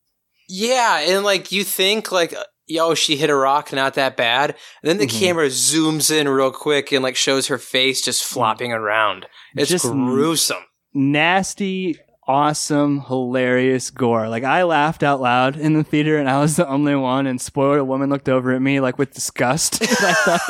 Yeah, 0.49 0.99
and 1.01 1.23
like 1.23 1.51
you 1.51 1.63
think 1.63 2.11
like 2.11 2.33
yo, 2.67 2.93
she 2.93 3.15
hit 3.17 3.29
a 3.29 3.35
rock, 3.35 3.73
not 3.73 3.95
that 3.95 4.15
bad. 4.15 4.51
And 4.81 4.89
then 4.89 4.97
the 4.97 5.07
Mhm. 5.07 5.19
camera 5.19 5.47
zooms 5.47 6.09
in 6.11 6.27
real 6.29 6.51
quick 6.51 6.91
and 6.91 7.03
like 7.03 7.15
shows 7.15 7.47
her 7.47 7.57
face 7.57 8.01
just 8.01 8.23
flopping 8.23 8.71
around. 8.71 9.25
It's 9.55 9.69
Just- 9.69 9.85
gruesome. 9.85 10.63
Nasty, 10.93 11.97
awesome, 12.27 13.01
hilarious 13.07 13.89
gore. 13.89 14.29
Like 14.29 14.43
I 14.43 14.63
laughed 14.63 15.03
out 15.03 15.19
loud 15.21 15.57
in 15.57 15.73
the 15.73 15.83
theater 15.83 16.17
and 16.17 16.29
I 16.29 16.39
was 16.39 16.55
the 16.55 16.67
only 16.67 16.95
one 16.95 17.27
and 17.27 17.41
spoiler 17.41 17.79
a 17.79 17.83
woman 17.85 18.09
looked 18.09 18.29
over 18.29 18.51
at 18.53 18.61
me 18.61 18.79
like 18.79 18.97
with 18.97 19.13
disgust. 19.13 19.81
I 19.81 20.13
thought 20.13 20.41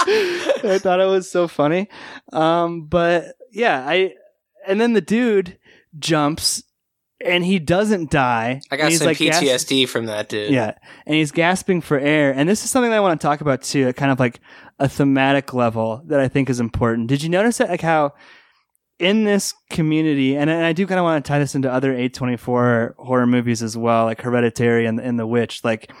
I 0.64 0.78
thought 0.78 1.00
it 1.00 1.06
was 1.08 1.30
so 1.30 1.48
funny. 1.48 1.88
Um 2.32 2.86
but 2.86 3.34
yeah, 3.52 3.84
I 3.86 4.12
and 4.66 4.80
then 4.80 4.92
the 4.92 5.00
dude 5.00 5.58
jumps 5.98 6.62
and 7.24 7.44
he 7.44 7.58
doesn't 7.58 8.10
die. 8.10 8.60
I 8.70 8.76
got 8.76 8.90
he's, 8.90 8.98
some 8.98 9.08
like, 9.08 9.18
PTSD 9.18 9.88
from 9.88 10.06
that 10.06 10.28
dude. 10.28 10.50
Yeah. 10.52 10.74
And 11.06 11.16
he's 11.16 11.32
gasping 11.32 11.80
for 11.80 11.98
air. 11.98 12.32
And 12.32 12.48
this 12.48 12.64
is 12.64 12.70
something 12.70 12.90
that 12.90 12.96
I 12.96 13.00
want 13.00 13.20
to 13.20 13.26
talk 13.26 13.40
about 13.40 13.62
too, 13.62 13.88
at 13.88 13.96
kind 13.96 14.12
of 14.12 14.20
like 14.20 14.40
a 14.78 14.88
thematic 14.88 15.52
level 15.52 16.02
that 16.06 16.20
I 16.20 16.28
think 16.28 16.48
is 16.48 16.60
important. 16.60 17.08
Did 17.08 17.22
you 17.22 17.28
notice 17.28 17.58
that, 17.58 17.70
like 17.70 17.80
how 17.80 18.14
in 18.98 19.24
this 19.24 19.54
community, 19.70 20.36
and, 20.36 20.48
and 20.48 20.64
I 20.64 20.72
do 20.72 20.86
kind 20.86 20.98
of 20.98 21.04
want 21.04 21.24
to 21.24 21.28
tie 21.28 21.38
this 21.38 21.54
into 21.54 21.70
other 21.70 21.94
A24 21.94 22.94
horror 22.96 23.26
movies 23.26 23.62
as 23.62 23.76
well, 23.76 24.04
like 24.04 24.20
Hereditary 24.20 24.86
and, 24.86 25.00
and 25.00 25.18
The 25.18 25.26
Witch, 25.26 25.64
like 25.64 25.92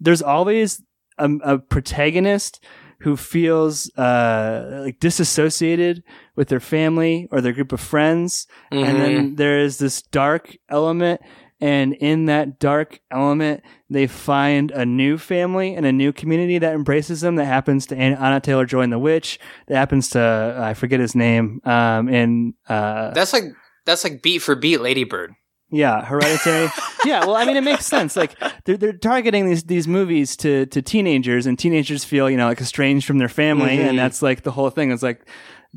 there's 0.00 0.22
always 0.22 0.82
a, 1.18 1.30
a 1.42 1.58
protagonist 1.58 2.64
who 3.00 3.16
feels 3.16 3.90
uh, 3.96 4.80
like 4.84 4.98
disassociated 5.00 6.02
with 6.36 6.48
their 6.48 6.60
family 6.60 7.28
or 7.30 7.40
their 7.40 7.52
group 7.52 7.72
of 7.72 7.80
friends 7.80 8.46
and 8.70 8.84
Mhm. 8.84 8.98
then 8.98 9.34
there 9.36 9.58
is 9.58 9.78
this 9.78 10.02
dark 10.02 10.56
element 10.68 11.20
and 11.60 11.94
in 11.94 12.26
that 12.26 12.58
dark 12.60 13.00
element 13.10 13.62
they 13.90 14.06
find 14.06 14.70
a 14.70 14.84
new 14.86 15.18
family 15.18 15.74
and 15.74 15.84
a 15.86 15.92
new 15.92 16.12
community 16.12 16.58
that 16.58 16.74
embraces 16.74 17.20
them 17.20 17.34
that 17.36 17.46
happens 17.46 17.86
to 17.86 17.96
Anya 17.96 18.40
Taylor-Joy 18.40 18.82
in 18.82 18.90
The 18.90 18.98
Witch 18.98 19.38
that 19.66 19.76
happens 19.76 20.10
to 20.10 20.56
I 20.60 20.74
forget 20.74 21.00
his 21.00 21.14
name 21.14 21.60
um 21.64 22.08
in 22.08 22.54
uh 22.68 23.10
that's 23.12 23.32
like 23.32 23.44
that's 23.86 24.04
like 24.04 24.22
beat 24.22 24.38
for 24.42 24.54
beat 24.54 24.80
Ladybird. 24.80 25.32
Yeah, 25.70 26.04
Hereditary. 26.04 26.68
yeah, 27.04 27.20
well, 27.26 27.36
I 27.36 27.44
mean, 27.44 27.56
it 27.56 27.64
makes 27.64 27.86
sense. 27.86 28.16
Like 28.16 28.34
they're 28.64 28.76
they're 28.76 28.92
targeting 28.92 29.46
these 29.46 29.64
these 29.64 29.86
movies 29.88 30.36
to 30.38 30.66
to 30.66 30.80
teenagers, 30.82 31.46
and 31.46 31.58
teenagers 31.58 32.04
feel 32.04 32.30
you 32.30 32.36
know 32.36 32.46
like 32.46 32.60
estranged 32.60 33.06
from 33.06 33.18
their 33.18 33.28
family, 33.28 33.76
Mhm. 33.78 33.88
and 33.90 33.98
that's 33.98 34.22
like 34.22 34.42
the 34.42 34.50
whole 34.50 34.70
thing. 34.70 34.90
It's 34.92 35.02
like 35.02 35.26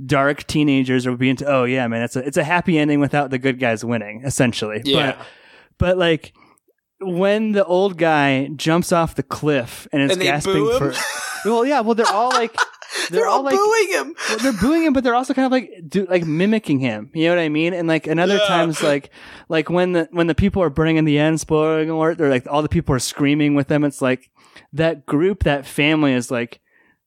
dark 0.05 0.47
teenagers 0.47 1.05
are 1.05 1.15
being 1.17 1.35
to 1.37 1.45
oh 1.45 1.63
yeah, 1.65 1.87
man, 1.87 2.01
it's 2.03 2.15
a 2.15 2.19
it's 2.25 2.37
a 2.37 2.43
happy 2.43 2.77
ending 2.79 2.99
without 2.99 3.29
the 3.29 3.37
good 3.37 3.59
guys 3.59 3.83
winning, 3.83 4.21
essentially. 4.25 4.81
Yeah. 4.85 5.15
But 5.17 5.25
but 5.77 5.97
like 5.97 6.33
when 7.01 7.51
the 7.51 7.65
old 7.65 7.97
guy 7.97 8.47
jumps 8.55 8.91
off 8.91 9.15
the 9.15 9.23
cliff 9.23 9.87
and 9.91 10.01
is 10.03 10.11
And 10.11 10.21
gasping 10.21 10.65
for 10.77 10.93
well, 11.45 11.65
yeah, 11.65 11.81
well, 11.81 11.95
they're 11.95 12.05
all 12.07 12.29
like. 12.29 12.55
They're, 13.09 13.27
all, 13.27 13.43
like 13.43 13.55
booing 13.55 13.87
him. 13.89 14.15
well, 14.29 14.37
they're 14.39 14.53
booing 14.61 14.83
him, 14.83 14.93
but 14.93 15.03
they're 15.03 15.15
also 15.15 15.33
kind 15.33 15.45
of 15.45 15.51
like 15.51 15.71
do, 15.87 16.05
like 16.09 16.25
mimicking 16.25 16.79
him. 16.79 17.09
You 17.13 17.25
know 17.29 17.35
what 17.35 17.41
I 17.41 17.49
mean? 17.49 17.73
And 17.73 17.87
like, 17.87 18.07
and 18.07 18.19
other 18.19 18.35
Yeah. 18.37 18.47
times, 18.47 18.81
like 18.83 19.09
like 19.49 19.69
when 19.69 19.93
the 19.93 20.07
when 20.11 20.27
the 20.27 20.35
people 20.35 20.61
are 20.63 20.69
burning 20.69 20.97
in 20.97 21.05
the 21.05 21.17
end, 21.19 21.39
spoiler 21.39 21.81
alert, 21.81 22.17
they're 22.17 22.29
like 22.29 22.47
all 22.49 22.61
the 22.61 22.69
people 22.69 22.93
are 22.95 22.99
screaming 22.99 23.55
with 23.55 23.67
them. 23.67 23.83
It's 23.83 24.01
like 24.01 24.29
that 24.73 25.05
group, 25.05 25.43
that 25.43 25.65
family 25.65 26.13
is 26.13 26.31
like 26.31 26.59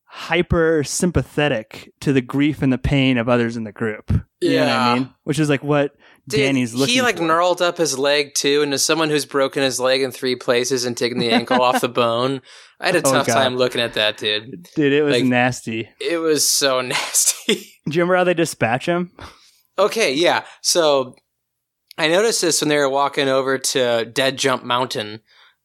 hyper 0.05 0.85
sympathetic 0.85 1.93
to 2.01 2.13
the 2.13 2.21
grief 2.21 2.63
and 2.63 2.73
the 2.73 2.79
pain 2.79 3.19
of 3.19 3.29
others 3.29 3.57
in 3.57 3.65
the 3.65 3.73
group. 3.73 4.13
You 4.41 4.57
know 4.57 4.67
what 4.67 4.69
I 4.73 4.95
mean? 4.95 5.15
Which 5.25 5.39
is 5.39 5.49
like 5.49 5.65
what 5.65 5.97
Dude, 6.27 6.41
Danny's 6.41 6.73
looking. 6.75 6.95
he 6.95 7.03
like 7.03 7.19
for. 7.19 7.25
gnarled 7.25 7.61
up 7.61 7.77
his 7.77 7.99
leg 7.99 8.35
too, 8.35 8.63
and 8.63 8.73
as 8.73 8.83
someone 8.85 9.11
who's 9.11 9.27
broken 9.27 9.63
his 9.63 9.79
leg 9.79 10.01
in 10.03 10.11
three 10.11 10.37
places 10.37 10.85
and 10.87 10.97
taken 10.97 11.19
the 11.19 11.31
ankle 11.31 11.61
off 11.61 11.81
the 11.83 11.89
bone, 11.89 12.41
I 12.81 12.87
had 12.87 12.97
a 12.97 12.99
Oh, 13.05 13.13
tough 13.13 13.27
God. 13.27 13.35
time 13.35 13.57
looking 13.57 13.81
at 13.83 13.95
that 13.95 14.17
dude. 14.17 14.69
Dude, 14.75 14.93
it 14.93 15.03
was 15.03 15.13
like- 15.17 15.25
nasty. 15.25 15.91
It 16.01 16.17
was 16.19 16.49
so 16.51 16.81
nasty. 16.83 17.55
Do 17.87 17.95
you 17.97 18.01
remember 18.03 18.17
how 18.17 18.25
they 18.25 18.35
dispatch 18.35 18.87
him? 18.87 19.13
okay, 19.79 20.15
yeah. 20.15 20.45
So 20.63 21.15
I 21.99 22.09
noticed 22.09 22.41
this 22.41 22.63
when 22.63 22.69
they 22.71 22.79
were 22.79 22.89
walking 22.89 23.29
over 23.29 23.59
to 23.59 24.05
Dead 24.07 24.39
Jump 24.39 24.65
Mountain. 24.65 25.21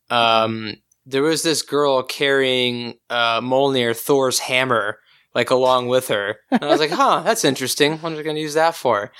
Um, 0.10 0.76
there 1.06 1.24
was 1.24 1.42
this 1.44 1.62
girl 1.62 2.04
carrying 2.04 2.96
uh, 3.10 3.40
Molnir, 3.42 3.96
Thor's 3.96 4.40
hammer, 4.40 5.00
like 5.34 5.50
along 5.52 5.88
with 5.88 6.08
her. 6.10 6.38
And 6.52 6.64
I 6.64 6.68
was 6.68 6.80
like, 6.80 6.90
huh, 6.92 7.22
that's 7.24 7.46
interesting. 7.46 7.98
What 8.00 8.12
are 8.14 8.18
we 8.18 8.24
going 8.24 8.36
to 8.36 8.42
use 8.42 8.56
that 8.56 8.76
for? 8.76 9.12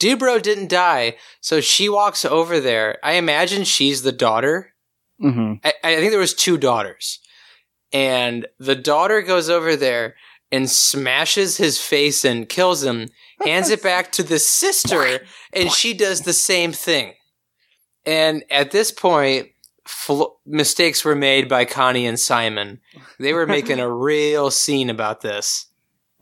Dubro 0.00 0.40
didn't 0.40 0.68
die, 0.68 1.16
so 1.40 1.60
she 1.60 1.88
walks 1.88 2.24
over 2.24 2.60
there. 2.60 2.98
I 3.02 3.12
imagine 3.12 3.64
she's 3.64 4.02
the 4.02 4.12
daughter. 4.12 4.74
Mm-hmm. 5.22 5.54
I, 5.64 5.72
I 5.82 5.96
think 5.96 6.10
there 6.10 6.20
was 6.20 6.34
two 6.34 6.58
daughters, 6.58 7.20
and 7.92 8.46
the 8.58 8.74
daughter 8.74 9.22
goes 9.22 9.48
over 9.48 9.76
there 9.76 10.16
and 10.50 10.70
smashes 10.70 11.56
his 11.56 11.80
face 11.80 12.24
and 12.24 12.48
kills 12.48 12.84
him. 12.84 13.08
Hands 13.44 13.68
it 13.68 13.82
back 13.82 14.12
to 14.12 14.22
the 14.22 14.38
sister, 14.38 15.26
and 15.52 15.70
she 15.70 15.92
does 15.92 16.20
the 16.20 16.32
same 16.32 16.72
thing. 16.72 17.14
And 18.06 18.44
at 18.48 18.70
this 18.70 18.92
point, 18.92 19.48
fl- 19.86 20.36
mistakes 20.46 21.04
were 21.04 21.16
made 21.16 21.48
by 21.48 21.64
Connie 21.64 22.06
and 22.06 22.18
Simon. 22.18 22.80
They 23.18 23.32
were 23.32 23.46
making 23.46 23.80
a 23.80 23.90
real 23.92 24.50
scene 24.50 24.90
about 24.90 25.20
this. 25.20 25.66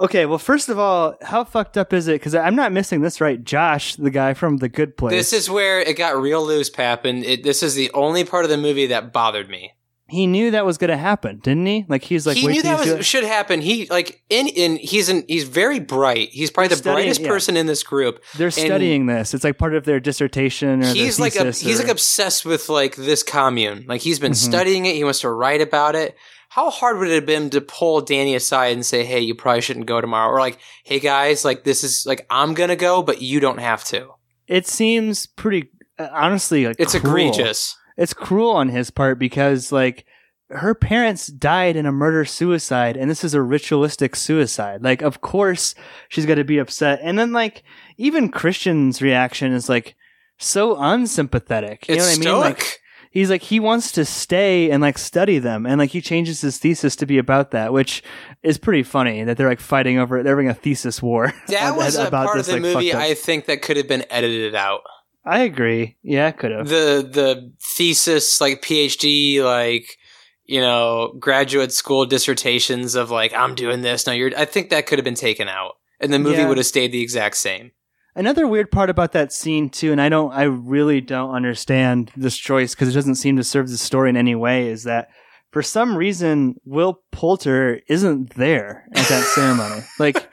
Okay, 0.00 0.26
well, 0.26 0.38
first 0.38 0.68
of 0.68 0.78
all, 0.78 1.14
how 1.22 1.44
fucked 1.44 1.76
up 1.78 1.92
is 1.92 2.08
it? 2.08 2.14
Because 2.14 2.34
I'm 2.34 2.56
not 2.56 2.72
missing 2.72 3.02
this 3.02 3.20
right. 3.20 3.42
Josh, 3.44 3.94
the 3.96 4.10
guy 4.10 4.34
from 4.34 4.56
The 4.56 4.68
Good 4.68 4.96
Place. 4.96 5.12
This 5.12 5.32
is 5.32 5.50
where 5.50 5.80
it 5.80 5.96
got 5.96 6.20
real 6.20 6.44
loose, 6.44 6.70
Pap, 6.70 7.04
and 7.04 7.24
it, 7.24 7.42
this 7.44 7.62
is 7.62 7.74
the 7.74 7.90
only 7.92 8.24
part 8.24 8.44
of 8.44 8.50
the 8.50 8.56
movie 8.56 8.86
that 8.86 9.12
bothered 9.12 9.48
me. 9.48 9.72
he 10.08 10.26
knew 10.26 10.50
that 10.50 10.66
was 10.66 10.76
going 10.76 10.90
to 10.90 10.96
happen, 10.96 11.38
didn't 11.38 11.66
he? 11.66 11.84
Like 11.88 12.02
he's 12.02 12.26
like, 12.26 12.36
he 12.36 12.46
knew 12.48 12.62
that 12.62 12.96
was, 12.98 13.06
should 13.06 13.22
happen. 13.24 13.60
He 13.60 13.86
like 13.86 14.22
in 14.28 14.48
in 14.48 14.76
he's 14.76 15.08
in 15.08 15.24
he's 15.28 15.44
very 15.44 15.78
bright. 15.78 16.30
He's 16.30 16.50
probably 16.50 16.68
They're 16.68 16.76
the 16.76 16.82
studying- 16.82 17.04
brightest 17.06 17.20
yeah. 17.20 17.28
person 17.28 17.56
in 17.56 17.66
this 17.66 17.82
group. 17.82 18.22
They're 18.36 18.50
studying 18.50 19.06
this. 19.06 19.32
It's 19.34 19.44
like 19.44 19.56
part 19.56 19.74
of 19.74 19.84
their 19.84 20.00
dissertation 20.00 20.82
or 20.82 20.86
He's 20.92 21.16
their 21.18 21.24
like 21.26 21.36
a, 21.36 21.44
thesis 21.44 21.60
he's 21.66 21.78
like 21.80 21.88
obsessed 21.88 22.44
with 22.44 22.68
like 22.68 22.96
this 22.96 23.22
commune. 23.22 23.84
Like 23.88 24.00
he's 24.00 24.18
been 24.18 24.32
Mhm. 24.32 24.36
studying 24.36 24.86
it. 24.86 24.96
He 24.96 25.04
wants 25.04 25.20
to 25.20 25.30
write 25.30 25.60
about 25.62 25.94
it. 25.94 26.16
How 26.54 26.68
hard 26.70 26.98
would 26.98 27.08
it 27.08 27.14
have 27.14 27.26
been 27.26 27.48
to 27.50 27.60
pull 27.62 28.00
Danny 28.02 28.34
aside 28.34 28.72
and 28.74 28.84
say, 28.84 29.04
"Hey, 29.04 29.20
you 29.20 29.34
probably 29.34 29.62
shouldn't 29.62 29.86
go 29.86 30.00
tomorrow," 30.00 30.30
or 30.30 30.38
like, 30.40 30.58
"Hey 30.84 30.98
guys, 31.00 31.44
like 31.44 31.64
this 31.64 31.82
is 31.82 32.04
like 32.06 32.26
I'm 32.28 32.52
gonna 32.54 32.76
go, 32.76 33.02
but 33.02 33.22
you 33.22 33.40
don't 33.40 33.58
have 33.60 33.84
to." 33.84 34.10
It 34.48 34.66
seems 34.66 35.26
pretty, 35.26 35.70
uh, 35.98 36.08
honestly, 36.12 36.66
like 36.66 36.76
It's 36.78 36.98
cruel. 36.98 37.28
egregious. 37.30 37.74
It's 37.96 38.12
cruel 38.12 38.50
on 38.50 38.68
his 38.68 38.90
part 38.90 39.18
because 39.18 39.72
like 39.72 40.04
her 40.50 40.74
parents 40.74 41.28
died 41.28 41.76
in 41.76 41.86
a 41.86 41.92
murder 41.92 42.26
suicide, 42.26 42.96
and 42.98 43.10
this 43.10 43.24
is 43.24 43.32
a 43.32 43.40
ritualistic 43.40 44.14
suicide. 44.14 44.82
Like, 44.82 45.00
of 45.00 45.22
course 45.22 45.74
she's 46.10 46.26
going 46.26 46.36
to 46.38 46.44
be 46.44 46.58
upset, 46.58 47.00
and 47.02 47.18
then 47.18 47.32
like 47.32 47.62
even 47.96 48.28
Christian's 48.28 49.00
reaction 49.00 49.52
is 49.54 49.70
like 49.70 49.94
so 50.38 50.76
unsympathetic. 50.78 51.88
You 51.88 51.94
It's 51.94 52.02
know 52.04 52.08
what 52.08 52.12
I 52.12 52.18
mean? 52.18 52.22
stoic. 52.22 52.58
Like, 52.58 52.78
he's 53.12 53.30
like 53.30 53.42
he 53.42 53.60
wants 53.60 53.92
to 53.92 54.04
stay 54.04 54.70
and 54.70 54.82
like 54.82 54.98
study 54.98 55.38
them 55.38 55.64
and 55.66 55.78
like 55.78 55.90
he 55.90 56.00
changes 56.00 56.40
his 56.40 56.58
thesis 56.58 56.96
to 56.96 57.06
be 57.06 57.18
about 57.18 57.52
that 57.52 57.72
which 57.72 58.02
is 58.42 58.58
pretty 58.58 58.82
funny 58.82 59.22
that 59.22 59.36
they're 59.36 59.48
like 59.48 59.60
fighting 59.60 59.98
over 59.98 60.18
it 60.18 60.22
they're 60.24 60.34
having 60.34 60.48
a 60.48 60.54
thesis 60.54 61.00
war 61.00 61.32
that 61.48 61.76
was 61.76 61.96
a 61.96 62.10
part 62.10 62.36
this, 62.36 62.48
of 62.48 62.54
the 62.54 62.60
like, 62.60 62.74
movie 62.74 62.94
I 62.94 63.14
think 63.14 63.46
that 63.46 63.62
could 63.62 63.76
have 63.76 63.86
been 63.88 64.04
edited 64.10 64.54
out. 64.54 64.80
I 65.24 65.40
agree 65.40 65.96
yeah 66.02 66.30
could 66.32 66.50
have 66.50 66.68
the 66.68 67.08
the 67.08 67.52
thesis 67.76 68.40
like 68.40 68.62
PhD 68.62 69.42
like 69.44 69.96
you 70.44 70.60
know 70.60 71.14
graduate 71.20 71.72
school 71.72 72.06
dissertations 72.06 72.94
of 72.96 73.10
like 73.10 73.32
I'm 73.32 73.54
doing 73.54 73.82
this 73.82 74.06
now 74.06 74.12
you're 74.14 74.32
I 74.36 74.44
think 74.46 74.70
that 74.70 74.86
could 74.86 74.98
have 74.98 75.04
been 75.04 75.14
taken 75.14 75.48
out 75.48 75.74
and 76.00 76.12
the 76.12 76.18
movie 76.18 76.38
Yeah. 76.38 76.48
would 76.48 76.56
have 76.56 76.66
stayed 76.66 76.90
the 76.90 77.00
exact 77.02 77.36
same. 77.36 77.70
Another 78.14 78.46
weird 78.46 78.70
part 78.70 78.90
about 78.90 79.12
that 79.12 79.32
scene 79.32 79.68
too 79.68 79.92
and 79.92 80.00
i 80.00 80.08
don't 80.08 80.32
i 80.32 80.42
really 80.42 81.00
don't 81.00 81.34
understand 81.34 82.10
this 82.16 82.36
choice 82.36 82.74
because 82.74 82.88
it 82.88 82.94
doesn't 82.94 83.14
seem 83.16 83.36
to 83.36 83.44
serve 83.44 83.68
the 83.68 83.78
story 83.78 84.10
in 84.10 84.16
any 84.16 84.34
way 84.34 84.68
is 84.68 84.84
that 84.84 85.08
for 85.50 85.62
some 85.62 85.96
reason 85.96 86.54
will 86.64 87.02
poulter 87.10 87.80
isn't 87.88 88.34
there 88.34 88.86
at 88.94 89.08
that 89.08 89.24
ceremony 89.34 89.82
like 89.98 90.30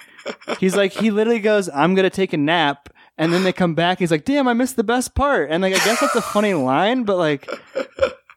he's 0.59 0.75
like 0.75 0.91
he 0.91 1.11
literally 1.11 1.39
goes 1.39 1.69
i'm 1.69 1.95
gonna 1.95 2.09
take 2.09 2.33
a 2.33 2.37
nap 2.37 2.89
and 3.19 3.33
then 3.33 3.43
they 3.43 3.53
come 3.53 3.75
back. 3.75 3.99
He's 3.99 4.11
like, 4.11 4.23
"Damn, 4.23 4.47
I 4.47 4.53
missed 4.53 4.77
the 4.77 4.83
best 4.83 5.13
part." 5.13 5.51
And 5.51 5.61
like, 5.61 5.75
I 5.75 5.83
guess 5.83 5.99
that's 5.99 6.15
a 6.15 6.21
funny 6.21 6.53
line, 6.53 7.03
but 7.03 7.17
like, 7.17 7.47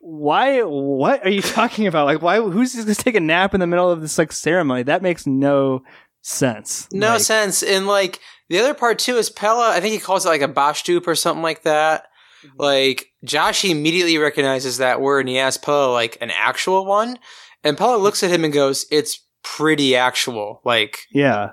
why? 0.00 0.60
What 0.62 1.24
are 1.24 1.30
you 1.30 1.40
talking 1.40 1.86
about? 1.86 2.04
Like, 2.04 2.20
why? 2.20 2.40
Who's 2.40 2.74
just 2.74 2.86
gonna 2.86 2.96
take 2.96 3.14
a 3.14 3.20
nap 3.20 3.54
in 3.54 3.60
the 3.60 3.66
middle 3.68 3.90
of 3.90 4.00
this 4.00 4.18
like 4.18 4.32
ceremony? 4.32 4.82
That 4.82 5.00
makes 5.00 5.24
no 5.24 5.84
sense. 6.22 6.88
No 6.92 7.12
Like, 7.14 7.20
sense. 7.20 7.62
And 7.62 7.86
like 7.86 8.20
the 8.48 8.58
other 8.58 8.74
part 8.74 8.98
too 8.98 9.16
is 9.16 9.28
Pella. 9.30 9.70
I 9.70 9.80
think 9.80 9.92
he 9.92 10.00
calls 10.00 10.24
it 10.24 10.30
like 10.30 10.42
a 10.42 10.48
Bashtup 10.48 11.06
or 11.06 11.14
something 11.14 11.42
like 11.42 11.62
that. 11.62 12.06
Mm-hmm. 12.44 12.60
Like 12.60 13.06
Josh 13.24 13.64
immediately 13.64 14.18
recognizes 14.18 14.78
that 14.78 15.00
word 15.00 15.20
and 15.20 15.28
he 15.28 15.38
asks 15.38 15.62
Pella 15.62 15.92
like 15.92 16.16
an 16.20 16.30
actual 16.30 16.86
one, 16.86 17.18
and 17.62 17.76
Pella 17.78 17.96
looks 17.98 18.22
at 18.22 18.30
him 18.30 18.44
and 18.44 18.52
goes, 18.52 18.86
"It's 18.90 19.20
pretty 19.42 19.94
actual." 19.94 20.60
Like 20.64 21.00
Yeah, 21.12 21.50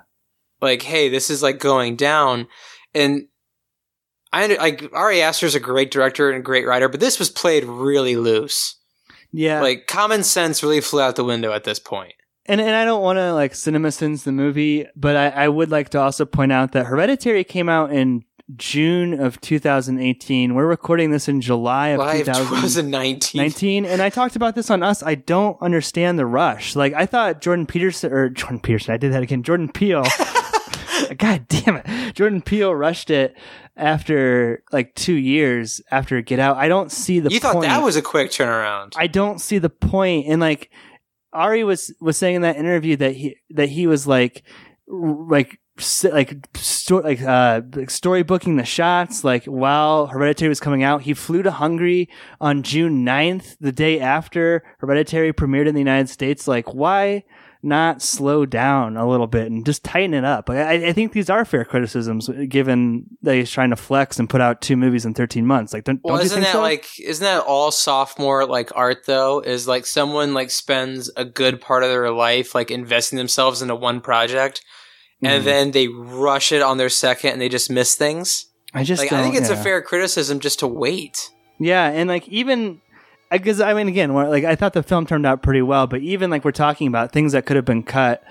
like 0.61 0.81
hey, 0.81 1.09
this 1.09 1.29
is 1.29 1.43
like 1.43 1.59
going 1.59 1.95
down, 1.95 2.47
and. 2.93 3.27
I 4.31 4.43
under- 4.43 4.57
like 4.57 4.83
Ari 4.93 5.23
Aster's 5.23 5.55
a 5.55 5.59
great 5.59 5.89
director 5.89 6.29
and 6.29 6.37
a 6.37 6.43
great 6.43 6.67
writer, 6.67 6.87
but 6.87 6.99
this 6.99 7.17
was 7.17 7.31
played 7.31 7.63
really 7.63 8.15
loose. 8.15 8.77
yeah. 9.31 9.59
Like 9.59 9.87
common 9.87 10.21
sense 10.21 10.61
really 10.61 10.81
flew 10.81 11.01
out 11.01 11.15
the 11.15 11.23
window 11.23 11.51
at 11.51 11.63
this 11.63 11.79
point. 11.79 12.13
And 12.49 12.59
and 12.59 12.75
I 12.75 12.83
don't 12.83 13.03
want 13.03 13.17
to 13.17 13.31
like 13.33 13.53
cinema 13.53 13.91
sins 13.91 14.23
the 14.23 14.31
movie, 14.31 14.87
but 14.95 15.15
I, 15.15 15.27
I 15.29 15.47
would 15.47 15.69
like 15.69 15.89
to 15.89 15.99
also 15.99 16.25
point 16.25 16.51
out 16.51 16.71
that 16.71 16.87
Hereditary 16.87 17.43
came 17.43 17.69
out 17.69 17.91
in 17.93 18.25
June 18.57 19.19
of 19.19 19.39
2018. 19.39 20.55
We're 20.55 20.65
recording 20.65 21.11
this 21.11 21.27
in 21.29 21.41
July 21.41 21.89
of 21.89 21.99
Live 21.99 22.25
2019. 22.25 23.19
2019. 23.19 23.85
and 23.85 24.01
I 24.01 24.09
talked 24.09 24.35
about 24.35 24.55
this 24.55 24.71
on 24.71 24.81
us. 24.81 25.03
I 25.03 25.13
don't 25.13 25.61
understand 25.61 26.17
the 26.17 26.25
rush. 26.25 26.75
Like 26.75 26.93
I 26.93 27.05
thought 27.05 27.39
Jordan 27.39 27.67
Peterson 27.67 28.11
or 28.11 28.29
Jordan 28.29 28.59
Peterson, 28.59 28.95
I 28.95 28.97
did 28.97 29.13
that 29.13 29.21
again. 29.21 29.43
Jordan 29.43 29.71
Peele. 29.71 30.03
God 31.17 31.47
damn 31.47 31.77
it. 31.77 32.15
Jordan 32.15 32.41
Peele 32.41 32.73
rushed 32.73 33.09
it 33.09 33.35
after 33.77 34.63
like 34.71 34.95
two 34.95 35.13
years 35.13 35.81
after 35.91 36.21
Get 36.21 36.39
Out. 36.39 36.57
I 36.57 36.67
don't 36.67 36.91
see 36.91 37.19
the 37.19 37.29
You 37.29 37.39
thought 37.39 37.53
point. 37.53 37.67
that 37.67 37.83
was 37.83 37.95
a 37.95 38.01
quick 38.01 38.31
turnaround. 38.31 38.93
I 38.97 39.07
don't 39.07 39.39
see 39.39 39.59
the 39.59 39.69
point. 39.69 40.27
And 40.27 40.41
like 40.41 40.69
Ari 41.33 41.63
was 41.63 41.93
was 41.99 42.17
saying 42.17 42.35
in 42.35 42.41
that 42.41 42.57
interview 42.57 42.95
that 42.97 43.15
he 43.15 43.37
that 43.51 43.69
he 43.69 43.87
was 43.87 44.07
like 44.07 44.43
like 44.87 45.59
like 46.03 46.47
sto- 46.57 46.99
like 46.99 47.21
uh 47.21 47.61
like 47.73 47.89
storybooking 47.89 48.57
the 48.57 48.65
shots 48.65 49.23
like 49.23 49.45
while 49.45 50.07
Hereditary 50.07 50.49
was 50.49 50.59
coming 50.59 50.83
out. 50.83 51.03
He 51.03 51.13
flew 51.13 51.43
to 51.43 51.51
Hungary 51.51 52.09
on 52.41 52.63
June 52.63 53.05
9th, 53.05 53.55
the 53.59 53.71
day 53.71 53.99
after 53.99 54.63
Hereditary 54.79 55.31
premiered 55.33 55.67
in 55.67 55.75
the 55.75 55.81
United 55.81 56.09
States. 56.09 56.47
Like 56.47 56.73
why? 56.73 57.23
Not 57.61 58.01
slow 58.01 58.45
down 58.45 58.95
a 58.95 59.05
little 59.05 59.27
bit 59.27 59.51
and 59.51 59.65
just 59.65 59.83
tighten 59.83 60.13
it 60.13 60.23
up. 60.23 60.49
I, 60.49 60.71
I 60.87 60.93
think 60.93 61.11
these 61.11 61.29
are 61.29 61.43
fair 61.43 61.65
criticisms, 61.65 62.29
given 62.47 63.05
that 63.21 63.35
he's 63.35 63.51
trying 63.51 63.71
to 63.71 63.75
flex 63.75 64.17
and 64.17 64.29
put 64.29 64.39
out 64.39 64.61
two 64.61 64.77
movies 64.77 65.05
in 65.05 65.13
thirteen 65.13 65.45
months. 65.45 65.73
Like, 65.73 65.83
don't, 65.83 65.99
Well, 66.01 66.15
don't 66.15 66.25
isn't 66.25 66.35
think 66.35 66.45
that 66.45 66.53
so? 66.53 66.61
like 66.61 66.87
isn't 67.01 67.23
that 67.25 67.43
all 67.43 67.71
sophomore 67.71 68.45
like 68.45 68.71
art 68.77 69.05
though? 69.07 69.41
Is 69.41 69.67
like 69.67 69.85
someone 69.85 70.33
like 70.33 70.51
spends 70.51 71.11
a 71.17 71.25
good 71.25 71.59
part 71.59 71.83
of 71.83 71.89
their 71.89 72.09
life 72.11 72.55
like 72.55 72.71
investing 72.71 73.17
themselves 73.17 73.61
into 73.61 73.75
one 73.75 73.99
project, 73.99 74.61
and 75.21 75.41
Mhm. 75.41 75.45
then 75.45 75.71
they 75.71 75.89
rush 75.89 76.53
it 76.53 76.61
on 76.61 76.77
their 76.77 76.87
second 76.87 77.31
and 77.33 77.41
they 77.41 77.49
just 77.49 77.69
miss 77.69 77.93
things. 77.93 78.45
I 78.73 78.85
just 78.85 79.01
Like 79.01 79.11
I 79.11 79.21
think 79.21 79.35
it's 79.35 79.49
a 79.49 79.57
fair 79.57 79.81
criticism 79.81 80.39
just 80.39 80.59
to 80.59 80.67
wait. 80.67 81.29
Yeah, 81.59 81.89
and 81.89 82.07
like 82.07 82.25
even 82.29 82.79
because 83.37 83.61
I 83.61 83.73
mean, 83.73 83.87
again, 83.87 84.13
like 84.13 84.43
I 84.43 84.55
thought 84.55 84.73
the 84.73 84.81
film 84.81 85.05
turned 85.05 85.25
out 85.25 85.43
pretty 85.43 85.61
well, 85.61 85.85
but 85.87 86.01
even 86.01 86.29
like 86.29 86.43
we're 86.43 86.51
talking 86.51 86.87
about 86.87 87.11
things 87.11 87.33
that 87.33 87.45
could 87.45 87.55
have 87.55 87.65
been 87.65 87.83
cut 87.83 88.23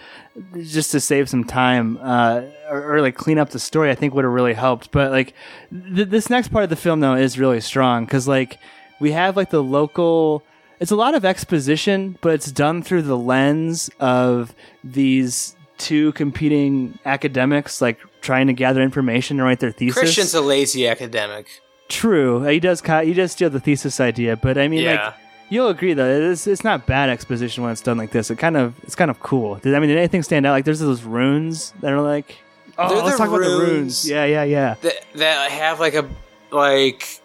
just 0.61 0.91
to 0.93 1.01
save 1.01 1.29
some 1.29 1.45
time 1.45 1.99
uh, 2.03 2.43
or, 2.69 2.97
or 2.97 3.01
like 3.01 3.15
clean 3.15 3.39
up 3.39 3.51
the 3.51 3.61
story, 3.61 3.91
I 3.91 3.95
think 3.95 4.15
would 4.15 4.25
have 4.25 4.33
really 4.33 4.55
helped. 4.55 4.91
But 4.91 5.13
like 5.13 5.35
th- 5.71 6.09
this 6.09 6.29
next 6.29 6.49
part 6.49 6.65
of 6.65 6.71
the 6.71 6.77
film 6.77 7.01
though 7.01 7.15
is 7.15 7.39
really 7.39 7.61
strong 7.61 8.05
because 8.05 8.27
like 8.27 8.59
we 9.01 9.13
have 9.13 9.37
like 9.37 9.51
the 9.51 9.63
local. 9.63 10.43
It's 10.81 10.93
a 10.93 10.97
lot 10.97 11.15
of 11.15 11.25
exposition, 11.25 12.19
but 12.21 12.35
it's 12.35 12.53
done 12.53 12.83
through 12.83 13.03
the 13.03 13.19
lens 13.19 13.91
of 13.99 14.55
these 14.85 15.57
two 15.77 16.13
competing 16.13 16.99
academics, 17.05 17.81
like 17.81 17.99
trying 18.21 18.47
to 18.49 18.53
gather 18.53 18.83
information 18.83 19.39
and 19.39 19.47
write 19.47 19.61
their 19.61 19.73
thesis. 19.73 19.99
Christian's 19.99 20.35
a 20.35 20.41
lazy 20.41 20.87
academic. 20.87 21.61
True, 21.89 22.43
he 22.45 22.61
does. 22.61 22.81
He 22.83 23.15
does 23.15 23.33
steal 23.33 23.51
the 23.51 23.61
thesis 23.61 24.01
idea, 24.01 24.37
but 24.37 24.59
I 24.59 24.69
mean, 24.69 24.83
Yeah. 24.83 25.05
like, 25.07 25.15
you'll 25.49 25.69
agree 25.69 25.95
though, 25.95 26.09
it's 26.31 26.47
it's 26.47 26.63
not 26.65 26.87
bad 26.87 27.09
exposition 27.09 27.63
when 27.65 27.73
it's 27.73 27.81
done 27.81 27.97
like 27.97 28.11
this. 28.11 28.31
It 28.31 28.37
kind 28.37 28.57
of 28.57 28.75
it's 28.83 28.95
kind 28.95 29.11
of 29.11 29.21
cool. 29.21 29.57
Did 29.57 29.75
I 29.75 29.79
mean 29.79 29.89
did 29.89 29.99
anything 29.99 30.23
stand 30.23 30.45
out? 30.47 30.53
Like, 30.53 30.65
there's 30.67 30.81
those 30.81 31.03
runes 31.03 31.73
that 31.81 31.93
are 31.93 32.01
like, 32.03 32.37
oh, 32.77 32.89
They're 32.89 32.99
let's 33.03 33.13
the 33.17 33.19
talk 33.25 33.29
about 33.29 33.41
the 33.43 33.49
runes. 33.49 33.61
runes. 33.61 34.09
Yeah, 34.11 34.25
yeah, 34.27 34.43
yeah. 34.45 34.75
that 34.83 34.95
that 35.15 35.51
have 35.51 35.81
like 35.81 35.95
a 35.95 36.07
like 36.51 37.21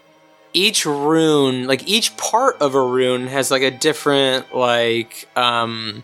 each 0.53 0.85
rune 0.85 1.65
like 1.65 1.87
each 1.87 2.15
part 2.17 2.61
of 2.61 2.75
a 2.75 2.81
rune 2.81 3.25
has 3.27 3.49
like 3.49 3.63
a 3.63 3.71
different 3.71 4.53
like 4.55 5.27
um 5.35 6.03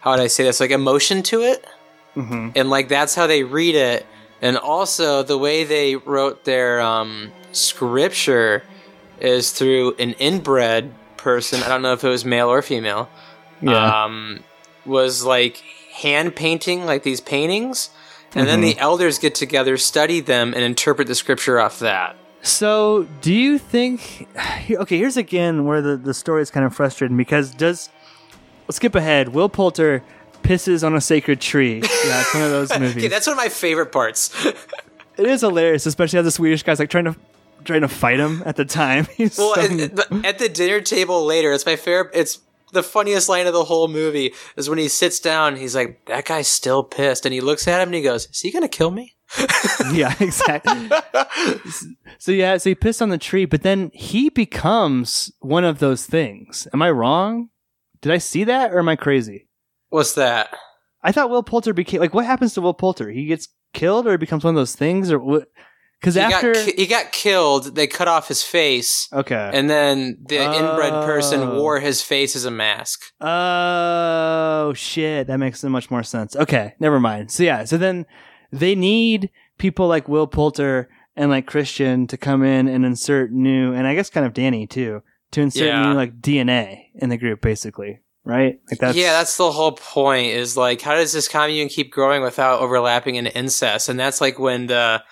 how 0.00 0.12
would 0.12 0.20
i 0.20 0.26
say 0.26 0.42
this 0.44 0.58
like 0.58 0.70
emotion 0.70 1.22
to 1.22 1.42
it 1.42 1.62
hmm 2.14 2.48
and 2.56 2.70
like 2.70 2.88
that's 2.88 3.14
how 3.14 3.26
they 3.26 3.42
read 3.44 3.74
it 3.74 4.06
and 4.40 4.56
also 4.56 5.22
the 5.22 5.36
way 5.36 5.64
they 5.64 5.96
wrote 5.96 6.44
their 6.44 6.80
um 6.80 7.30
scripture 7.52 8.62
is 9.20 9.52
through 9.52 9.94
an 9.98 10.12
inbred 10.14 10.92
person 11.16 11.62
i 11.62 11.68
don't 11.68 11.82
know 11.82 11.92
if 11.92 12.02
it 12.04 12.08
was 12.08 12.24
male 12.24 12.48
or 12.48 12.62
female 12.62 13.08
Yeah, 13.60 14.04
um, 14.04 14.40
was 14.86 15.24
like 15.24 15.62
hand 15.92 16.34
painting 16.36 16.86
like 16.86 17.02
these 17.02 17.20
paintings 17.20 17.90
and 18.34 18.46
then 18.48 18.60
Mhm. 18.60 18.74
the 18.74 18.78
elders 18.78 19.18
get 19.18 19.34
together 19.34 19.76
study 19.76 20.20
them 20.20 20.54
and 20.54 20.62
interpret 20.62 21.08
the 21.08 21.14
scripture 21.14 21.58
off 21.60 21.78
that 21.80 22.16
So, 22.42 23.06
do 23.20 23.34
you 23.34 23.58
think? 23.58 24.26
Okay, 24.70 24.96
here's 24.96 25.16
again 25.18 25.64
where 25.66 25.82
the 25.82 25.96
the 25.98 26.14
story 26.14 26.40
is 26.42 26.50
kind 26.50 26.64
of 26.64 26.74
frustrating 26.74 27.16
because 27.18 27.50
does 27.52 27.90
let's 28.66 28.76
skip 28.76 28.94
ahead. 28.94 29.30
Will 29.30 29.48
Poulter 29.50 30.02
pisses 30.42 30.82
on 30.86 30.94
a 30.96 31.00
sacred 31.02 31.40
tree. 31.40 31.82
Yeah, 32.06 32.20
it's 32.22 32.32
one 32.32 32.44
of 32.44 32.50
those 32.50 32.70
movies. 32.78 32.96
okay 32.96 33.08
that's 33.08 33.26
one 33.26 33.34
of 33.34 33.42
my 33.44 33.50
favorite 33.50 33.92
parts 33.92 34.30
it 35.18 35.26
is 35.26 35.42
hilarious, 35.42 35.84
especially 35.84 36.18
as 36.18 36.24
the 36.24 36.30
Swedish 36.30 36.62
guy's 36.62 36.78
like 36.78 36.88
trying 36.88 37.04
to 37.04 37.14
trying 37.64 37.82
to 37.82 37.88
fight 37.88 38.18
him 38.20 38.42
at 38.46 38.56
the 38.56 38.64
time. 38.64 39.06
He's 39.16 39.38
well 39.38 39.54
so- 39.54 39.60
at, 39.62 39.96
the- 39.96 40.22
at 40.24 40.38
the 40.38 40.48
dinner 40.48 40.80
table 40.80 41.24
later 41.24 41.52
it's 41.52 41.66
my 41.66 41.76
favorite 41.76 42.10
it's 42.14 42.38
the 42.72 42.82
funniest 42.84 43.28
line 43.28 43.46
of 43.48 43.52
the 43.52 43.64
whole 43.64 43.88
movie 43.88 44.32
is 44.56 44.68
when 44.68 44.78
he 44.78 44.86
sits 44.88 45.18
down 45.18 45.56
he's 45.56 45.74
like 45.74 46.04
that 46.06 46.24
guy's 46.24 46.46
still 46.46 46.84
pissed 46.84 47.26
and 47.26 47.32
he 47.34 47.40
looks 47.40 47.66
at 47.66 47.80
him 47.80 47.88
and 47.88 47.94
he 47.96 48.02
goes 48.02 48.26
is 48.30 48.40
he 48.40 48.52
gonna 48.52 48.68
kill 48.68 48.90
me 48.92 49.14
yeah, 49.92 50.12
exactly. 50.18 50.90
so 52.18 52.32
yeah, 52.32 52.56
so 52.56 52.70
he 52.70 52.74
pissed 52.74 53.00
on 53.00 53.10
the 53.10 53.18
tree, 53.18 53.44
but 53.44 53.62
then 53.62 53.92
he 53.94 54.28
becomes 54.28 55.30
one 55.38 55.62
of 55.64 55.78
those 55.78 56.04
things. 56.04 56.66
Am 56.74 56.82
I 56.82 56.90
wrong? 56.90 57.48
Did 58.00 58.10
I 58.12 58.18
see 58.18 58.42
that, 58.42 58.72
or 58.72 58.80
am 58.80 58.88
I 58.88 58.96
crazy? 58.96 59.46
what's 59.90 60.14
that 60.14 60.52
I 61.02 61.10
thought 61.12 61.30
Will 61.30 61.42
Poulter 61.44 61.72
became 61.72 62.00
like 62.00 62.12
what 62.14 62.26
happens 62.26 62.54
to 62.54 62.60
Will 62.60 62.74
Poulter? 62.74 63.10
He 63.10 63.26
gets 63.26 63.48
killed, 63.72 64.06
or 64.06 64.10
he 64.10 64.16
becomes 64.16 64.42
one 64.44 64.54
of 64.54 64.60
those 64.60 64.74
things, 64.74 65.12
or 65.12 65.18
what? 65.20 65.48
Because 66.00 66.14
he, 66.14 66.20
after 66.22 66.52
got, 66.54 66.64
he 66.78 66.86
got 66.86 67.12
killed 67.12 67.74
they 67.74 67.86
cut 67.86 68.08
off 68.08 68.26
his 68.28 68.42
face 68.42 69.06
okay, 69.12 69.50
and 69.52 69.68
then 69.68 70.16
the 70.26 70.36
inbred 70.42 71.04
person 71.04 71.40
Oh. 71.42 71.54
wore 71.56 71.78
his 71.80 72.00
face 72.02 72.34
as 72.34 72.44
a 72.46 72.50
mask 72.50 73.02
Oh 73.20 74.72
shit, 74.74 75.26
that 75.26 75.38
makes 75.38 75.60
so 75.60 75.68
much 75.68 75.90
more 75.90 76.02
sense. 76.02 76.36
Okay, 76.36 76.74
never 76.80 77.00
mind. 77.00 77.30
So 77.30 77.42
yeah, 77.42 77.64
so 77.64 77.76
then 77.76 78.06
they 78.52 78.74
need 78.74 79.30
people 79.58 79.88
like 79.88 80.08
Will 80.08 80.26
Poulter 80.26 80.88
and 81.16 81.30
like 81.30 81.46
Christian 81.46 82.06
to 82.08 82.16
come 82.16 82.42
in 82.44 82.68
and 82.68 82.84
insert 82.84 83.32
new, 83.32 83.72
and 83.72 83.86
I 83.86 83.94
guess 83.94 84.10
kind 84.10 84.26
of 84.26 84.32
Danny 84.32 84.66
too, 84.66 85.02
to 85.32 85.40
insert 85.42 85.66
Yeah. 85.68 85.90
new 85.90 85.94
like 85.96 86.20
DNA 86.20 86.86
in 86.94 87.08
the 87.10 87.16
group, 87.16 87.40
basically, 87.40 88.00
right? 88.24 88.58
Like 88.70 88.80
that's 88.80 88.96
yeah, 88.96 89.12
that's 89.12 89.36
the 89.36 89.50
whole 89.50 89.72
point. 89.72 90.28
Is 90.32 90.56
like, 90.56 90.80
how 90.80 90.94
does 90.94 91.12
this 91.12 91.28
commune 91.28 91.68
keep 91.68 91.90
growing 91.92 92.22
without 92.22 92.60
overlapping 92.60 93.16
into 93.16 93.36
incest? 93.36 93.88
And 93.88 93.98
that's 93.98 94.20
like 94.20 94.38
when 94.38 94.66
the 94.66 95.02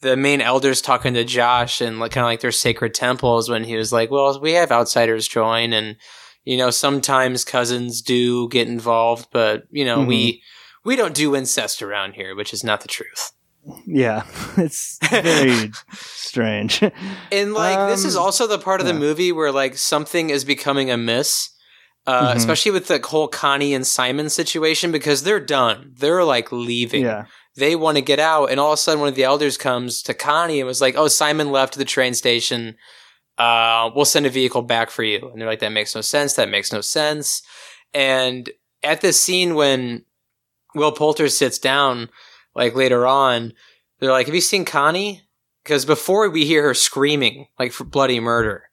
the 0.00 0.16
main 0.16 0.40
elders 0.40 0.80
talking 0.80 1.14
to 1.14 1.24
Josh 1.24 1.80
and 1.80 1.98
like 1.98 2.12
kind 2.12 2.24
of 2.24 2.28
like 2.28 2.40
their 2.40 2.52
sacred 2.52 2.94
temples 2.94 3.48
when 3.50 3.64
he 3.64 3.76
was 3.76 3.92
like, 3.92 4.10
"Well, 4.10 4.40
we 4.40 4.52
have 4.52 4.70
outsiders 4.72 5.26
join, 5.28 5.72
and 5.72 5.96
you 6.44 6.56
know 6.56 6.70
sometimes 6.70 7.44
cousins 7.44 8.00
do 8.02 8.48
get 8.48 8.68
involved, 8.68 9.28
but 9.32 9.64
you 9.70 9.84
know 9.84 10.02
we 10.04 10.42
we 10.84 10.96
don't 10.96 11.14
do 11.14 11.34
incest 11.36 11.82
around 11.82 12.14
here, 12.14 12.34
which 12.36 12.52
is 12.52 12.62
not 12.64 12.80
the 12.82 12.88
truth." 12.88 13.32
yeah, 13.86 14.22
it's 14.56 14.98
very 15.10 15.70
strange. 15.92 16.82
And 17.32 17.52
like 17.52 17.88
this 17.90 18.04
is 18.04 18.16
Um, 18.16 18.22
also 18.22 18.46
the 18.46 18.58
part 18.58 18.80
of 18.80 18.86
the 18.86 18.94
movie 18.94 19.32
where 19.32 19.52
like 19.52 19.76
something 19.76 20.30
is 20.30 20.44
becoming 20.44 20.90
amiss. 20.90 21.50
Uh, 22.06 22.32
Mhm. 22.32 22.36
Especially 22.36 22.72
with 22.72 22.86
the 22.86 22.98
whole 23.04 23.28
Connie 23.28 23.74
and 23.74 23.86
Simon 23.86 24.30
situation 24.30 24.90
because 24.90 25.24
they're 25.24 25.44
done. 25.44 25.92
They're 25.98 26.24
like 26.24 26.50
leaving. 26.50 27.02
yeah, 27.04 27.26
They 27.58 27.74
want 27.76 27.96
to 27.96 28.02
get 28.02 28.18
out, 28.20 28.50
and 28.50 28.60
all 28.60 28.72
of 28.72 28.74
a 28.74 28.76
sudden, 28.76 29.00
one 29.00 29.08
of 29.08 29.14
the 29.16 29.24
elders 29.24 29.56
comes 29.56 30.02
to 30.02 30.14
Connie 30.14 30.60
and 30.60 30.66
was 30.66 30.80
like, 30.80 30.96
"Oh, 30.96 31.08
Simon 31.08 31.50
left 31.50 31.76
the 31.76 31.84
train 31.84 32.14
station. 32.14 32.76
Uh, 33.36 33.90
we'll 33.94 34.04
send 34.04 34.26
a 34.26 34.30
vehicle 34.30 34.62
back 34.62 34.90
for 34.90 35.02
you." 35.02 35.28
And 35.30 35.40
they're 35.40 35.48
like, 35.48 35.58
"That 35.60 35.72
makes 35.72 35.94
no 35.94 36.00
sense. 36.00 36.34
That 36.34 36.48
makes 36.48 36.72
no 36.72 36.80
sense." 36.80 37.42
And 37.92 38.50
at 38.82 39.00
this 39.00 39.20
scene 39.20 39.54
when 39.54 40.04
Will 40.74 40.92
Poulter 40.92 41.28
sits 41.28 41.58
down, 41.58 42.10
like 42.54 42.74
later 42.74 43.06
on, 43.06 43.52
they're 43.98 44.12
like, 44.12 44.26
"Have 44.26 44.34
you 44.34 44.40
seen 44.40 44.64
Connie?" 44.64 45.22
because 45.64 45.84
before 45.84 46.28
we 46.30 46.46
hear 46.46 46.62
her 46.62 46.72
screaming 46.74 47.46
like 47.58 47.72
for 47.72 47.84
bloody 47.84 48.20
murder, 48.20 48.70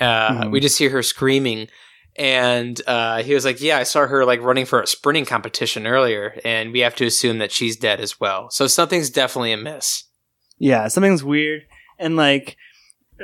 uh, 0.00 0.30
Mhm. 0.44 0.50
we 0.50 0.60
just 0.60 0.78
hear 0.78 0.90
her 0.90 1.02
screaming. 1.02 1.68
And 2.18 2.80
uh, 2.86 3.22
he 3.22 3.34
was 3.34 3.44
like, 3.44 3.60
"Yeah, 3.60 3.78
I 3.78 3.82
saw 3.82 4.06
her 4.06 4.24
like 4.24 4.40
running 4.40 4.66
for 4.66 4.80
a 4.80 4.86
sprinting 4.86 5.26
competition 5.26 5.86
earlier, 5.86 6.40
and 6.44 6.72
we 6.72 6.80
have 6.80 6.96
to 6.96 7.06
assume 7.06 7.38
that 7.38 7.52
she's 7.52 7.76
dead 7.76 8.00
as 8.00 8.18
well. 8.18 8.50
So 8.50 8.66
something's 8.66 9.10
definitely 9.10 9.52
amiss." 9.52 10.04
Yeah, 10.58 10.88
something's 10.88 11.22
weird. 11.22 11.62
And 11.98 12.16
like 12.16 12.56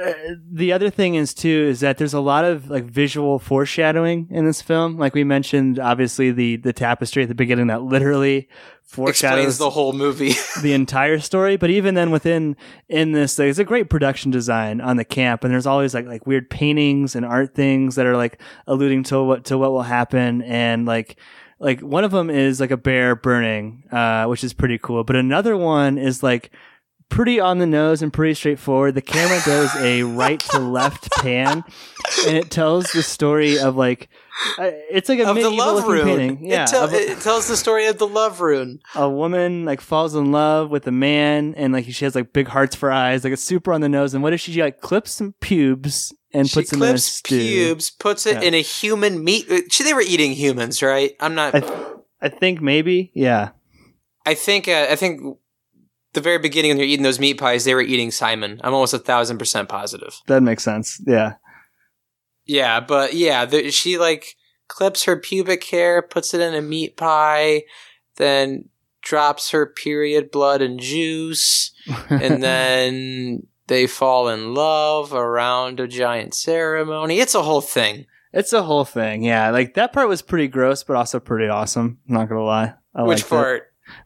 uh, 0.01 0.13
the 0.51 0.73
other 0.73 0.91
thing 0.91 1.15
is 1.17 1.35
too 1.35 1.67
is 1.69 1.81
that 1.81 1.99
there's 1.99 2.15
a 2.15 2.21
lot 2.21 2.45
of 2.45 2.71
like 2.71 2.85
visual 2.85 3.39
foreshadowing 3.39 4.29
in 4.31 4.47
this 4.47 4.63
film. 4.63 4.97
Like 4.97 5.15
we 5.15 5.25
mentioned, 5.25 5.79
obviously 5.79 6.31
the 6.31 6.57
the 6.57 6.73
tapestry 6.73 7.23
at 7.23 7.29
the 7.29 7.35
beginning 7.35 7.67
that 7.67 7.83
literally 7.83 8.49
foreshadows 8.83 9.39
Explains 9.39 9.59
the 9.59 9.71
whole 9.71 9.93
movie. 9.93 10.35
the 10.63 10.73
entire 10.73 11.19
story. 11.19 11.57
But 11.57 11.71
even 11.71 11.95
then, 11.95 12.11
within 12.11 12.57
in 12.89 13.13
this, 13.13 13.37
there's 13.37 13.59
a 13.59 13.65
great 13.65 13.91
production 13.91 14.31
design 14.31 14.81
on 14.81 14.97
the 14.97 15.05
camp, 15.05 15.45
and 15.45 15.53
there's 15.53 15.67
always 15.67 15.95
like 15.95 16.07
like 16.07 16.27
weird 16.27 16.49
paintings 16.49 17.15
and 17.15 17.27
art 17.27 17.55
things 17.55 17.97
that 17.97 18.07
are 18.07 18.17
like 18.17 18.41
alluding 18.67 19.03
to 19.05 19.23
what 19.23 19.45
to 19.47 19.59
what 19.59 19.73
will 19.73 19.83
happen, 19.83 20.43
and 20.43 20.87
like 20.87 21.19
like 21.59 21.81
one 21.81 22.05
of 22.05 22.11
them 22.11 22.31
is 22.31 22.61
like 22.61 22.71
a 22.71 22.77
bear 22.77 23.15
burning, 23.15 23.85
uh, 23.93 24.25
which 24.27 24.43
is 24.43 24.53
pretty 24.53 24.79
cool. 24.79 25.05
But 25.05 25.17
another 25.17 25.57
one 25.57 25.99
is 25.99 26.23
like 26.23 26.51
pretty 27.13 27.39
on 27.39 27.59
the 27.59 27.67
nose 27.67 28.01
and 28.03 28.11
pretty 28.13 28.33
straightforward. 28.35 28.95
The 28.95 29.03
camera 29.03 29.39
does 29.45 29.71
a 29.77 30.03
right 30.03 30.41
to 30.41 30.59
left 30.59 31.11
pan, 31.21 31.63
and 32.27 32.37
it 32.37 32.51
tells 32.51 32.91
the 32.93 33.03
story 33.03 33.59
of 33.59 33.77
like 33.77 34.09
uh, 34.59 34.71
it's 34.91 35.09
like 35.11 35.19
a 35.19 35.29
of 35.29 35.37
the 35.37 35.43
medieval 35.43 35.57
love 35.75 35.87
rune. 35.87 36.05
painting. 36.05 36.47
Yeah, 36.47 36.65
it, 36.65 36.73
a- 36.73 37.13
it 37.13 37.21
tells 37.21 37.49
the 37.49 37.57
story 37.57 37.87
of 37.87 37.99
the 37.99 38.07
love 38.07 38.41
rune. 38.41 38.81
a 38.95 39.09
woman 39.09 39.65
like 39.67 39.81
falls 39.83 40.15
in 40.15 40.33
love 40.33 40.71
with 40.71 40.87
a 40.87 40.91
man 40.93 41.55
and 41.57 41.73
like 41.73 41.85
she 41.85 42.05
has 42.07 42.15
like 42.15 42.33
big 42.33 42.49
hearts 42.49 42.75
for 42.75 42.91
eyes 42.91 43.25
like 43.25 43.33
it's 43.35 43.45
super 43.45 43.73
on 43.75 43.83
the 43.83 43.89
nose 43.91 44.15
and 44.15 44.23
what 44.23 44.33
if 44.33 44.41
she 44.41 44.63
like 44.63 44.81
clips 44.81 45.13
some 45.13 45.35
pubes 45.41 46.15
and 46.33 46.49
She 46.49 46.55
puts 46.61 46.71
them 46.71 46.83
in 46.83 46.89
a 46.89 46.93
clips 46.93 47.05
stew 47.05 47.39
pubes, 47.39 47.91
puts 47.91 48.25
it 48.27 48.37
Yeah. 48.37 48.49
in 48.49 48.55
a 48.55 48.63
human 48.63 49.23
meat. 49.23 49.47
uh, 49.51 49.61
She, 49.71 49.85
they 49.85 49.93
were 49.93 50.01
eating 50.01 50.33
humans, 50.33 50.83
right? 50.83 51.13
I'm 51.21 51.35
not. 51.35 51.55
I, 51.55 51.59
I, 51.59 51.61
th- 51.61 51.73
I 52.23 52.29
think 52.31 52.63
maybe 52.63 53.11
yeah 53.15 53.51
I 54.25 54.35
think. 54.35 54.67
Uh, 54.69 54.87
I 54.89 54.97
think 54.97 55.21
the 56.15 56.21
very 56.21 56.39
beginning 56.39 56.71
when 56.71 56.77
they're 56.79 56.87
eating 56.87 57.05
those 57.05 57.21
meat 57.21 57.39
pies, 57.39 57.65
they 57.65 57.75
were 57.75 57.81
eating 57.83 58.11
Simon. 58.11 58.61
I'm 58.63 58.75
almost 58.75 58.95
a 58.95 58.99
thousand 58.99 59.39
percent 59.39 59.69
positive. 59.69 60.21
that 60.27 60.43
makes 60.43 60.63
sense 60.63 61.01
yeah 61.07 61.35
Yeah, 62.47 62.81
but 62.81 63.15
yeah, 63.15 63.45
the, 63.45 63.71
she 63.71 63.99
like 63.99 64.37
clips 64.69 65.05
her 65.05 65.17
pubic 65.17 65.65
hair, 65.65 66.03
puts 66.03 66.35
it 66.35 66.41
in 66.41 66.55
a 66.55 66.63
meat 66.63 66.97
pie, 66.97 67.63
then 68.17 68.69
drops 69.03 69.51
her 69.51 69.67
period 69.67 70.31
blood 70.31 70.63
and 70.63 70.79
juice, 70.81 71.73
and 72.11 72.43
then 72.43 73.47
they 73.67 73.87
fall 73.87 74.29
in 74.29 74.55
love 74.55 75.13
around 75.13 75.81
a 75.81 75.87
giant 75.89 76.35
ceremony. 76.35 77.21
It's 77.21 77.35
a 77.35 77.43
whole 77.43 77.61
thing. 77.61 78.07
it's 78.33 78.53
a 78.53 78.63
whole 78.63 78.85
thing 78.85 79.23
yeah 79.23 79.51
like 79.51 79.75
that 79.75 79.93
part 79.93 80.09
was 80.09 80.23
pretty 80.23 80.49
gross 80.49 80.83
but 80.85 80.97
also 80.97 81.21
pretty 81.21 81.49
awesome 81.49 81.99
I'm 82.09 82.15
not 82.15 82.29
gonna 82.31 82.43
lie 82.45 82.75
I 82.95 83.03
Which 83.03 83.21
liked 83.31 83.33
it. 83.61 83.63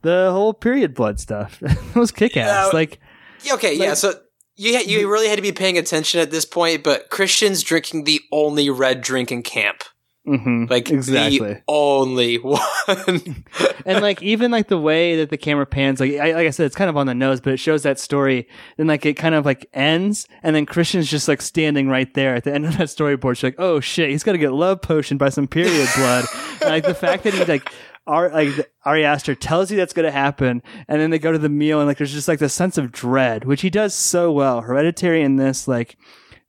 The 0.06 0.30
whole 0.32 0.54
period 0.54 0.94
blood 0.94 1.18
stuff 1.20 1.58
it 1.62 1.94
was 1.96 2.10
kick-ass 2.12 2.46
Yeah. 2.46 2.70
like 2.72 3.00
Yeah, 3.42 3.54
Okay, 3.54 3.74
yeah. 3.74 3.94
So 3.94 4.14
you 4.56 4.74
ha- 4.76 4.84
you 4.86 5.10
really 5.10 5.28
had 5.28 5.36
to 5.36 5.42
be 5.42 5.52
paying 5.52 5.76
attention 5.76 6.20
at 6.20 6.30
this 6.30 6.44
point. 6.46 6.82
But 6.82 7.10
Christian's 7.10 7.62
drinking 7.62 8.04
the 8.04 8.20
only 8.32 8.70
red 8.70 9.02
drink 9.02 9.30
in 9.30 9.42
camp, 9.42 9.84
mhm, 10.26 10.70
like 10.70 10.90
exactly 10.90 11.38
the 11.54 11.62
only 11.68 12.36
one. 12.56 12.60
and 13.84 14.00
like 14.02 14.22
even 14.22 14.50
like 14.50 14.68
the 14.68 14.78
way 14.80 15.16
that 15.16 15.28
the 15.30 15.36
camera 15.36 15.66
pans 15.66 16.00
like 16.00 16.12
I, 16.14 16.32
like 16.32 16.46
I 16.46 16.50
said 16.50 16.66
it's 16.66 16.74
kind 16.74 16.88
of 16.88 16.96
on 16.96 17.06
the 17.06 17.14
nose 17.14 17.40
but 17.42 17.52
it 17.52 17.58
shows 17.58 17.82
that 17.82 17.98
story 18.00 18.48
then 18.78 18.86
like 18.86 19.04
it 19.04 19.14
kind 19.14 19.34
of 19.34 19.44
like 19.44 19.68
ends 19.74 20.26
and 20.42 20.56
then 20.56 20.64
Christian's 20.66 21.10
just 21.10 21.28
like 21.28 21.42
standing 21.42 21.88
right 21.88 22.12
there 22.14 22.34
at 22.34 22.44
the 22.44 22.54
end 22.54 22.64
of 22.66 22.78
that 22.78 22.88
storyboard 22.88 23.36
she's 23.36 23.44
like 23.44 23.56
oh 23.58 23.78
shit 23.80 24.08
he's 24.10 24.24
got 24.24 24.32
to 24.32 24.38
get 24.38 24.52
love 24.52 24.80
potion 24.80 25.18
by 25.18 25.28
some 25.28 25.46
period 25.46 25.88
blood 25.96 26.24
and, 26.62 26.70
like 26.70 26.84
the 26.84 26.94
fact 26.94 27.24
that 27.24 27.34
he 27.34 27.44
like 27.44 27.70
Ar- 28.06 28.30
like 28.30 28.70
Ari 28.84 29.04
Aster 29.04 29.34
tells 29.34 29.70
you 29.70 29.76
that's 29.76 29.92
going 29.92 30.06
to 30.06 30.12
happen, 30.12 30.62
and 30.88 31.00
then 31.00 31.10
they 31.10 31.18
go 31.18 31.32
to 31.32 31.38
the 31.38 31.48
meal, 31.48 31.78
and 31.80 31.88
like 31.88 31.98
there's 31.98 32.12
just 32.12 32.28
like 32.28 32.38
the 32.38 32.48
sense 32.48 32.78
of 32.78 32.92
dread, 32.92 33.44
which 33.44 33.62
he 33.62 33.70
does 33.70 33.94
so 33.94 34.30
well. 34.32 34.60
Hereditary 34.62 35.22
in 35.22 35.36
this, 35.36 35.66
like 35.66 35.96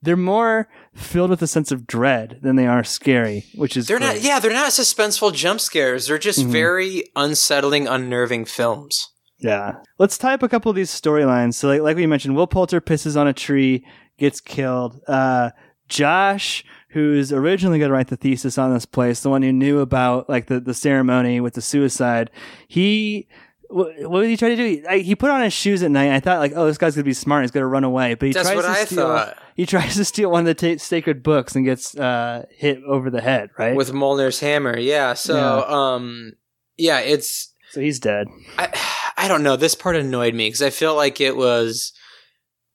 they're 0.02 0.16
more 0.16 0.68
filled 0.94 1.32
with 1.32 1.42
a 1.42 1.48
sense 1.48 1.72
of 1.72 1.88
dread 1.88 2.40
than 2.44 2.56
they 2.56 2.68
are 2.68 2.84
scary, 2.84 3.46
which 3.56 3.76
is 3.76 3.88
they're 3.88 3.98
great. 3.98 4.08
not. 4.16 4.22
Yeah, 4.22 4.40
they're 4.40 4.54
not 4.54 4.70
suspenseful 4.72 5.34
jump 5.34 5.60
scares. 5.60 6.08
They're 6.08 6.18
just 6.20 6.40
Mhm. 6.46 6.52
very 6.52 7.04
unsettling, 7.16 7.88
unnerving 7.88 8.46
films. 8.46 9.10
Yeah. 9.40 9.74
Let's 10.00 10.18
tie 10.18 10.34
up 10.34 10.44
a 10.44 10.50
couple 10.50 10.70
of 10.70 10.76
these 10.76 10.90
storylines. 10.92 11.56
So, 11.56 11.68
like, 11.68 11.82
like 11.82 11.98
we 11.98 12.06
mentioned, 12.08 12.36
Will 12.36 12.48
Poulter 12.48 12.82
pisses 12.82 13.16
on 13.20 13.28
a 13.28 13.34
tree, 13.34 13.86
gets 14.18 14.40
killed. 14.42 15.00
Uh, 15.08 15.52
Josh, 15.90 16.64
who's 16.90 17.32
originally 17.34 17.80
going 17.80 17.90
to 17.90 17.94
write 17.94 18.08
the 18.08 18.18
thesis 18.18 18.58
on 18.58 18.74
this 18.74 18.86
place, 18.86 19.22
the 19.22 19.30
one 19.30 19.42
who 19.44 19.52
knew 19.52 19.80
about 19.80 20.30
like 20.30 20.48
the, 20.48 20.60
the 20.60 20.74
ceremony 20.74 21.40
with 21.42 21.54
the 21.54 21.62
suicide, 21.62 22.32
he. 22.68 23.28
What, 23.70 24.10
what 24.10 24.22
did 24.22 24.30
he 24.30 24.38
try 24.38 24.48
to 24.48 24.56
do? 24.56 24.84
I, 24.90 25.00
he 25.00 25.14
put 25.14 25.30
on 25.30 25.42
his 25.42 25.52
shoes 25.52 25.84
at 25.84 25.92
night. 25.92 26.14
I 26.14 26.22
thought, 26.22 26.40
like, 26.40 26.54
oh, 26.56 26.66
this 26.68 26.78
guy's 26.78 26.96
gonna 26.96 27.04
be 27.04 27.12
smart. 27.12 27.44
He's 27.44 27.52
gonna 27.52 27.68
run 27.68 27.84
away. 27.84 28.14
But 28.14 28.28
he 28.28 28.32
That's 28.32 28.48
tries 28.48 28.56
what 28.56 28.62
to 28.62 28.70
I 28.70 28.86
steal. 28.86 28.98
thought. 29.02 29.38
He 29.58 29.66
tries 29.66 29.96
to 29.98 30.06
steal 30.06 30.32
one 30.32 30.48
of 30.48 30.58
the 30.58 30.78
ta 30.78 30.82
sacred 30.82 31.22
books 31.22 31.54
and 31.54 31.66
gets 31.66 31.94
uh, 31.98 32.46
hit 32.50 32.80
over 32.88 33.10
the 33.10 33.20
head. 33.20 33.50
Right. 33.60 33.76
With 33.76 33.92
Molnar's 33.92 34.40
hammer, 34.40 34.78
yeah. 34.80 35.16
So, 35.16 35.36
Yeah. 35.36 35.66
um, 35.96 36.32
yeah, 36.78 37.00
it's 37.02 37.54
so 37.72 37.82
he's 37.82 38.00
dead. 38.00 38.28
I, 38.58 38.70
I 39.18 39.28
don't 39.28 39.44
know. 39.44 39.58
This 39.58 39.76
part 39.76 39.98
annoyed 39.98 40.34
me 40.34 40.48
because 40.48 40.62
I 40.62 40.70
felt 40.70 40.96
like 40.96 41.20
it 41.20 41.36
was 41.36 41.92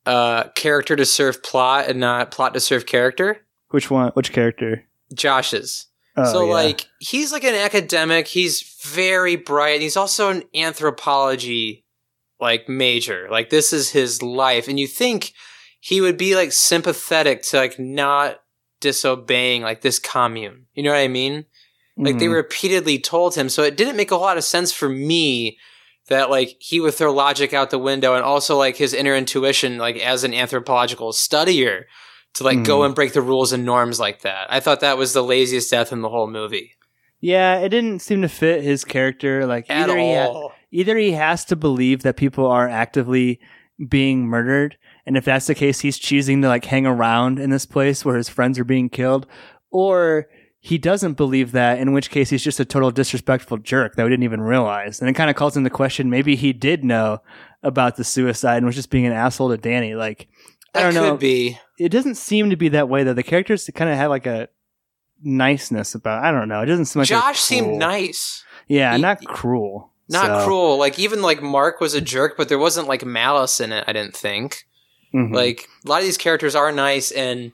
uh 0.05 0.49
character 0.55 0.95
to 0.95 1.07
serve 1.07 1.43
plot 1.43 1.89
and 1.89 2.01
not 2.01 2.31
plot 2.33 2.53
to 2.53 2.61
serve 2.61 2.85
character. 2.85 3.42
Which 3.73 3.91
one? 3.91 4.11
Which 4.13 4.33
character? 4.33 4.85
Josh's. 5.13 5.87
Oh, 6.17 6.31
so 6.31 6.45
yeah. 6.47 6.53
like 6.53 6.87
he's 7.01 7.33
like 7.33 7.45
an 7.45 7.55
academic. 7.55 8.29
He's 8.29 8.63
very 8.83 9.37
bright. 9.37 9.81
He's 9.81 9.97
also 9.97 10.31
an 10.31 10.45
anthropology 10.55 11.85
like 12.41 12.69
major. 12.69 13.29
Like 13.31 13.51
this 13.51 13.73
is 13.73 13.91
his 13.91 14.23
life, 14.23 14.69
and 14.69 14.79
you 14.79 14.87
think 14.87 15.33
he 15.81 16.01
would 16.01 16.17
be 16.17 16.35
like 16.37 16.53
sympathetic 16.53 17.43
to 17.45 17.57
like 17.57 17.79
not 17.79 18.41
disobeying 18.81 19.63
like 19.63 19.81
this 19.81 19.99
commune. 19.99 20.67
You 20.75 20.83
know 20.83 20.91
what 20.91 20.99
I 20.99 21.09
mean? 21.09 21.47
Like 21.97 22.19
they 22.19 22.27
Mhm. 22.27 22.35
repeatedly 22.35 22.99
told 22.99 23.35
him. 23.35 23.49
So 23.49 23.63
it 23.63 23.77
didn't 23.77 23.97
make 23.97 24.11
a 24.11 24.17
lot 24.17 24.37
of 24.39 24.45
sense 24.45 24.73
for 24.73 24.89
me 24.89 25.59
that 26.09 26.31
like 26.31 26.57
he 26.59 26.81
would 26.81 26.95
throw 26.95 27.13
logic 27.13 27.53
out 27.53 27.71
the 27.71 27.79
window 27.79 28.15
and 28.15 28.25
also 28.25 28.57
like 28.57 28.77
his 28.77 28.93
inner 28.95 29.15
intuition, 29.15 29.79
like 29.79 29.97
as 29.97 30.25
an 30.25 30.35
anthropological 30.35 31.13
studier, 31.13 31.85
to 32.35 32.45
like 32.45 32.63
go 32.65 32.81
Mhm. 32.81 32.87
and 32.87 32.95
break 32.95 33.13
the 33.13 33.21
rules 33.23 33.53
and 33.53 33.65
norms 33.65 34.01
like 34.01 34.23
that. 34.23 34.47
I 34.51 34.61
thought 34.61 34.81
that 34.81 34.97
was 34.99 35.13
the 35.13 35.23
laziest 35.23 35.71
death 35.71 35.93
in 35.93 36.01
the 36.01 36.09
whole 36.09 36.27
movie. 36.29 36.73
Yeah, 37.21 37.59
it 37.59 37.69
didn't 37.69 38.01
seem 38.01 38.23
to 38.23 38.29
fit 38.29 38.63
his 38.63 38.85
character. 38.85 39.47
Like 39.47 39.67
At 39.69 39.89
either 39.89 39.99
he 39.99 40.15
ha- 40.15 40.27
all. 40.29 40.53
either 40.71 40.97
he 40.97 41.13
has 41.13 41.45
to 41.47 41.57
believe 41.57 42.03
that 42.03 42.17
people 42.17 42.47
are 42.47 42.69
actively 42.69 43.39
being 43.89 44.27
murdered, 44.27 44.77
and 45.07 45.17
if 45.17 45.25
that's 45.25 45.47
the 45.47 45.55
case, 45.55 45.81
he's 45.81 45.99
choosing 45.99 46.43
to 46.43 46.49
like 46.49 46.65
hang 46.65 46.87
around 46.87 47.39
in 47.39 47.51
this 47.51 47.67
place 47.67 48.05
where 48.05 48.17
his 48.17 48.29
friends 48.29 48.59
are 48.59 48.65
being 48.65 48.89
killed, 48.89 49.27
or 49.71 50.27
he 50.65 50.79
doesn't 50.79 51.15
believe 51.17 51.51
that, 51.53 51.79
in 51.79 51.93
which 51.93 52.11
case 52.11 52.31
he's 52.31 52.45
just 52.45 52.61
a 52.61 52.65
total 52.65 52.91
disrespectful 52.93 53.59
jerk 53.59 53.97
that 53.97 54.05
we 54.05 54.11
didn't 54.11 54.23
even 54.25 54.41
realize. 54.41 55.01
And 55.01 55.11
it 55.11 55.15
kind 55.15 55.29
of 55.29 55.35
calls 55.37 55.57
into 55.57 55.71
question 55.71 56.09
maybe 56.09 56.37
he 56.37 56.53
did 56.53 56.85
know 56.85 57.19
about 57.65 57.97
the 57.97 58.05
suicide 58.05 58.59
and 58.59 58.67
was 58.67 58.77
just 58.77 58.91
being 58.91 59.07
an 59.07 59.13
asshole 59.13 59.51
to 59.51 59.57
Danny. 59.57 59.95
Like 59.97 60.29
I 60.75 60.83
don't 60.83 60.95
know. 60.95 61.17
be. 61.17 61.59
it 61.79 61.91
doesn't 61.91 62.15
seem 62.17 62.51
to 62.51 62.57
be 62.57 62.69
that 62.71 62.89
way 62.89 63.05
though. 63.05 63.13
The 63.15 63.23
characters 63.23 63.69
kind 63.75 63.91
of 63.91 63.97
have 63.97 64.11
like 64.11 64.27
a 64.27 64.49
niceness 65.23 65.95
about. 65.95 66.25
I 66.25 66.31
don't 66.31 66.49
know. 66.49 66.61
It 66.63 66.67
doesn't 66.67 66.87
seem 66.87 67.01
like 67.01 67.09
Josh 67.09 67.41
seemed 67.41 67.79
nice. 67.79 68.45
Yeah, 68.69 68.95
He- 68.97 69.03
not 69.03 69.25
cruel. 69.25 69.91
Not 70.09 70.27
So, 70.41 70.45
cruel. 70.47 70.79
Like 70.79 70.99
even 70.99 71.23
like 71.23 71.43
Mark 71.43 71.81
was 71.81 71.95
a 71.95 72.01
jerk, 72.01 72.37
but 72.37 72.49
there 72.49 72.59
wasn't 72.59 72.89
like 72.89 73.05
malice 73.05 73.61
in 73.61 73.73
it, 73.73 73.85
I 73.87 73.93
didn't 73.93 74.17
think. 74.17 74.65
mhm. 75.15 75.35
Like 75.35 75.69
a 75.85 75.89
lot 75.89 75.99
of 75.99 76.05
these 76.05 76.19
characters 76.19 76.55
are 76.55 76.73
nice 76.73 77.11
and 77.13 77.53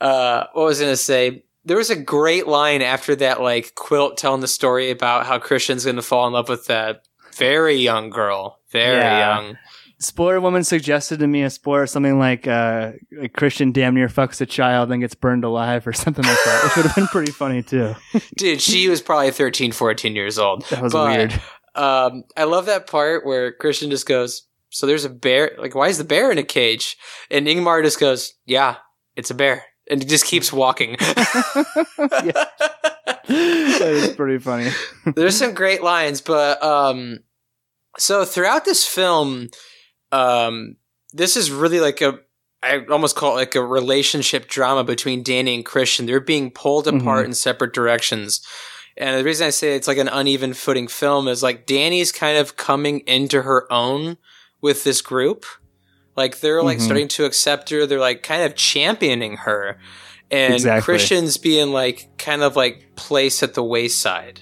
uh 0.00 0.44
what 0.52 0.64
was 0.66 0.80
I 0.80 0.84
gonna 0.84 0.96
say? 0.96 1.42
There 1.64 1.76
was 1.76 1.90
a 1.90 1.96
great 1.96 2.46
line 2.46 2.80
after 2.82 3.14
that 3.16 3.40
like 3.42 3.74
quilt 3.74 4.16
telling 4.16 4.40
the 4.40 4.48
story 4.48 4.90
about 4.90 5.26
how 5.26 5.38
Christian's 5.38 5.84
gonna 5.84 6.02
fall 6.02 6.26
in 6.26 6.32
love 6.32 6.48
with 6.48 6.66
that 6.66 7.02
very 7.34 7.74
young 7.76 8.08
girl. 8.10 8.60
Very 8.70 8.96
Yeah. 8.98 9.36
young. 9.36 9.58
Spoiler 10.06 10.40
woman 10.40 10.62
suggested 10.62 11.18
to 11.18 11.26
me 11.26 11.42
a 11.42 11.50
spoiler 11.50 11.84
something 11.88 12.16
like 12.16 12.46
uh, 12.46 12.92
a 13.20 13.28
Christian 13.28 13.72
damn 13.72 13.92
near 13.94 14.06
fucks 14.06 14.40
a 14.40 14.46
child 14.46 14.92
and 14.92 15.00
gets 15.00 15.16
burned 15.16 15.42
alive 15.42 15.84
or 15.84 15.92
something 15.92 16.24
like 16.24 16.38
that, 16.44 16.62
which 16.62 16.76
would 16.76 16.86
have 16.86 16.94
been 16.94 17.06
pretty 17.08 17.32
funny 17.32 17.60
too. 17.64 17.96
Dude, 18.36 18.60
she 18.60 18.88
was 18.88 19.02
probably 19.02 19.32
13, 19.32 19.72
14 19.72 20.14
years 20.14 20.38
old. 20.38 20.64
That 20.66 20.80
was 20.80 20.92
But, 20.92 21.16
weird. 21.18 21.32
Um, 21.74 22.22
I 22.36 22.44
love 22.44 22.66
that 22.66 22.86
part 22.86 23.26
where 23.26 23.52
Christian 23.52 23.90
just 23.90 24.06
goes, 24.06 24.46
"So 24.70 24.86
there's 24.86 25.04
a 25.04 25.10
bear. 25.10 25.56
Like, 25.58 25.74
why 25.74 25.88
is 25.88 25.98
the 25.98 26.04
bear 26.04 26.30
in 26.30 26.38
a 26.38 26.44
cage?" 26.44 26.96
And 27.28 27.48
Ingmar 27.48 27.82
just 27.82 27.98
goes, 27.98 28.32
"Yeah, 28.46 28.76
it's 29.16 29.32
a 29.32 29.34
bear," 29.34 29.64
and 29.90 30.00
he 30.00 30.08
just 30.08 30.24
keeps 30.24 30.52
walking. 30.52 30.90
yeah. 31.00 32.44
that 33.26 33.80
is 33.80 34.14
pretty 34.14 34.38
funny. 34.38 34.70
There's 35.16 35.36
some 35.36 35.52
great 35.52 35.82
lines, 35.82 36.20
but 36.20 36.62
um, 36.62 37.18
so 37.98 38.24
throughout 38.24 38.64
this 38.64 38.86
film, 38.86 39.48
um, 40.12 40.76
this 41.12 41.36
is 41.36 41.50
really 41.50 41.80
like 41.80 42.00
a 42.00 42.20
I 42.62 42.84
almost 42.90 43.14
call 43.16 43.32
it 43.32 43.36
like 43.36 43.54
a 43.54 43.62
relationship 43.64 44.48
drama 44.48 44.82
between 44.82 45.22
Danny 45.22 45.54
and 45.54 45.64
Christian. 45.64 46.06
They're 46.06 46.20
being 46.20 46.50
pulled 46.50 46.88
apart 46.88 47.24
Mhm. 47.24 47.28
in 47.28 47.34
separate 47.34 47.72
directions. 47.74 48.40
And 48.96 49.16
the 49.20 49.24
reason 49.24 49.46
I 49.46 49.50
say 49.50 49.76
it's 49.76 49.86
like 49.86 49.98
an 49.98 50.08
uneven 50.08 50.52
footing 50.54 50.88
film 50.88 51.28
is 51.28 51.42
like 51.42 51.66
Danny's 51.66 52.10
kind 52.12 52.38
of 52.38 52.56
coming 52.56 53.00
into 53.00 53.42
her 53.42 53.70
own 53.72 54.16
with 54.62 54.82
this 54.84 55.00
group. 55.02 55.44
Like 56.16 56.40
they're 56.40 56.62
like 56.62 56.78
Mhm. 56.78 56.82
starting 56.82 57.08
to 57.08 57.24
accept 57.26 57.68
her. 57.70 57.86
They're 57.86 58.00
like 58.00 58.22
kind 58.22 58.42
of 58.42 58.56
championing 58.56 59.36
her. 59.38 59.78
And 60.30 60.54
Exactly. 60.54 60.82
Christian's 60.82 61.36
being 61.36 61.72
like 61.72 62.08
kind 62.18 62.42
of 62.42 62.56
like 62.56 62.96
placed 62.96 63.42
at 63.44 63.54
the 63.54 63.62
wayside. 63.62 64.40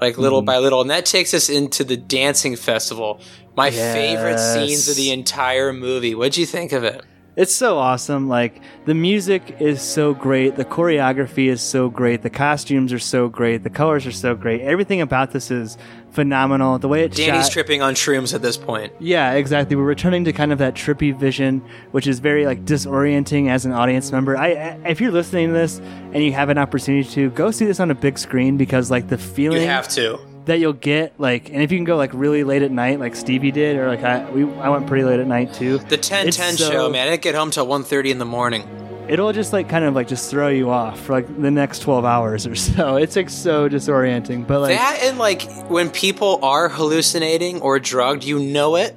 Like 0.00 0.16
little 0.18 0.42
Mhm. 0.42 0.46
by 0.46 0.58
little. 0.58 0.80
And 0.82 0.90
that 0.90 1.06
takes 1.06 1.32
us 1.34 1.48
into 1.48 1.82
the 1.82 1.96
dancing 1.96 2.54
festival. 2.56 3.20
My 3.58 3.72
favorite 3.72 4.38
scenes 4.38 4.88
of 4.88 4.94
the 4.94 5.10
entire 5.10 5.72
movie. 5.72 6.14
What'd 6.14 6.36
you 6.36 6.46
think 6.46 6.70
of 6.70 6.84
it? 6.84 7.02
It's 7.34 7.52
so 7.52 7.76
awesome. 7.76 8.28
Like 8.28 8.60
the 8.84 8.94
music 8.94 9.56
is 9.58 9.82
so 9.82 10.14
great, 10.14 10.54
the 10.54 10.64
choreography 10.64 11.48
is 11.48 11.60
so 11.60 11.88
great, 11.88 12.22
the 12.22 12.30
costumes 12.30 12.92
are 12.92 13.00
so 13.00 13.28
great, 13.28 13.64
the 13.64 13.70
colors 13.70 14.06
are 14.06 14.12
so 14.12 14.36
great. 14.36 14.60
Everything 14.60 15.00
about 15.00 15.32
this 15.32 15.50
is 15.50 15.76
phenomenal. 16.10 16.78
The 16.78 16.86
way 16.86 17.02
it's 17.02 17.16
Danny's 17.16 17.46
shot, 17.46 17.52
tripping 17.52 17.82
on 17.82 17.94
shrooms 17.94 18.32
at 18.32 18.42
this 18.42 18.56
point. 18.56 18.92
Yeah, 19.00 19.32
exactly. 19.32 19.74
We're 19.74 19.82
returning 19.82 20.24
to 20.26 20.32
kind 20.32 20.52
of 20.52 20.58
that 20.58 20.74
trippy 20.74 21.12
vision, 21.16 21.60
which 21.90 22.06
is 22.06 22.20
very 22.20 22.46
like 22.46 22.64
disorienting 22.64 23.48
as 23.48 23.66
an 23.66 23.72
audience 23.72 24.12
member. 24.12 24.36
I, 24.36 24.52
I 24.52 24.88
if 24.88 25.00
you're 25.00 25.10
listening 25.10 25.48
to 25.48 25.52
this 25.52 25.80
and 26.12 26.22
you 26.22 26.32
have 26.32 26.48
an 26.48 26.58
opportunity 26.58 27.08
to 27.10 27.30
go 27.30 27.50
see 27.50 27.66
this 27.66 27.80
on 27.80 27.90
a 27.90 27.94
big 27.96 28.18
screen 28.18 28.56
because 28.56 28.88
like 28.88 29.08
the 29.08 29.18
feeling 29.18 29.62
You 29.62 29.66
have 29.66 29.88
to. 29.90 30.20
That 30.48 30.58
you'll 30.60 30.72
get 30.74 31.18
like 31.18 31.48
and 31.50 31.62
if 31.62 31.70
you 31.72 31.78
can 31.78 31.84
go 31.84 31.96
like 31.96 32.10
really 32.12 32.44
late 32.44 32.62
at 32.62 32.70
night 32.70 32.98
like 33.00 33.14
Stevie 33.16 33.50
did 33.52 33.76
or 33.76 33.88
like 33.88 34.02
I 34.02 34.28
we 34.30 34.42
I 34.60 34.68
went 34.68 34.86
pretty 34.86 35.04
late 35.04 35.20
at 35.20 35.26
night 35.26 35.54
too. 35.54 35.78
The 35.78 35.96
10 35.96 36.30
10 36.30 36.56
so- 36.56 36.70
show, 36.70 36.90
man. 36.90 37.06
I 37.06 37.10
didn't 37.12 37.22
get 37.22 37.34
home 37.34 37.50
till 37.50 37.66
1.30 37.66 38.10
in 38.10 38.18
the 38.18 38.24
morning. 38.24 38.68
It'll 39.08 39.32
just 39.32 39.54
like 39.54 39.70
kind 39.70 39.86
of 39.86 39.94
like 39.94 40.06
just 40.06 40.30
throw 40.30 40.48
you 40.48 40.68
off 40.70 41.00
for 41.00 41.12
like 41.14 41.26
the 41.40 41.50
next 41.50 41.78
12 41.80 42.04
hours 42.04 42.46
or 42.46 42.54
so. 42.54 42.96
It's 43.02 43.16
like 43.16 43.30
so 43.30 43.66
disorienting, 43.68 44.46
but 44.46 44.60
like 44.60 44.76
that 44.76 45.00
and 45.04 45.16
like 45.18 45.42
when 45.70 45.88
people 45.90 46.40
are 46.42 46.68
hallucinating 46.68 47.62
or 47.62 47.78
drugged, 47.78 48.24
you 48.24 48.38
know 48.38 48.76
it 48.76 48.94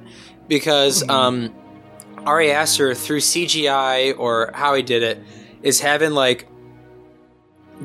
because 0.48 1.02
Mm-hmm. 1.02 1.10
um, 1.10 1.54
Ari 2.26 2.52
Aster 2.52 2.94
through 2.94 3.20
CGI 3.20 4.14
or 4.18 4.50
how 4.54 4.74
he 4.74 4.82
did 4.82 5.02
it 5.02 5.20
is 5.62 5.80
having 5.80 6.12
like 6.12 6.46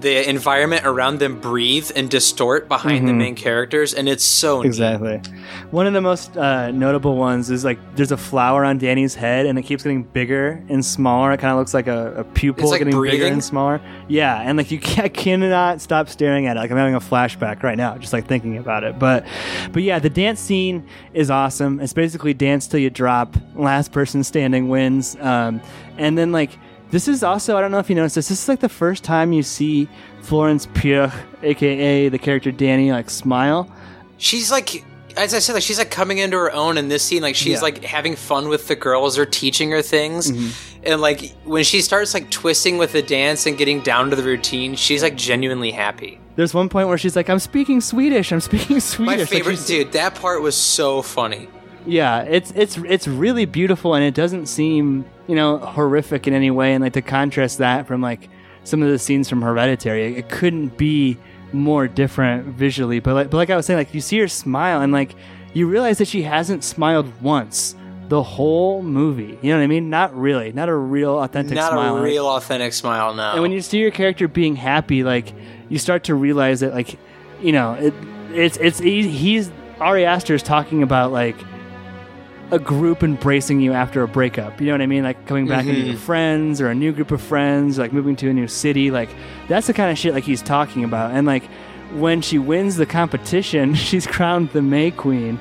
the 0.02 0.30
environment 0.30 0.84
around 0.86 1.20
them 1.20 1.40
breathe 1.40 1.92
and 1.96 2.10
distort 2.10 2.68
behind 2.68 3.08
the 3.08 3.12
Mhm. 3.12 3.18
main 3.18 3.36
characters, 3.36 3.94
and 3.94 4.08
it's 4.08 4.24
so 4.24 4.62
neat. 4.62 4.68
Exactly. 4.68 5.22
One 5.72 5.88
of 5.88 5.94
the 5.94 6.02
most 6.02 6.38
uh, 6.38 6.72
notable 6.72 7.16
ones 7.18 7.50
is 7.50 7.66
like 7.66 7.80
there's 7.96 8.12
a 8.12 8.18
flower 8.18 8.64
on 8.64 8.78
Danny's 8.78 9.16
head, 9.16 9.46
and 9.46 9.58
it 9.58 9.64
keeps 9.64 9.84
getting 9.84 10.04
bigger 10.04 10.62
and 10.70 10.84
smaller. 10.86 11.32
It 11.32 11.38
kind 11.40 11.52
of 11.52 11.58
looks 11.60 11.74
like 11.74 11.88
a, 11.88 12.14
a 12.18 12.24
pupil 12.24 12.70
like 12.70 12.80
getting 12.80 13.02
bigger 13.02 13.26
and 13.26 13.44
smaller. 13.44 13.82
Yeah, 14.08 14.40
and 14.42 14.58
like 14.58 14.72
you 14.72 14.80
can't, 14.80 15.06
I 15.06 15.10
cannot 15.10 15.82
stop 15.82 16.10
staring 16.10 16.48
at 16.48 16.58
it. 16.58 16.60
Like 16.60 16.72
I'm 16.72 16.78
having 16.78 16.96
a 16.96 17.00
flashback 17.00 17.64
right 17.64 17.78
now, 17.78 17.98
just 17.98 18.14
like 18.14 18.28
thinking 18.28 18.58
about 18.58 18.84
it. 18.84 19.00
But, 19.00 19.26
but 19.72 19.84
yeah, 19.84 20.00
the 20.00 20.10
dance 20.10 20.40
scene 20.40 20.86
is 21.14 21.30
awesome. 21.32 21.80
It's 21.80 21.94
basically 21.94 22.34
dance 22.34 22.68
till 22.68 22.80
you 22.80 22.90
drop. 22.90 23.36
Last 23.56 23.92
person 23.92 24.24
standing 24.24 24.70
wins. 24.70 25.18
Um, 25.20 25.62
and 25.98 26.18
then 26.18 26.32
like 26.32 26.52
this 26.92 27.08
is 27.08 27.24
also 27.24 27.58
I 27.58 27.62
don't 27.62 27.72
know 27.72 27.80
if 27.80 27.90
you 27.90 27.96
noticed 27.96 28.16
this. 28.16 28.30
This 28.30 28.44
is 28.44 28.48
like 28.50 28.60
the 28.60 28.70
first 28.70 29.04
time 29.04 29.34
you 29.34 29.44
see 29.44 29.88
Florence 30.22 30.68
Pugh, 30.74 31.10
aka 31.44 32.10
the 32.10 32.18
character 32.20 32.52
Danny, 32.52 32.92
like 32.92 33.10
smile. 33.10 33.70
She's 34.18 34.52
like, 34.52 34.84
as 35.16 35.34
I 35.34 35.40
said, 35.40 35.54
like 35.54 35.64
she's 35.64 35.78
like 35.78 35.92
coming 35.92 36.18
into 36.20 36.38
her 36.38 36.52
own 36.52 36.78
in 36.78 36.88
this 36.90 37.04
scene. 37.04 37.22
Like 37.22 37.36
she's 37.36 37.56
Yeah. 37.56 37.62
like 37.62 37.84
having 37.84 38.16
fun 38.16 38.50
with 38.50 38.68
the 38.68 38.76
girls 38.76 39.18
or 39.18 39.26
teaching 39.26 39.72
her 39.72 39.82
things. 39.82 40.32
Mm-hmm. 40.32 40.84
And 40.84 41.02
like 41.02 41.34
when 41.44 41.64
she 41.64 41.82
starts 41.82 42.14
like 42.14 42.30
twisting 42.32 42.78
with 42.78 42.94
the 42.94 43.02
dance 43.02 43.46
and 43.46 43.58
getting 43.58 43.82
down 43.82 44.10
to 44.12 44.16
the 44.16 44.24
routine, 44.24 44.76
she's 44.76 45.04
like 45.04 45.16
genuinely 45.16 45.72
happy. 45.72 46.20
There's 46.36 46.54
one 46.54 46.70
point 46.70 46.88
where 46.88 46.98
she's 47.00 47.16
like, 47.16 47.30
"I'm 47.30 47.40
speaking 47.40 47.82
Swedish. 47.82 48.32
I'm 48.32 48.40
speaking 48.42 48.80
Swedish." 48.82 49.18
My 49.20 49.26
favorite 49.26 49.56
she's- 49.56 49.68
dude. 49.68 49.92
That 49.94 50.16
part 50.16 50.42
was 50.42 50.56
so 50.56 51.02
funny. 51.02 51.50
Yeah, 51.88 52.22
it's 52.22 52.52
it's 52.56 52.78
it's 52.78 53.08
really 53.08 53.46
beautiful, 53.46 53.96
and 53.96 54.04
it 54.04 54.14
doesn't 54.14 54.48
seem 54.48 55.06
you 55.28 55.36
know 55.36 55.58
horrific 55.58 56.28
in 56.28 56.34
any 56.34 56.52
way. 56.52 56.74
And 56.74 56.84
like 56.84 56.94
to 56.94 57.02
contrast 57.02 57.60
that 57.60 57.88
from 57.88 58.02
like 58.02 58.30
some 58.64 58.84
of 58.84 58.90
the 58.90 59.00
scenes 59.00 59.30
from 59.30 59.42
Hereditary, 59.42 60.16
it 60.16 60.30
couldn't 60.30 60.78
be 60.78 61.18
more 61.54 61.88
different 61.88 62.46
visually. 62.48 63.00
But 63.00 63.14
like 63.14 63.30
but 63.30 63.38
like 63.38 63.50
I 63.50 63.56
was 63.56 63.66
saying, 63.66 63.78
like 63.78 63.94
you 63.94 64.02
see 64.02 64.20
her 64.20 64.28
smile, 64.28 64.82
and 64.82 64.92
like 64.92 65.16
you 65.54 65.68
realize 65.68 65.98
that 66.00 66.08
she 66.08 66.24
hasn't 66.24 66.64
smiled 66.64 67.10
once 67.22 67.76
the 68.10 68.24
whole 68.24 68.82
movie. 68.82 69.38
You 69.42 69.52
know 69.52 69.58
what 69.58 69.64
I 69.64 69.68
mean? 69.68 69.90
Not 69.90 70.16
really, 70.16 70.52
not 70.52 70.70
a 70.70 70.76
real 70.76 71.20
authentic 71.20 71.56
Not 71.56 71.72
smile. 71.72 71.98
a 71.98 72.02
real 72.02 72.28
authentic 72.28 72.74
smile. 72.74 73.14
No. 73.14 73.34
And 73.34 73.42
when 73.42 73.52
you 73.52 73.62
see 73.62 73.80
your 73.80 73.92
character 73.92 74.28
being 74.28 74.56
happy, 74.56 75.04
like 75.04 75.34
you 75.70 75.78
start 75.78 76.06
to 76.06 76.16
realize 76.16 76.62
that, 76.62 76.74
like, 76.74 76.98
you 77.42 77.52
know, 77.52 77.74
it, 77.74 77.94
it's 78.32 78.58
it's 78.58 78.80
he's 78.80 79.52
Ari 79.80 80.06
Aster 80.06 80.36
is 80.36 80.44
talking 80.44 80.84
about 80.84 81.12
like 81.12 81.36
a 82.52 82.60
group 82.60 83.04
embracing 83.04 83.60
you 83.60 83.74
after 83.74 84.04
a 84.04 84.08
breakup. 84.08 84.60
You 84.62 84.68
know 84.68 84.74
what 84.74 84.82
I 84.82 84.86
mean? 84.88 85.04
Like 85.04 85.26
coming 85.28 85.48
back 85.48 85.66
into 85.66 85.82
Mhm. 85.82 85.88
your 85.88 85.98
friends 85.98 86.62
or 86.62 86.70
a 86.70 86.76
new 86.76 86.92
group 86.94 87.12
of 87.12 87.22
friends, 87.22 87.78
like 87.78 87.92
moving 87.92 88.16
to 88.18 88.30
a 88.30 88.34
new 88.34 88.48
city. 88.48 88.90
Like 88.92 89.10
that's 89.50 89.68
the 89.68 89.74
kind 89.74 89.92
of 89.92 89.98
shit 89.98 90.14
like 90.14 90.24
he's 90.24 90.42
talking 90.42 90.84
about. 90.84 91.12
And 91.12 91.28
like 91.28 91.44
when 91.94 92.22
she 92.22 92.38
wins 92.40 92.78
the 92.78 92.86
competition, 92.86 93.74
she's 93.88 94.08
crowned 94.08 94.52
the 94.52 94.62
May 94.62 94.92
Queen. 94.92 95.40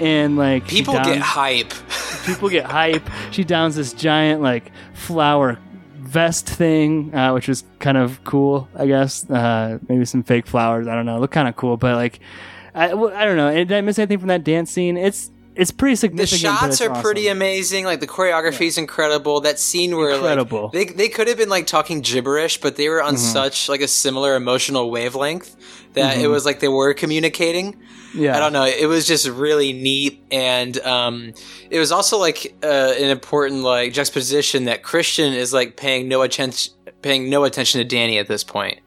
And 0.00 0.36
like 0.36 0.66
people 0.68 0.94
get 0.94 1.18
hype. 1.18 1.72
people 2.26 2.48
get 2.48 2.64
hype. 2.66 3.08
She 3.32 3.42
downs 3.44 3.76
this 3.76 3.92
giant 3.92 4.40
like 4.42 4.70
flower 4.92 5.58
vest 5.98 6.48
thing, 6.48 7.12
uh, 7.14 7.32
which 7.32 7.48
was 7.48 7.64
kind 7.80 7.96
of 7.96 8.22
cool, 8.24 8.68
I 8.76 8.86
guess. 8.86 9.28
Uh, 9.28 9.78
maybe 9.88 10.04
some 10.04 10.22
fake 10.22 10.46
flowers. 10.46 10.86
I 10.86 10.94
don't 10.94 11.06
know. 11.06 11.18
Look 11.18 11.32
kind 11.32 11.48
of 11.48 11.56
cool, 11.56 11.76
but 11.76 11.96
like, 11.96 12.20
I, 12.74 12.94
well, 12.94 13.12
I 13.14 13.24
don't 13.24 13.36
know. 13.36 13.52
Did 13.52 13.72
I 13.72 13.80
miss 13.80 13.98
anything 13.98 14.18
from 14.18 14.28
that 14.28 14.44
dance 14.44 14.70
scene? 14.70 14.96
It's 14.96 15.30
it's 15.56 15.70
pretty 15.70 15.94
the 15.94 15.98
significant. 15.98 16.42
but 16.42 16.60
shots 16.60 16.80
are 16.80 16.90
awesome. 16.90 17.02
pretty 17.02 17.28
amazing. 17.28 17.84
Like 17.84 18.00
the 18.00 18.06
choreography 18.06 18.66
is 18.66 18.78
incredible. 18.78 19.40
That 19.42 19.58
scene 19.58 19.96
where 19.96 20.10
Incredible. 20.14 20.70
like 20.72 20.88
they 20.88 20.94
they 20.94 21.08
could 21.08 21.28
have 21.28 21.36
been 21.36 21.48
like 21.48 21.66
talking 21.66 22.00
gibberish, 22.00 22.60
but 22.60 22.76
they 22.76 22.88
were 22.88 23.02
on 23.02 23.14
Mm-hmm. 23.14 23.32
such 23.32 23.68
like 23.68 23.80
a 23.80 23.88
similar 23.88 24.34
emotional 24.36 24.90
wavelength 24.90 25.54
that 25.94 26.18
it 26.18 26.26
was 26.26 26.44
like 26.44 26.58
they 26.60 26.68
were 26.68 26.92
communicating. 26.94 27.74
Mm-hmm. 27.74 28.22
Yeah, 28.22 28.36
I 28.36 28.40
don't 28.40 28.52
know. 28.52 28.64
It 28.64 28.86
was 28.86 29.06
just 29.08 29.28
really 29.28 29.72
neat, 29.72 30.22
and 30.30 30.78
um, 30.80 31.32
it 31.70 31.78
was 31.80 31.90
also 31.92 32.18
like 32.18 32.54
uh, 32.62 32.66
an 32.96 33.10
important 33.10 33.62
like 33.62 33.92
juxtaposition 33.92 34.64
that 34.66 34.82
Christian 34.84 35.32
is 35.34 35.52
like 35.52 35.76
paying 35.76 36.06
no 36.08 36.22
attention, 36.22 36.72
paying 37.02 37.28
no 37.28 37.42
attention 37.44 37.80
to 37.80 37.84
Danny 37.84 38.18
at 38.18 38.28
this 38.28 38.44
point. 38.44 38.78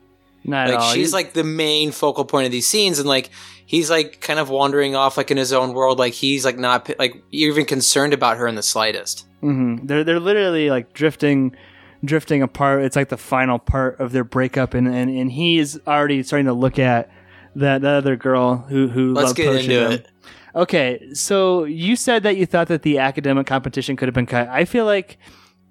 Not 0.47 0.67
at 0.69 0.73
Like 0.75 0.79
all. 0.83 0.93
she's 0.93 1.13
like 1.13 1.33
the 1.33 1.43
main 1.43 1.91
focal 1.91 2.25
point 2.25 2.45
of 2.45 2.51
these 2.51 2.65
scenes, 2.65 2.97
and 2.99 3.07
like 3.07 3.29
he's 3.65 3.89
like 3.91 4.21
kind 4.21 4.39
of 4.39 4.49
wandering 4.49 4.95
off 4.95 5.17
like 5.17 5.29
in 5.29 5.37
his 5.37 5.51
own 5.53 5.73
world. 5.73 5.99
Like 5.99 6.13
he's 6.13 6.45
like 6.45 6.57
not 6.57 6.89
like 6.97 7.21
even 7.31 7.65
concerned 7.65 8.13
about 8.13 8.37
her 8.37 8.47
in 8.47 8.55
the 8.55 8.63
slightest. 8.63 9.27
Mm-hmm. 9.43 9.85
They're 9.85 10.03
they're 10.03 10.19
literally 10.19 10.69
like 10.69 10.93
drifting, 10.93 11.55
drifting 12.03 12.41
apart. 12.41 12.83
It's 12.83 12.95
like 12.95 13.09
the 13.09 13.17
final 13.17 13.59
part 13.59 13.99
of 13.99 14.13
their 14.13 14.23
breakup, 14.23 14.73
and 14.73 14.87
and, 14.87 15.09
and 15.11 15.31
he's 15.31 15.77
already 15.85 16.23
starting 16.23 16.45
to 16.47 16.53
look 16.53 16.79
at 16.79 17.11
that, 17.55 17.81
that 17.81 17.95
other 17.95 18.15
girl 18.15 18.55
who 18.57 18.87
who 18.87 19.13
Let's 19.13 19.27
loved 19.27 19.37
get 19.37 19.55
into 19.57 19.85
him. 19.85 19.91
it. 19.91 20.07
Okay, 20.55 21.13
so 21.13 21.65
you 21.65 21.95
said 21.95 22.23
that 22.23 22.35
you 22.37 22.45
thought 22.47 22.67
that 22.69 22.81
the 22.81 22.97
academic 22.97 23.45
competition 23.45 23.95
could 23.95 24.07
have 24.07 24.15
been 24.15 24.25
cut. 24.25 24.47
I 24.47 24.65
feel 24.65 24.85
like 24.85 25.19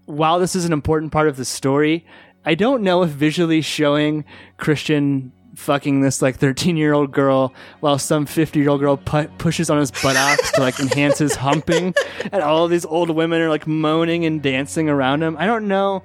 while 0.05 0.39
this 0.39 0.55
is 0.55 0.65
an 0.65 0.73
important 0.73 1.11
part 1.11 1.27
of 1.29 1.37
the 1.37 1.45
story, 1.45 2.07
I 2.47 2.55
don't 2.55 2.83
know 2.83 3.03
if 3.03 3.11
visually 3.11 3.61
showing 3.61 4.25
Christian 4.57 5.33
fucking 5.57 6.03
this 6.03 6.21
like 6.23 6.37
13 6.37 6.77
year 6.77 6.93
old 6.93 7.11
girl 7.13 7.53
while 7.81 7.99
some 7.99 8.27
50 8.27 8.61
year 8.61 8.69
old 8.69 8.81
girl 8.81 8.97
pu- 8.99 9.29
pushes 9.39 9.71
on 9.71 9.79
his 9.79 9.91
buttocks 9.91 10.53
to 10.53 10.61
like 10.61 10.79
enhance 10.79 11.19
his 11.19 11.35
humping 11.35 11.95
and 12.31 12.43
all 12.43 12.65
of 12.67 12.71
these 12.71 12.85
old 12.85 13.09
women 13.09 13.41
are 13.41 13.49
like 13.49 13.67
moaning 13.67 14.27
and 14.27 14.43
dancing 14.43 14.89
around 14.91 15.23
him. 15.23 15.35
I 15.39 15.47
don't 15.47 15.67
know. 15.67 16.03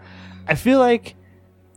I 0.47 0.55
feel 0.55 0.79
like 0.79 1.15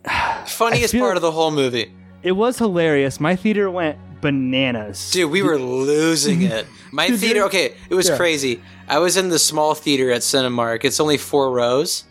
Funniest 0.47 0.93
feel- 0.93 1.01
part 1.03 1.17
of 1.17 1.23
the 1.23 1.33
whole 1.33 1.51
movie, 1.51 1.93
it 2.23 2.33
was 2.33 2.59
hilarious. 2.59 3.19
My 3.21 3.35
theater 3.37 3.71
went 3.71 3.99
bananas. 4.21 5.11
dude. 5.11 5.31
We 5.31 5.43
were 5.43 5.59
losing 5.59 6.43
it. 6.57 6.67
My 6.93 7.09
theater, 7.11 7.43
okay, 7.45 7.75
it 7.91 7.95
was 7.95 8.09
Yeah. 8.09 8.17
crazy. 8.17 8.63
I 8.89 8.99
was 8.99 9.17
in 9.17 9.29
the 9.31 9.39
small 9.39 9.75
theater 9.75 10.11
at 10.13 10.21
Cinemark. 10.23 10.85
It's 10.85 11.01
only 11.01 11.17
four 11.19 11.51
rows. 11.51 12.05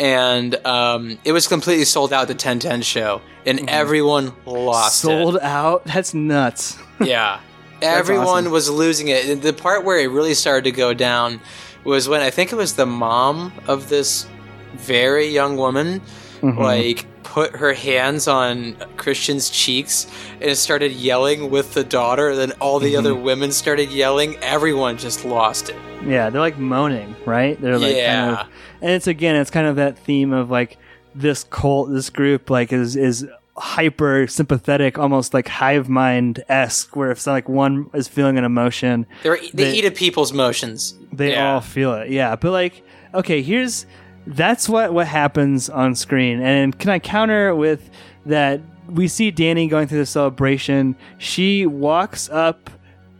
And 0.00 0.54
um, 0.66 1.18
it 1.24 1.32
was 1.32 1.48
completely 1.48 1.84
sold 1.84 2.12
out 2.12 2.28
the 2.28 2.34
1010 2.34 2.82
show, 2.82 3.20
and 3.44 3.68
everyone 3.68 4.32
lost 4.46 5.04
it. 5.04 5.08
Mm-hmm. 5.08 5.22
Sold 5.22 5.38
out? 5.38 5.84
That's 5.84 6.14
nuts. 6.14 6.78
Yeah. 7.00 7.40
Everyone 7.80 8.26
awesome. 8.26 8.50
was 8.52 8.68
losing 8.68 9.06
it. 9.08 9.40
The 9.40 9.52
part 9.52 9.84
where 9.84 10.00
it 10.00 10.08
really 10.08 10.34
started 10.34 10.64
to 10.64 10.72
go 10.72 10.94
down 10.94 11.40
was 11.84 12.08
when 12.08 12.20
I 12.22 12.30
think 12.30 12.50
it 12.52 12.56
was 12.56 12.74
the 12.74 12.86
mom 12.86 13.52
of 13.68 13.88
this 13.88 14.26
very 14.74 15.28
young 15.28 15.56
woman, 15.56 16.00
Mhm. 16.42 16.58
like, 16.58 17.06
put 17.22 17.54
her 17.56 17.72
hands 17.72 18.26
on 18.26 18.74
Christian's 18.96 19.48
cheeks 19.48 20.08
and 20.40 20.56
started 20.56 20.90
yelling 20.90 21.50
with 21.50 21.74
the 21.74 21.84
daughter. 21.84 22.34
Then 22.34 22.50
all 22.60 22.80
the 22.80 22.88
Mm-hmm. 22.94 22.98
other 22.98 23.14
women 23.14 23.52
started 23.52 23.90
yelling. 23.90 24.36
Everyone 24.42 24.96
just 24.98 25.24
lost 25.24 25.68
it. 25.68 25.76
Yeah, 26.04 26.30
they're 26.30 26.40
like 26.40 26.58
moaning, 26.58 27.14
right? 27.26 27.60
They're 27.60 27.78
like 27.78 27.94
Yeah. 27.94 28.24
kind 28.24 28.36
of, 28.40 28.46
and 28.80 28.90
it's 28.92 29.06
again, 29.06 29.36
it's 29.36 29.50
kind 29.50 29.66
of 29.66 29.76
that 29.76 29.98
theme 29.98 30.32
of 30.32 30.50
like 30.50 30.78
this 31.14 31.44
cult, 31.44 31.90
this 31.90 32.10
group, 32.10 32.50
like 32.50 32.72
is 32.72 32.96
is 32.96 33.26
hyper 33.56 34.26
sympathetic, 34.28 34.98
almost 34.98 35.34
like 35.34 35.48
hive 35.48 35.88
mind 35.88 36.44
esque, 36.48 36.94
where 36.94 37.10
if 37.10 37.26
like 37.26 37.48
one 37.48 37.90
is 37.92 38.06
feeling 38.06 38.38
an 38.38 38.44
emotion, 38.44 39.04
They're, 39.22 39.36
they, 39.52 39.64
They- 39.64 39.72
eat 39.74 39.84
at 39.84 39.96
people's 39.96 40.32
motions. 40.32 40.94
they 41.12 41.32
Yeah. 41.32 41.54
all 41.54 41.60
feel 41.60 41.92
it. 41.94 42.10
Yeah, 42.10 42.36
but 42.36 42.52
like, 42.52 42.82
okay, 43.14 43.42
here's 43.42 43.84
that's 44.26 44.68
what 44.68 44.92
what 44.92 45.06
happens 45.06 45.68
on 45.70 45.94
screen, 45.94 46.40
and 46.40 46.78
can 46.78 46.90
I 46.90 46.98
counter 46.98 47.54
with 47.54 47.90
that? 48.26 48.60
We 48.88 49.06
see 49.08 49.30
Danny 49.30 49.66
going 49.68 49.86
through 49.86 49.98
the 49.98 50.06
celebration. 50.06 50.96
She 51.18 51.66
walks 51.66 52.30
up 52.30 52.70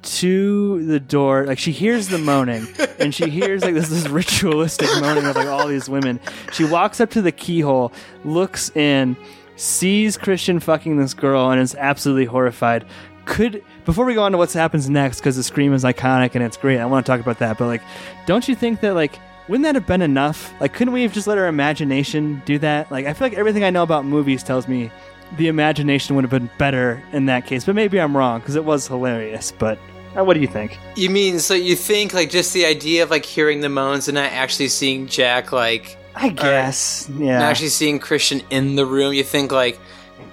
to 0.03 0.85
the 0.87 1.01
door, 1.01 1.47
like 1.47 1.59
she 1.59 1.73
hears 1.73 2.09
the 2.09 2.19
moaning, 2.19 2.67
and 2.99 3.15
she 3.15 3.29
hears 3.29 3.63
like 3.63 3.75
this 3.75 3.89
this 3.89 4.09
ritualistic 4.09 4.89
moaning 5.01 5.27
of 5.27 5.37
like 5.37 5.49
all 5.49 5.67
these 5.67 5.89
women. 5.89 6.21
She 6.53 6.65
walks 6.65 7.01
up 7.01 7.11
to 7.11 7.23
the 7.23 7.33
keyhole, 7.33 7.93
looks 8.25 8.71
in, 8.77 9.17
sees 9.57 10.17
Christian 10.17 10.61
fucking 10.61 10.97
this 10.97 11.15
girl, 11.15 11.51
and 11.51 11.61
is 11.61 11.75
absolutely 11.75 12.27
horrified. 12.27 12.87
Could 13.25 13.63
before 13.85 14.05
we 14.05 14.15
go 14.15 14.23
on 14.23 14.33
to 14.33 14.39
what 14.39 14.53
happens 14.53 14.89
next, 14.89 15.21
because 15.21 15.37
the 15.37 15.43
scream 15.43 15.75
is 15.75 15.85
iconic 15.85 16.35
and 16.35 16.43
it's 16.43 16.57
great. 16.57 16.79
I 16.79 16.87
want 16.87 17.05
to 17.05 17.13
talk 17.13 17.21
about 17.21 17.39
that, 17.41 17.59
but 17.59 17.67
like, 17.67 17.83
don't 18.27 18.49
you 18.49 18.55
think 18.55 18.81
that 18.81 18.95
like 18.95 19.19
wouldn't 19.49 19.65
that 19.65 19.75
have 19.75 19.87
been 19.87 20.03
enough? 20.03 20.53
Like, 20.61 20.75
couldn't 20.75 20.93
we 20.93 21.03
have 21.03 21.13
just 21.13 21.27
let 21.27 21.39
our 21.39 21.47
imagination 21.47 22.43
do 22.45 22.59
that? 22.59 22.91
Like, 22.91 23.07
I 23.07 23.15
feel 23.15 23.29
like 23.29 23.39
everything 23.39 23.65
I 23.65 23.71
know 23.71 23.83
about 23.83 24.05
movies 24.05 24.43
tells 24.43 24.69
me 24.69 24.91
the 25.37 25.49
imagination 25.49 26.17
would 26.17 26.25
have 26.25 26.31
been 26.31 26.51
better 26.59 27.03
in 27.13 27.27
that 27.27 27.47
case. 27.47 27.65
But 27.65 27.75
maybe 27.75 28.01
I'm 28.01 28.17
wrong 28.17 28.41
because 28.41 28.57
it 28.57 28.65
was 28.65 28.87
hilarious. 28.87 29.53
But 29.53 29.79
uh, 30.17 30.25
what 30.25 30.35
do 30.35 30.41
you 30.41 30.47
think? 30.47 30.79
You 30.97 31.11
mean 31.11 31.39
so 31.39 31.55
you 31.55 31.77
think 31.77 32.15
like 32.15 32.31
just 32.31 32.53
the 32.53 32.67
idea 32.67 33.03
of 33.03 33.11
like 33.11 33.25
hearing 33.25 33.61
the 33.61 33.69
moans 33.69 34.09
and 34.09 34.15
not 34.15 34.33
actually 34.33 34.69
seeing 34.69 35.07
Jack 35.07 35.53
like 35.53 35.97
I 36.15 36.31
guess, 36.31 37.09
yeah. 37.17 37.39
not 37.39 37.51
actually 37.51 37.69
seeing 37.69 38.01
Christian 38.01 38.43
in 38.51 38.75
the 38.75 38.85
room? 38.85 39.13
You 39.13 39.23
think 39.23 39.53
like 39.53 39.79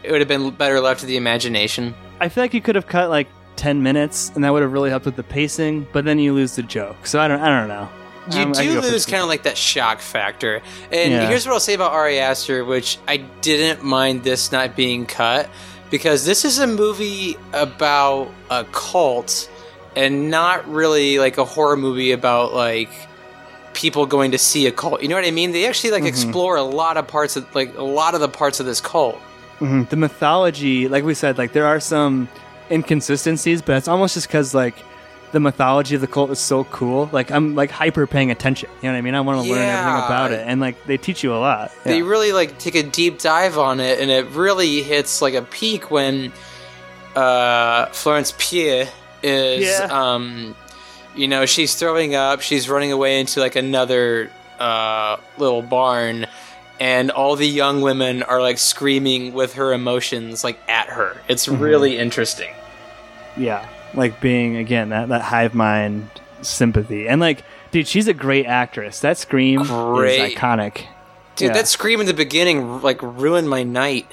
it 0.04 0.12
would 0.12 0.22
have 0.22 0.28
been 0.28 0.50
better 0.52 0.80
left 0.80 1.02
to 1.02 1.06
the 1.06 1.18
imagination? 1.18 1.94
I 2.20 2.30
feel 2.30 2.44
like 2.44 2.54
you 2.54 2.62
could 2.62 2.76
have 2.76 2.88
cut 2.88 3.10
like 3.10 3.28
ten 3.56 3.84
minutes, 3.84 4.32
and 4.34 4.44
that 4.44 4.52
would 4.52 4.64
have 4.64 4.74
really 4.74 4.90
helped 4.90 5.06
with 5.06 5.16
the 5.16 5.24
pacing. 5.24 5.88
But 5.92 6.06
then 6.06 6.18
you 6.18 6.34
lose 6.34 6.56
the 6.56 6.64
joke. 6.64 7.06
So 7.06 7.20
I 7.20 7.28
don't, 7.28 7.40
I 7.40 7.60
don't 7.60 7.68
know. 7.68 7.88
You 8.32 8.40
Um, 8.42 8.52
do 8.54 8.60
could 8.62 8.74
go 8.76 8.82
for 8.82 8.92
lose 8.92 9.06
kind 9.06 9.22
of 9.22 9.30
like 9.30 9.44
that 9.44 9.58
shock 9.58 10.00
factor. 10.00 10.62
And 10.92 11.12
Yeah. 11.12 11.28
here's 11.28 11.46
what 11.46 11.54
I'll 11.54 11.60
say 11.60 11.74
about 11.76 11.92
Ari 11.92 12.20
Aster, 12.20 12.66
which 12.66 12.98
I 13.08 13.18
didn't 13.42 13.84
mind 13.84 14.24
this 14.24 14.52
not 14.52 14.76
being 14.76 15.06
cut 15.06 15.48
because 15.92 16.26
this 16.26 16.44
is 16.46 16.58
a 16.60 16.66
movie 16.68 17.38
about 17.54 18.30
a 18.50 18.64
cult 18.72 19.48
and 19.96 20.30
not 20.32 20.68
really 20.68 21.20
like 21.20 21.38
a 21.38 21.46
horror 21.46 21.78
movie 21.78 22.12
about 22.12 22.54
like 22.54 22.90
people 23.74 24.06
going 24.06 24.32
to 24.32 24.38
see 24.38 24.66
a 24.68 24.72
cult. 24.72 25.02
You 25.04 25.08
know 25.10 25.16
what 25.16 25.26
I 25.26 25.32
mean? 25.32 25.52
They 25.52 25.68
actually 25.68 25.92
like 25.92 26.02
Mm-hmm. 26.04 26.08
explore 26.08 26.56
a 26.56 26.64
lot 26.64 26.98
of 26.98 27.08
parts 27.08 27.36
of 27.36 27.46
like 27.54 27.78
a 27.78 27.84
lot 27.84 28.16
of 28.16 28.22
the 28.22 28.30
parts 28.30 28.60
of 28.60 28.66
this 28.66 28.82
cult. 28.82 29.20
Mhm. 29.60 29.88
The 29.90 29.96
mythology, 29.98 30.88
like 30.88 31.04
we 31.04 31.14
said, 31.14 31.38
like 31.38 31.54
there 31.54 31.66
are 31.68 31.80
some 31.80 32.28
inconsistencies, 32.72 33.62
but 33.62 33.76
it's 33.78 33.88
almost 33.88 34.16
just 34.16 34.28
because 34.28 34.54
like 34.56 34.76
the 35.36 35.42
mythology 35.42 35.96
of 35.96 36.00
the 36.02 36.08
cult 36.08 36.32
is 36.32 36.40
so 36.40 36.64
cool. 36.64 37.10
Like 37.12 37.30
I'm 37.30 37.56
like 37.56 37.70
hyper 37.70 38.08
paying 38.08 38.32
attention. 38.32 38.70
You 38.82 38.88
know 38.88 38.94
what 38.94 39.00
I 39.00 39.02
mean? 39.02 39.16
I 39.16 39.20
want 39.20 39.44
to 39.46 39.52
learn 39.52 39.62
everything 39.62 40.06
about 40.06 40.32
it, 40.32 40.48
and 40.48 40.62
like 40.62 40.82
they 40.86 40.96
teach 40.96 41.24
you 41.26 41.34
a 41.36 41.38
lot. 41.38 41.72
They 41.84 42.02
really 42.04 42.32
like 42.32 42.58
take 42.58 42.76
a 42.76 42.84
deep 42.84 43.20
dive 43.20 43.58
on 43.58 43.82
it, 43.82 44.00
and 44.00 44.10
it 44.10 44.28
really 44.28 44.82
hits 44.82 45.22
like 45.22 45.34
a 45.34 45.42
peak 45.42 45.92
when 45.92 46.32
uh, 47.18 47.88
Florence 47.88 48.34
Pugh 48.38 48.86
is, 49.24 49.64
Yeah. 49.66 49.88
um, 49.92 50.56
you 51.16 51.28
know, 51.28 51.46
she's 51.46 51.76
throwing 51.76 52.16
up, 52.16 52.40
she's 52.42 52.70
running 52.70 52.92
away 52.94 53.20
into 53.20 53.40
like 53.42 53.56
another 53.58 54.32
uh, 54.60 55.18
little 55.38 55.62
barn, 55.62 56.28
and 56.80 57.12
all 57.12 57.36
the 57.36 57.48
young 57.48 57.82
women 57.82 58.24
are 58.24 58.42
like 58.42 58.58
screaming 58.58 59.34
with 59.34 59.56
her 59.56 59.74
emotions 59.74 60.44
like 60.46 60.60
at 60.70 60.88
her. 60.88 61.18
It's 61.28 61.46
Mm-hmm. 61.48 61.62
really 61.62 61.98
interesting. 61.98 62.54
yeah, 63.38 63.68
like 63.96 64.20
being 64.22 64.56
again 64.58 64.90
that 64.90 65.10
that 65.10 65.22
hive 65.22 65.54
mind 65.56 66.10
sympathy, 66.42 67.08
and 67.08 67.20
like 67.22 67.44
dude, 67.72 67.88
she's 67.88 68.08
a 68.08 68.14
great 68.14 68.46
actress. 68.46 69.00
That 69.02 69.18
scream 69.18 69.64
Great. 69.64 70.20
is 70.22 70.36
iconic. 70.36 70.84
Dude, 71.36 71.48
Yeah. 71.50 71.54
that 71.54 71.68
scream 71.68 72.00
in 72.00 72.06
the 72.06 72.14
beginning 72.14 72.82
like 72.82 73.02
ruined 73.02 73.50
my 73.50 73.64
night. 73.64 74.08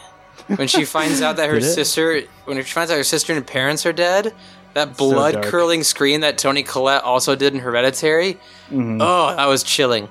When 0.49 0.67
she 0.67 0.85
finds 0.85 1.23
out 1.23 1.37
that 1.37 1.49
her 1.55 1.61
sister, 1.61 2.23
when 2.47 2.57
she 2.57 2.63
finds 2.65 2.91
out 2.91 2.97
her 2.97 3.05
sister 3.05 3.33
and 3.33 3.47
parents 3.47 3.87
are 3.87 3.93
dead, 3.93 4.35
that 4.75 4.97
blood 4.97 5.35
dark. 5.35 5.45
curdling 5.47 5.85
scream 5.85 6.23
that 6.23 6.37
Toni 6.37 6.63
Collette 6.65 7.05
also 7.05 7.37
did 7.37 7.55
in 7.55 7.61
Hereditary. 7.61 8.39
Mhm. 8.71 8.99
Oh, 9.01 9.35
that 9.37 9.47
was 9.47 9.63
chilling. 9.63 10.09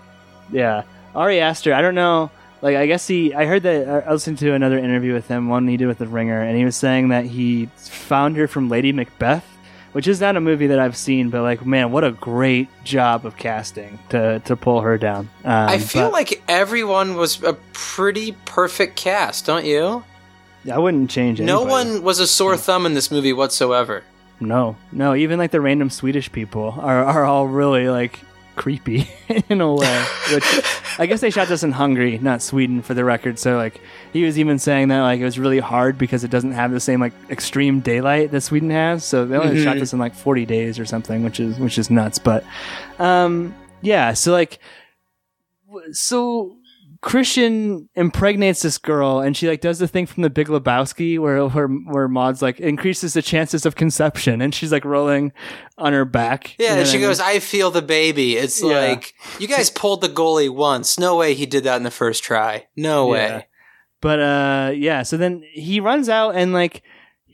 Yeah, 0.51 0.83
Ari 1.15 1.41
Aster. 1.41 1.73
I 1.73 1.81
don't 1.81 1.95
know. 1.95 2.31
Like, 2.61 2.77
I 2.77 2.85
guess 2.85 3.07
he. 3.07 3.33
I 3.33 3.45
heard 3.45 3.63
that. 3.63 4.05
I 4.07 4.11
listened 4.13 4.37
to 4.39 4.53
another 4.53 4.77
interview 4.77 5.13
with 5.13 5.27
him, 5.27 5.49
one 5.49 5.67
he 5.67 5.77
did 5.77 5.87
with 5.87 5.97
the 5.97 6.07
Ringer, 6.07 6.41
and 6.41 6.55
he 6.57 6.63
was 6.63 6.75
saying 6.77 7.09
that 7.09 7.25
he 7.25 7.65
found 7.75 8.37
her 8.37 8.47
from 8.47 8.69
Lady 8.69 8.91
Macbeth, 8.93 9.45
which 9.91 10.07
is 10.07 10.21
not 10.21 10.35
a 10.35 10.41
movie 10.41 10.67
that 10.67 10.79
I've 10.79 10.97
seen, 10.97 11.29
but 11.29 11.41
like, 11.41 11.65
man, 11.65 11.91
what 11.91 12.03
a 12.03 12.11
great 12.11 12.69
job 12.83 13.25
of 13.25 13.37
casting 13.37 13.99
to 14.09 14.39
to 14.45 14.55
pull 14.55 14.81
her 14.81 14.97
down. 14.97 15.29
Um, 15.43 15.69
I 15.69 15.77
feel 15.77 16.07
but 16.07 16.13
like 16.13 16.43
everyone 16.47 17.15
was 17.15 17.41
a 17.43 17.53
pretty 17.73 18.33
perfect 18.45 18.95
cast, 18.95 19.45
don't 19.45 19.65
you? 19.65 20.03
I 20.71 20.77
wouldn't 20.77 21.09
change 21.09 21.39
it. 21.39 21.45
No 21.45 21.63
one 21.63 22.03
was 22.03 22.19
a 22.19 22.27
sore 22.27 22.55
thumb 22.55 22.85
in 22.85 22.93
this 22.93 23.09
movie 23.09 23.33
whatsoever. 23.33 24.03
No, 24.39 24.75
no. 24.91 25.15
Even 25.15 25.39
like 25.39 25.51
the 25.51 25.61
random 25.61 25.89
Swedish 25.89 26.31
people 26.31 26.75
are 26.79 27.03
are 27.03 27.25
all 27.25 27.47
really 27.47 27.89
like 27.89 28.19
creepy 28.61 29.09
in 29.49 29.59
a 29.59 29.73
way. 29.73 30.05
Which 30.33 30.45
I 30.99 31.07
guess 31.07 31.19
they 31.21 31.31
shot 31.31 31.47
this 31.47 31.63
in 31.63 31.71
Hungary, 31.71 32.19
not 32.19 32.41
Sweden, 32.43 32.81
for 32.83 32.93
the 32.93 33.03
record. 33.03 33.39
So 33.39 33.57
like 33.57 33.81
he 34.13 34.23
was 34.23 34.37
even 34.37 34.59
saying 34.59 34.89
that 34.89 35.01
like 35.01 35.19
it 35.19 35.23
was 35.25 35.39
really 35.39 35.59
hard 35.59 35.97
because 35.97 36.23
it 36.23 36.29
doesn't 36.29 36.51
have 36.51 36.71
the 36.71 36.79
same 36.79 36.99
like 36.99 37.13
extreme 37.29 37.79
daylight 37.79 38.29
that 38.31 38.41
Sweden 38.41 38.69
has. 38.69 39.03
So 39.03 39.25
they 39.25 39.35
only 39.35 39.63
shot 39.63 39.77
Mhm. 39.77 39.79
this 39.79 39.93
in 39.93 39.99
like 39.99 40.13
forty 40.13 40.45
days 40.45 40.77
or 40.79 40.85
something, 40.85 41.23
which 41.23 41.39
is 41.39 41.57
which 41.59 41.77
is 41.79 41.89
nuts. 41.89 42.19
But 42.19 42.43
um, 42.99 43.55
yeah. 43.81 44.13
So 44.13 44.31
like 44.31 44.59
so. 45.91 46.57
Christian 47.01 47.89
impregnates 47.95 48.61
this 48.61 48.77
girl, 48.77 49.19
and 49.19 49.35
she 49.35 49.47
like 49.47 49.59
does 49.61 49.79
the 49.79 49.87
thing 49.87 50.05
from 50.05 50.21
the 50.23 50.29
Big 50.29 50.47
Lebowski 50.47 51.17
where 51.19 51.47
where 51.47 51.67
where 51.67 52.07
Maude's 52.07 52.41
like 52.43 52.59
increases 52.59 53.13
the 53.13 53.21
chances 53.23 53.65
of 53.65 53.75
conception, 53.75 54.39
and 54.41 54.53
she's 54.53 54.71
like 54.71 54.85
rolling 54.85 55.31
on 55.79 55.93
her 55.93 56.05
back. 56.05 56.55
Yeah, 56.59 56.75
and 56.75 56.87
she 56.87 56.99
goes, 56.99 57.19
I 57.19 57.39
feel 57.39 57.71
the 57.71 57.81
baby. 57.81 58.37
It's 58.37 58.61
Yeah. 58.63 58.79
like, 58.79 59.13
you 59.39 59.47
guys 59.47 59.69
pulled 59.75 60.01
the 60.01 60.09
goalie 60.09 60.53
once. 60.53 60.99
No 60.99 61.15
way 61.15 61.33
he 61.33 61.45
did 61.47 61.63
that 61.63 61.77
in 61.77 61.83
the 61.83 61.89
first 61.91 62.23
try. 62.23 62.67
No 62.75 63.07
way. 63.07 63.19
Yeah. 63.27 63.41
But 63.99 64.19
uh, 64.19 64.71
yeah. 64.75 65.01
So 65.03 65.17
then 65.17 65.43
he 65.53 65.79
runs 65.79 66.07
out 66.07 66.35
and 66.35 66.53
like 66.53 66.83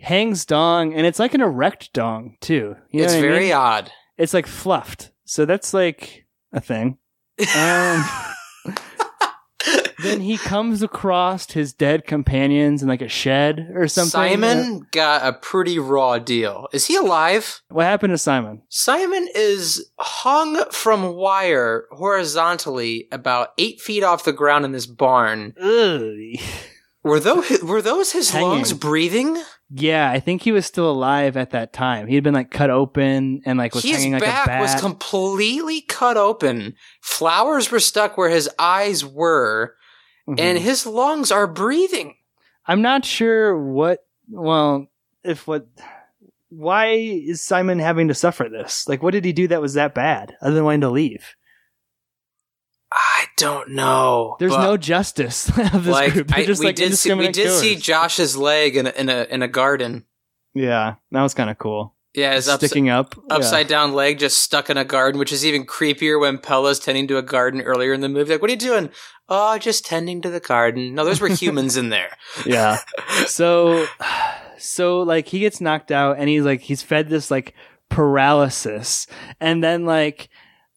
hangs 0.02 0.46
dong, 0.46 0.94
and 0.94 1.06
it's 1.06 1.20
like 1.20 1.34
an 1.34 1.42
erect 1.42 1.92
dong 1.92 2.38
too. 2.40 2.78
You 2.92 3.02
know 3.02 3.06
it's 3.06 3.16
I 3.16 3.22
very 3.22 3.40
mean? 3.46 3.54
odd. 3.54 3.92
It's 4.18 4.34
like 4.34 4.48
fluffed, 4.48 5.12
so 5.26 5.46
that's 5.46 5.74
like 5.74 6.26
a 6.54 6.62
thing. 6.62 6.98
Um, 7.56 8.04
then 10.04 10.22
he 10.22 10.38
comes 10.38 10.82
across 10.84 11.52
his 11.52 11.74
dead 11.74 12.06
companions 12.06 12.82
in 12.82 12.88
like 12.88 13.02
a 13.02 13.08
shed 13.08 13.72
or 13.74 13.88
something. 13.88 14.12
Simon 14.12 14.58
uh, 14.82 14.86
got 14.92 15.26
a 15.26 15.34
pretty 15.34 15.80
raw 15.80 16.20
deal. 16.20 16.68
Is 16.74 16.86
he 16.88 16.96
alive? 16.96 17.62
What 17.70 17.86
happened 17.86 18.12
to 18.14 18.18
Simon? 18.18 18.62
Simon 18.70 19.28
is 19.34 19.90
hung 20.00 20.64
from 20.72 21.16
wire 21.16 21.86
horizontally 21.92 23.08
about 23.12 23.50
eight 23.58 23.82
feet 23.82 24.04
off 24.04 24.24
the 24.24 24.34
ground 24.34 24.66
in 24.66 24.72
this 24.72 24.86
barn. 24.86 25.54
Ugh. 25.62 26.40
Were 27.04 27.20
those 27.22 27.62
were 27.64 27.82
those 27.82 28.12
his 28.12 28.32
Hanging. 28.32 28.50
lungs 28.50 28.74
breathing? 28.74 29.42
Yeah, 29.70 30.10
I 30.12 30.20
think 30.20 30.42
he 30.42 30.52
was 30.52 30.66
still 30.66 30.90
alive 30.90 31.38
at 31.38 31.52
that 31.52 31.72
time. 31.74 32.08
He 32.08 32.16
had 32.16 32.24
been 32.24 32.34
like 32.34 32.52
cut 32.52 32.70
open 32.70 33.42
and 33.46 33.58
like 33.58 33.74
was 33.74 33.84
His 33.84 33.98
hanging 33.98 34.14
like 34.14 34.24
a 34.24 34.26
back 34.26 34.46
bat. 34.48 34.62
was 34.62 34.76
completely 34.76 35.82
cut 35.82 36.18
open. 36.18 36.76
Flowers 37.02 37.72
were 37.72 37.80
stuck 37.80 38.18
where 38.18 38.30
his 38.30 38.50
eyes 38.60 39.06
were, 39.06 39.76
Mhm. 40.28 40.40
and 40.40 40.58
his 40.58 40.86
lungs 40.86 41.32
are 41.32 41.48
breathing. 41.48 42.16
I'm 42.66 42.82
not 42.82 43.06
sure 43.06 43.58
what. 43.58 44.00
Well, 44.30 44.88
if 45.24 45.48
what. 45.48 45.68
Why 46.50 46.88
is 46.92 47.42
Simon 47.42 47.80
having 47.80 48.08
to 48.08 48.14
suffer 48.14 48.48
this? 48.50 48.88
Like, 48.88 49.04
what 49.04 49.12
did 49.12 49.26
he 49.26 49.34
do 49.34 49.48
that 49.50 49.62
was 49.62 49.74
that 49.74 49.94
bad, 49.94 50.36
other 50.42 50.56
than 50.56 50.64
wanting 50.64 50.82
to 50.82 50.90
leave? 50.90 51.36
I 52.92 53.26
don't 53.36 53.72
know. 53.72 54.38
There's 54.40 54.54
no 54.54 54.78
justice 54.78 55.50
of 55.74 55.84
this 55.84 55.94
like 55.94 56.14
group. 56.14 56.34
I, 56.34 56.46
just 56.46 56.62
we 56.62 56.68
like 56.68 56.78
did 56.78 56.96
see 56.96 57.14
we 57.14 57.30
did 57.30 57.52
see. 57.52 57.76
Josh's 57.76 58.38
leg 58.38 58.78
in 58.78 58.88
a, 58.88 58.92
in 58.92 59.10
a 59.10 59.24
in 59.30 59.42
a 59.44 59.48
garden. 59.50 60.06
Yeah, 60.54 60.96
that 61.12 61.22
was 61.22 61.34
kind 61.34 61.50
of 61.50 61.58
cool. 61.58 61.94
Yeah, 62.18 62.34
his 62.34 62.48
upside, 62.48 62.72
Sticking 62.72 62.90
up, 62.90 63.14
upside 63.30 63.68
down 63.68 63.94
leg 63.94 64.18
just 64.18 64.40
stuck 64.40 64.72
in 64.72 64.78
a 64.78 64.84
garden, 64.84 65.20
which 65.20 65.32
is 65.32 65.46
even 65.46 65.68
creepier 65.68 66.20
when 66.20 66.40
Pelle's 66.40 66.80
tending 66.80 67.08
to 67.10 67.20
a 67.20 67.22
garden 67.22 67.62
earlier 67.62 67.94
in 67.94 68.02
the 68.02 68.10
movie. 68.10 68.32
Like, 68.32 68.42
what 68.42 68.50
are 68.50 68.54
you 68.54 68.60
doing? 68.60 68.90
Oh, 69.30 69.60
just 69.60 69.86
tending 69.86 70.24
to 70.24 70.32
the 70.32 70.40
garden. 70.40 70.96
No, 70.96 71.06
those 71.06 71.22
were 71.22 71.28
humans 71.28 71.78
in 71.78 71.90
there. 71.90 72.18
yeah. 72.48 72.80
So, 73.28 73.86
so 74.58 75.02
like 75.02 75.28
he 75.28 75.38
gets 75.38 75.62
knocked 75.62 75.92
out, 75.92 76.18
and 76.18 76.28
he's 76.28 76.42
like 76.42 76.62
he's 76.62 76.82
fed 76.82 77.08
this 77.08 77.30
like 77.30 77.54
paralysis, 77.90 79.06
and 79.40 79.64
then 79.64 79.86
like 79.86 80.30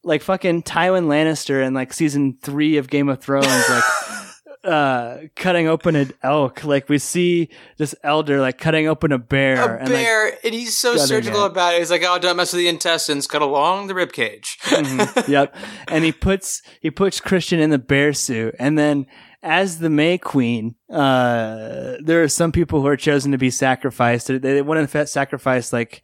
like 0.04 0.20
fucking 0.20 0.64
Tywin 0.64 1.06
Lannister 1.06 1.66
in 1.66 1.72
like 1.72 1.94
season 1.94 2.36
three 2.42 2.76
of 2.76 2.90
Game 2.90 3.08
of 3.08 3.18
Thrones, 3.18 3.46
like 3.46 3.84
uh 4.64 5.18
cutting 5.36 5.68
open 5.68 5.96
an 5.96 6.12
elk. 6.22 6.64
Like 6.64 6.88
we 6.88 6.98
see 6.98 7.48
this 7.78 7.94
elder 8.02 8.40
like 8.40 8.58
cutting 8.58 8.86
open 8.88 9.12
a 9.12 9.18
bear. 9.18 9.76
A 9.76 9.80
and, 9.80 9.88
bear, 9.88 10.38
and 10.44 10.54
he's 10.54 10.76
so 10.76 10.96
surgical 10.96 11.44
it. 11.44 11.52
about 11.52 11.74
it. 11.74 11.78
He's 11.78 11.90
like, 11.90 12.02
"Oh, 12.04 12.18
don't 12.18 12.36
mess 12.36 12.52
with 12.52 12.60
the 12.60 12.68
intestines. 12.68 13.26
Cut 13.26 13.42
along 13.42 13.86
the 13.86 13.94
rib 13.94 14.12
cage." 14.12 14.58
Like, 14.70 15.28
yep. 15.28 15.54
And 15.88 16.04
he 16.04 16.12
puts 16.12 16.62
he 16.80 16.90
puts 16.90 17.20
Christian 17.20 17.60
in 17.60 17.70
the 17.70 17.78
bear 17.78 18.12
suit, 18.12 18.54
and 18.58 18.78
then 18.78 19.06
as 19.42 19.78
the 19.78 19.90
May 19.90 20.18
Queen, 20.18 20.74
uh, 20.92 21.96
there 22.02 22.22
are 22.22 22.28
some 22.28 22.52
people 22.52 22.80
who 22.80 22.86
are 22.86 22.96
chosen 22.96 23.32
to 23.32 23.38
be 23.38 23.50
sacrificed. 23.50 24.26
They, 24.26 24.38
they 24.38 24.62
want 24.62 24.88
to 24.88 25.06
sacrifice 25.06 25.72
like 25.72 26.02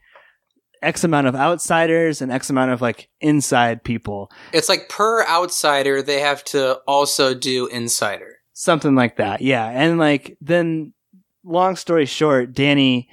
X 0.83 1.05
amount 1.05 1.27
of 1.27 1.35
outsiders 1.35 2.23
and 2.23 2.33
X 2.33 2.51
amount 2.51 2.71
of 2.71 2.81
like 2.81 3.09
inside 3.21 3.85
people. 3.85 4.31
it's 4.53 4.69
like 4.69 4.89
per 4.89 5.25
outsider, 5.27 6.03
they 6.03 6.21
have 6.21 6.45
to 6.45 6.81
also 6.87 7.35
do 7.35 7.67
insider. 7.67 8.36
Something 8.59 8.95
like 8.95 9.17
that 9.17 9.43
yeah 9.43 9.67
and 9.69 9.99
like 9.99 10.37
then 10.41 10.93
long 11.45 11.77
story 11.77 12.07
short 12.07 12.53
danny 12.55 13.07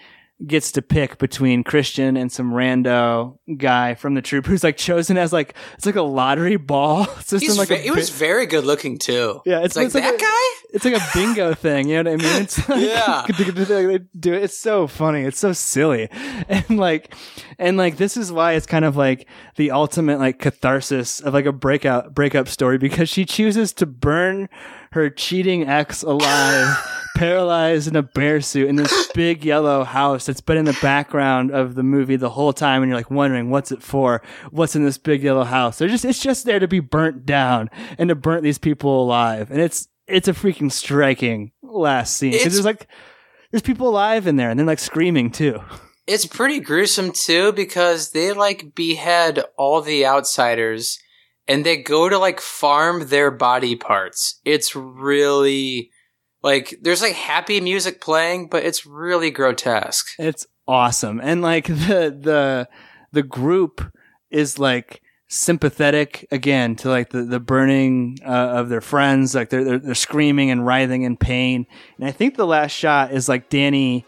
gets 0.48 0.72
to 0.74 0.82
pick 0.82 1.18
between 1.20 1.64
christian 1.64 2.16
and 2.18 2.32
some 2.32 2.52
rando 2.52 3.38
guy 3.58 3.94
from 3.94 4.14
the 4.14 4.22
troop 4.22 4.46
who's 4.46 4.64
like 4.64 4.76
chosen 4.78 5.18
as 5.18 5.32
like 5.34 5.54
it's 5.76 5.86
like 5.86 5.96
a 5.98 6.02
lottery 6.02 6.56
ball 6.58 7.06
system 7.22 7.56
like 7.58 7.72
a 7.72 7.90
was 7.92 8.10
very 8.10 8.46
good 8.46 8.66
looking 8.66 8.98
too. 8.98 9.42
Yeah, 9.46 9.60
it's, 9.60 9.76
it's- 9.78 9.78
like 9.78 9.86
it's 9.88 9.96
like 9.96 10.04
that 10.04 10.16
a- 10.16 10.18
guy. 10.18 10.68
it's 10.74 10.86
like 10.86 10.96
a 10.96 11.08
bingo 11.14 11.54
thing 11.66 11.88
you 11.90 12.02
know 12.04 12.12
what 12.12 12.20
i 12.20 12.24
mean 12.24 12.42
it's 12.42 12.68
like, 12.70 12.82
Yeah. 12.82 13.26
they 13.38 14.00
do 14.20 14.34
it 14.34 14.44
it's 14.44 14.58
so 14.58 14.88
funny 14.88 15.22
it's 15.24 15.40
so 15.40 15.54
silly 15.54 16.10
and 16.50 16.78
like 16.78 17.14
and 17.60 17.78
like 17.78 17.98
this 17.98 18.18
is 18.18 18.32
why 18.32 18.54
it's 18.54 18.66
kind 18.66 18.84
of 18.86 18.98
like 18.98 19.28
the 19.56 19.72
ultimate 19.72 20.20
like 20.20 20.40
catharsis 20.40 21.20
of 21.22 21.34
like 21.34 21.46
a 21.46 21.54
breakout 21.54 22.14
breakup 22.14 22.48
story 22.50 22.78
because 22.78 23.08
she 23.08 23.24
chooses 23.24 23.72
to 23.74 23.86
burn 23.86 24.50
her 24.94 25.10
cheating 25.10 25.68
ex 25.68 26.04
alive 26.04 26.78
paralyzed 27.16 27.88
in 27.88 27.96
a 27.96 28.04
bear 28.04 28.42
suit 28.42 28.68
in 28.68 28.76
this 28.76 29.12
big 29.14 29.44
yellow 29.44 29.84
house 29.84 30.26
that's 30.26 30.42
been 30.42 30.58
in 30.58 30.66
the 30.66 30.78
background 30.82 31.52
of 31.52 31.76
the 31.76 31.84
movie 31.84 32.16
the 32.16 32.30
whole 32.30 32.54
time 32.54 32.82
and 32.82 32.90
you're 32.90 32.98
like 32.98 33.10
wondering 33.12 33.50
what's 33.50 33.72
it 33.72 33.82
for? 33.82 34.22
What's 34.52 34.76
in 34.76 34.84
this 34.84 34.98
big 34.98 35.24
yellow 35.24 35.44
house? 35.44 35.78
They're 35.78 35.88
just 35.88 36.06
it's 36.06 36.20
just 36.22 36.46
there 36.46 36.60
to 36.60 36.68
be 36.68 36.80
burnt 36.80 37.26
down 37.26 37.70
and 37.98 38.10
to 38.10 38.16
burn 38.16 38.44
these 38.44 38.60
people 38.60 39.04
alive. 39.04 39.50
And 39.50 39.60
it's 39.60 39.88
it's 40.08 40.28
a 40.28 40.34
freaking 40.34 40.72
striking 40.72 41.52
last 41.62 42.18
scene 42.18 42.32
because 42.32 42.54
there's 42.54 42.66
like 42.66 42.88
there's 43.52 43.64
people 43.64 43.90
alive 43.90 44.28
in 44.28 44.36
there 44.36 44.50
and 44.50 44.60
they're 44.60 44.68
like 44.68 44.80
screaming 44.80 45.32
too. 45.32 45.60
It's 46.06 46.26
pretty 46.26 46.60
gruesome 46.60 47.12
too 47.14 47.52
because 47.54 48.12
they 48.12 48.32
like 48.32 48.76
behead 48.76 49.44
all 49.58 49.82
the 49.82 50.06
outsiders 50.06 51.00
and 51.48 51.66
they 51.66 51.78
go 51.78 52.10
to 52.10 52.18
like 52.18 52.40
farm 52.40 53.08
their 53.08 53.32
body 53.32 53.76
parts. 53.76 54.40
It's 54.46 54.76
really 54.76 55.92
like 56.42 56.78
there's 56.82 57.02
like 57.02 57.16
happy 57.16 57.60
music 57.62 58.02
playing, 58.02 58.48
but 58.50 58.64
it's 58.64 58.86
really 58.86 59.32
grotesque. 59.32 60.08
It's 60.20 60.46
awesome. 60.68 61.20
And 61.24 61.42
like 61.42 61.66
the 61.68 62.16
the 62.20 62.70
the 63.12 63.24
group 63.24 63.92
is 64.30 64.58
like 64.60 65.02
sympathetic 65.30 66.28
again 66.32 66.76
to 66.76 66.90
like 66.90 67.10
the 67.10 67.24
the 67.24 67.40
burning 67.40 68.18
uh, 68.26 68.30
of 68.30 68.70
their 68.70 68.82
friends 68.82 69.34
like 69.34 69.50
they're, 69.50 69.64
they're 69.64 69.80
they're 69.80 69.96
screaming 69.96 70.52
and 70.52 70.64
writhing 70.64 71.02
in 71.02 71.18
pain 71.18 71.66
and 71.98 72.08
i 72.08 72.12
think 72.12 72.36
the 72.36 72.46
last 72.46 72.72
shot 72.72 73.12
is 73.12 73.28
like 73.28 73.50
danny 73.50 74.06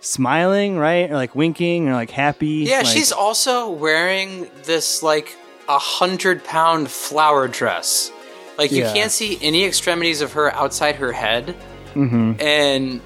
smiling 0.00 0.78
right 0.78 1.10
or 1.10 1.14
like 1.16 1.34
winking 1.34 1.88
or 1.88 1.92
like 1.92 2.10
happy 2.10 2.64
Yeah, 2.66 2.78
like- 2.78 2.86
she's 2.86 3.12
also 3.12 3.70
wearing 3.70 4.48
this 4.64 5.02
like 5.02 5.36
a 5.68 5.78
hundred 5.78 6.44
pound 6.44 6.90
flower 6.90 7.48
dress. 7.48 8.10
Like 8.58 8.70
you 8.72 8.82
Yeah. 8.84 8.92
can't 8.92 9.10
see 9.10 9.38
any 9.42 9.64
extremities 9.64 10.20
of 10.20 10.32
her 10.34 10.54
outside 10.54 10.96
her 10.96 11.12
head. 11.12 11.54
Mhm. 11.94 12.40
And 12.42 13.00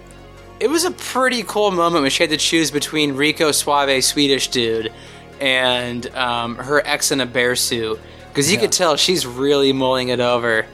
it 0.60 0.68
was 0.68 0.84
a 0.84 0.90
pretty 0.90 1.42
cool 1.44 1.70
moment 1.70 2.02
when 2.02 2.10
she 2.10 2.22
had 2.22 2.30
to 2.30 2.36
choose 2.36 2.70
between 2.70 3.14
Rico 3.14 3.52
Suave, 3.52 4.02
Swedish 4.04 4.48
dude, 4.48 4.92
and 5.40 6.12
um, 6.16 6.56
her 6.56 6.82
ex 6.86 7.10
in 7.12 7.20
a 7.20 7.26
bear 7.26 7.54
suit. 7.56 7.98
Because 8.28 8.50
you 8.52 8.58
could 8.58 8.72
tell 8.72 8.96
she's 8.96 9.24
really 9.26 9.72
mulling 9.72 10.08
it 10.10 10.20
over. 10.20 10.66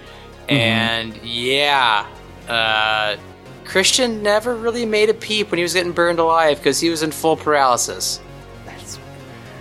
And 0.49 1.17
yeah, 1.23 2.05
uh, 2.49 3.17
Christian 3.65 4.23
never 4.23 4.55
really 4.55 4.85
made 4.85 5.09
a 5.09 5.15
peep 5.15 5.51
when 5.51 5.59
he 5.59 5.63
was 5.63 5.73
getting 5.75 5.93
burned 5.93 6.19
alive 6.19 6.59
because 6.59 6.81
he 6.81 6.91
was 6.91 7.03
in 7.03 7.11
full 7.13 7.37
paralysis. 7.37 8.21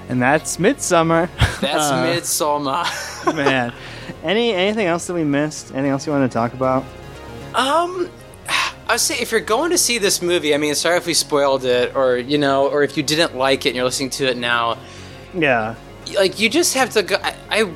and 0.10 0.22
that's 0.22 0.58
Midsommar 0.58 1.30
That's 1.64 1.92
Uh, 1.92 2.06
Midsommar. 2.06 3.36
man 3.36 3.74
any 4.24 4.54
anything 4.54 4.88
else 4.88 5.08
that 5.08 5.14
we 5.14 5.24
missed 5.24 5.72
anything 5.72 5.92
else 5.92 6.06
you 6.06 6.14
want 6.14 6.30
to 6.30 6.34
talk 6.34 6.54
about 6.54 6.84
Um, 7.56 8.10
I 8.88 8.94
would 8.94 9.00
say 9.00 9.18
if 9.20 9.32
you're 9.32 9.40
going 9.42 9.72
to 9.72 9.78
see 9.78 9.98
this 9.98 10.22
movie, 10.22 10.54
I 10.54 10.58
mean, 10.58 10.76
sorry 10.76 10.98
if 10.98 11.06
we 11.06 11.14
spoiled 11.14 11.64
it, 11.66 11.96
or 11.96 12.18
you 12.18 12.38
know, 12.38 12.68
or 12.68 12.84
if 12.84 12.98
you 12.98 13.04
didn't 13.04 13.36
like 13.38 13.66
it 13.66 13.70
and 13.70 13.76
you're 13.76 13.86
listening 13.86 14.10
to 14.12 14.26
it 14.28 14.38
now, 14.38 14.78
yeah 15.34 15.76
like 16.16 16.40
you 16.40 16.50
just 16.50 16.74
have 16.74 16.90
to 16.92 17.04
go. 17.04 17.16
I, 17.22 17.36
I 17.50 17.74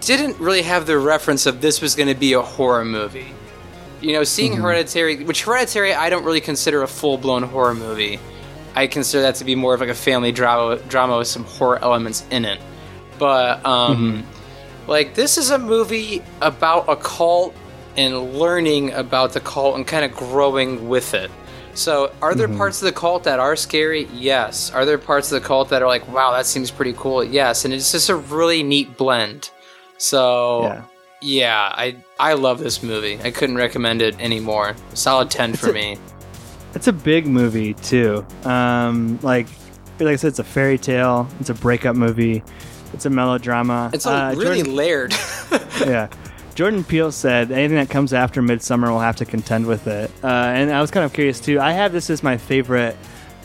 didn't 0.00 0.38
really 0.38 0.62
have 0.62 0.86
the 0.86 0.98
reference 0.98 1.46
of 1.46 1.60
this 1.60 1.80
was 1.80 1.94
going 1.94 2.08
to 2.08 2.14
be 2.14 2.34
a 2.34 2.42
horror 2.42 2.84
movie. 2.84 3.32
You 4.00 4.12
know, 4.12 4.24
seeing 4.24 4.54
Hereditary, 4.54 5.24
which 5.24 5.44
Hereditary 5.44 5.94
I 5.94 6.10
don't 6.10 6.24
really 6.24 6.40
consider 6.40 6.82
a 6.82 6.88
full 6.88 7.16
blown 7.16 7.42
horror 7.42 7.74
movie. 7.74 8.20
I 8.74 8.86
consider 8.86 9.22
that 9.22 9.36
to 9.36 9.44
be 9.44 9.54
more 9.54 9.72
of 9.74 9.80
like 9.80 9.88
a 9.88 9.94
family 9.94 10.32
drama, 10.32 10.76
drama 10.88 11.18
with 11.18 11.28
some 11.28 11.44
horror 11.44 11.78
elements 11.82 12.24
in 12.30 12.44
it. 12.44 12.60
But 13.18 13.64
um, 13.64 14.26
like 14.86 15.14
this 15.14 15.38
is 15.38 15.50
a 15.50 15.58
movie 15.58 16.22
about 16.40 16.88
a 16.88 16.96
cult 16.96 17.54
and 17.96 18.34
learning 18.34 18.92
about 18.92 19.32
the 19.32 19.40
cult 19.40 19.76
and 19.76 19.86
kind 19.86 20.04
of 20.04 20.12
growing 20.16 20.88
with 20.88 21.14
it. 21.14 21.30
So, 21.74 22.12
are 22.22 22.36
there 22.36 22.46
parts 22.46 22.80
of 22.82 22.86
the 22.86 22.92
cult 22.92 23.24
that 23.24 23.40
are 23.40 23.56
scary? 23.56 24.04
Yes. 24.12 24.70
Are 24.70 24.84
there 24.84 24.96
parts 24.98 25.32
of 25.32 25.42
the 25.42 25.46
cult 25.46 25.70
that 25.70 25.82
are 25.82 25.88
like, 25.88 26.06
wow, 26.06 26.30
that 26.30 26.46
seems 26.46 26.70
pretty 26.70 26.92
cool? 26.96 27.24
Yes. 27.24 27.64
And 27.64 27.74
it's 27.74 27.90
just 27.90 28.08
a 28.08 28.14
really 28.14 28.62
neat 28.62 28.96
blend. 28.96 29.50
So, 29.98 30.62
yeah 30.62 30.84
yeah, 31.24 31.72
I 31.72 31.96
I 32.20 32.34
love 32.34 32.58
this 32.58 32.82
movie. 32.82 33.18
I 33.22 33.30
couldn't 33.30 33.56
recommend 33.56 34.02
it 34.02 34.18
anymore. 34.20 34.76
Solid 34.92 35.30
ten 35.30 35.54
for 35.54 35.70
a- 35.70 35.72
me. 35.72 35.98
It's 36.74 36.88
a 36.88 36.92
big 36.92 37.26
movie 37.26 37.74
too. 37.74 38.26
Um, 38.44 39.18
like, 39.22 39.46
like 40.00 40.08
I 40.08 40.16
said, 40.16 40.28
it's 40.28 40.40
a 40.40 40.44
fairy 40.44 40.76
tale. 40.76 41.28
It's 41.40 41.50
a 41.50 41.54
breakup 41.54 41.94
movie. 41.96 42.42
It's 42.94 43.04
a 43.06 43.10
melodrama. 43.10 43.90
It's 43.92 44.06
a 44.06 44.10
Uh, 44.10 44.30
really 44.34 44.56
Jordan, 44.62 44.74
layered. 44.76 45.14
yeah. 45.80 46.08
Jordan 46.54 46.84
Peele 46.84 47.10
said 47.10 47.50
anything 47.50 47.76
that 47.78 47.90
comes 47.90 48.12
after 48.12 48.40
Midsommar 48.40 48.88
will 48.90 49.00
have 49.00 49.16
to 49.16 49.24
contend 49.24 49.66
with 49.66 49.88
it. 49.88 50.08
Uh, 50.22 50.28
and 50.28 50.70
I 50.72 50.80
was 50.80 50.90
kind 50.92 51.04
of 51.04 51.12
curious 51.12 51.40
too. 51.40 51.58
I 51.60 51.72
have 51.72 51.92
this 51.92 52.08
as 52.10 52.22
my 52.22 52.36
favorite 52.36 52.96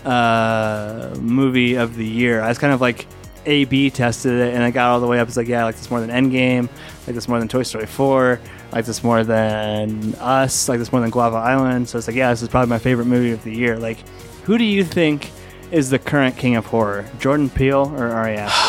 uh, 0.06 1.16
movie 1.20 1.74
of 1.76 1.96
the 1.96 2.06
year. 2.06 2.42
I 2.42 2.50
was 2.50 2.58
kind 2.60 2.72
of 2.72 2.82
like 2.82 3.08
A 3.48 3.66
B 3.66 3.90
tested 3.90 4.34
it, 4.34 4.54
and 4.54 4.64
I 4.64 4.70
got 4.72 4.92
all 4.92 5.00
the 5.00 5.08
way 5.08 5.20
up. 5.20 5.28
It's 5.28 5.38
like, 5.38 5.48
yeah, 5.48 5.62
I 5.62 5.64
like 5.64 5.76
this 5.76 5.90
more 5.90 6.00
than 6.02 6.10
Endgame. 6.12 6.66
I 6.68 7.06
like 7.08 7.16
this 7.16 7.28
more 7.28 7.40
than 7.40 7.48
Toy 7.48 7.64
Story 7.64 7.88
4. 7.88 8.40
I 8.72 8.76
like 8.76 8.86
this 8.86 9.04
more 9.04 9.24
than 9.24 10.14
Us. 10.20 10.70
I 10.70 10.74
like 10.74 10.80
this 10.80 10.92
more 10.92 11.02
than 11.02 11.10
Guava 11.10 11.38
Island. 11.38 11.90
So 11.90 11.98
it's 11.98 12.06
like, 12.08 12.16
yeah, 12.16 12.30
this 12.30 12.44
is 12.44 12.48
probably 12.50 12.70
my 12.70 12.78
favorite 12.80 13.06
movie 13.06 13.32
of 13.32 13.44
the 13.44 13.54
year. 13.56 13.80
Like, 13.80 13.98
who 14.44 14.60
do 14.60 14.64
you 14.64 14.84
think 14.84 15.32
is 15.72 15.90
the 15.90 15.98
current 16.00 16.38
king 16.38 16.56
of 16.56 16.68
horror? 16.68 17.06
Jordan 17.20 17.50
Peele 17.50 17.92
or 17.98 18.10
Ari 18.12 18.38
Aster? 18.38 18.69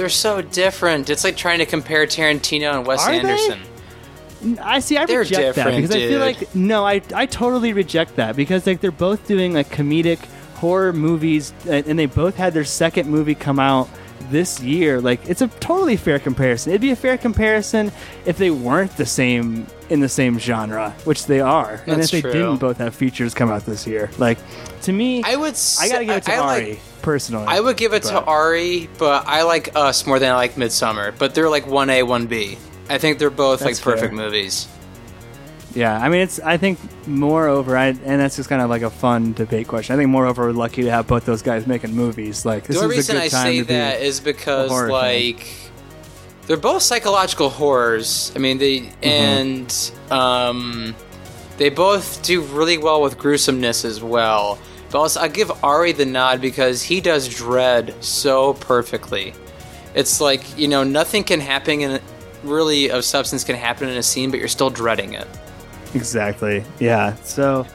They're 0.00 0.08
so 0.08 0.40
different. 0.40 1.10
It's 1.10 1.24
like 1.24 1.36
trying 1.36 1.58
to 1.58 1.66
compare 1.66 2.06
Tarantino 2.06 2.74
and 2.74 2.86
Wes 2.86 3.06
Are 3.06 3.10
they? 3.12 3.18
Anderson. 3.18 3.60
I 4.58 4.78
see. 4.80 4.96
I 4.96 5.04
They're 5.04 5.18
reject 5.18 5.56
that 5.56 5.76
because 5.76 5.90
I 5.90 5.98
feel 5.98 6.20
like 6.20 6.54
no, 6.54 6.86
I 6.86 7.02
I 7.14 7.26
totally 7.26 7.74
reject 7.74 8.16
that 8.16 8.34
because 8.34 8.66
like 8.66 8.80
they're 8.80 8.90
both 8.90 9.28
doing 9.28 9.52
like 9.52 9.68
comedic 9.68 10.18
horror 10.54 10.94
movies, 10.94 11.52
and 11.68 11.98
they 11.98 12.06
both 12.06 12.36
had 12.36 12.54
their 12.54 12.64
second 12.64 13.10
movie 13.10 13.34
come 13.34 13.58
out 13.58 13.90
this 14.30 14.58
year. 14.62 15.02
Like 15.02 15.28
it's 15.28 15.42
a 15.42 15.48
totally 15.48 15.98
fair 15.98 16.18
comparison. 16.18 16.72
It'd 16.72 16.80
be 16.80 16.92
a 16.92 16.96
fair 16.96 17.18
comparison 17.18 17.92
if 18.24 18.38
they 18.38 18.50
weren't 18.50 18.96
the 18.96 19.04
same 19.04 19.66
in 19.90 20.00
the 20.00 20.08
same 20.08 20.38
genre, 20.38 20.94
which 21.04 21.26
they 21.26 21.40
are, 21.40 21.82
and 21.86 22.00
That's 22.00 22.14
if 22.14 22.22
they 22.22 22.32
didn't 22.32 22.56
both 22.56 22.78
have 22.78 22.94
features 22.94 23.34
come 23.34 23.50
out 23.50 23.66
this 23.66 23.86
year. 23.86 24.10
Like 24.16 24.38
to 24.82 24.92
me, 24.92 25.22
I 25.24 25.32
I, 25.32 25.36
would. 25.36 25.54
gotta 25.54 26.04
give 26.06 26.16
it 26.16 26.22
to 26.24 26.32
I 26.32 26.38
Ari 26.38 26.70
Like, 26.70 26.80
personally. 27.02 27.46
I 27.48 27.60
would 27.60 27.76
give 27.76 27.92
it 27.94 28.02
to 28.04 28.22
Ari, 28.22 28.88
but 28.98 29.26
I 29.26 29.42
like 29.42 29.74
Us 29.76 30.06
more 30.06 30.18
than 30.18 30.32
I 30.32 30.36
like 30.36 30.54
Midsommar. 30.54 31.16
But 31.18 31.34
they're 31.34 31.48
like 31.50 31.66
one 31.66 31.90
A, 31.90 32.02
one 32.02 32.26
B. 32.26 32.58
I 32.88 32.98
think 32.98 33.18
they're 33.18 33.30
both 33.30 33.60
That's 33.60 33.78
like 33.78 33.84
perfect 33.84 34.14
fair. 34.14 34.24
movies. 34.24 34.66
Yeah, 35.74 35.96
I 35.96 36.08
mean, 36.08 36.22
it's. 36.22 36.40
I 36.40 36.56
think 36.56 36.80
moreover, 37.06 37.76
I, 37.76 37.86
and 37.88 38.20
that's 38.20 38.34
just 38.34 38.48
kind 38.48 38.60
of 38.60 38.68
like 38.70 38.82
a 38.82 38.90
fun 38.90 39.32
debate 39.34 39.68
question. 39.68 39.94
I 39.94 39.98
think 39.98 40.10
moreover, 40.10 40.46
we're 40.46 40.52
lucky 40.52 40.82
to 40.82 40.90
have 40.90 41.06
both 41.06 41.24
those 41.24 41.42
guys 41.42 41.66
making 41.66 41.94
movies. 41.94 42.44
Like 42.44 42.64
this 42.64 42.76
the 42.76 42.84
is 42.86 42.90
a 42.92 42.96
reason 42.96 43.14
good 43.16 43.22
I 43.22 43.28
time 43.28 43.44
say 43.44 43.58
to 43.58 43.64
be. 43.64 43.74
that 43.74 44.00
is 44.02 44.18
because 44.18 44.68
fan. 44.70 44.88
like 44.88 45.46
they're 46.48 46.56
both 46.56 46.82
psychological 46.82 47.50
horrors. 47.50 48.32
I 48.34 48.40
mean, 48.40 48.58
they 48.58 48.80
Mm-hmm. 48.80 49.04
and 49.04 49.92
um, 50.10 50.96
they 51.58 51.68
both 51.68 52.20
do 52.24 52.40
really 52.42 52.76
well 52.78 53.00
with 53.00 53.16
gruesomeness 53.16 53.84
as 53.84 54.02
well. 54.02 54.58
But 54.90 54.98
also, 54.98 55.20
I 55.20 55.28
give 55.28 55.52
Ari 55.64 55.92
the 55.92 56.06
nod 56.06 56.40
because 56.40 56.82
he 56.82 57.00
does 57.00 57.28
dread 57.28 57.94
so 58.00 58.54
perfectly. 58.54 59.34
It's 59.94 60.20
like 60.20 60.58
you 60.58 60.68
know 60.68 60.84
nothing 60.84 61.24
can 61.24 61.40
happen 61.40 61.80
in 61.80 62.00
really 62.42 62.90
of 62.90 63.04
substance 63.04 63.44
can 63.44 63.56
happen 63.56 63.88
in 63.88 63.96
a 63.96 64.02
scene, 64.02 64.30
but 64.30 64.38
you're 64.38 64.48
still 64.48 64.70
dreading 64.70 65.14
it. 65.14 65.28
Exactly. 65.94 66.64
Yeah. 66.78 67.14
So, 67.24 67.66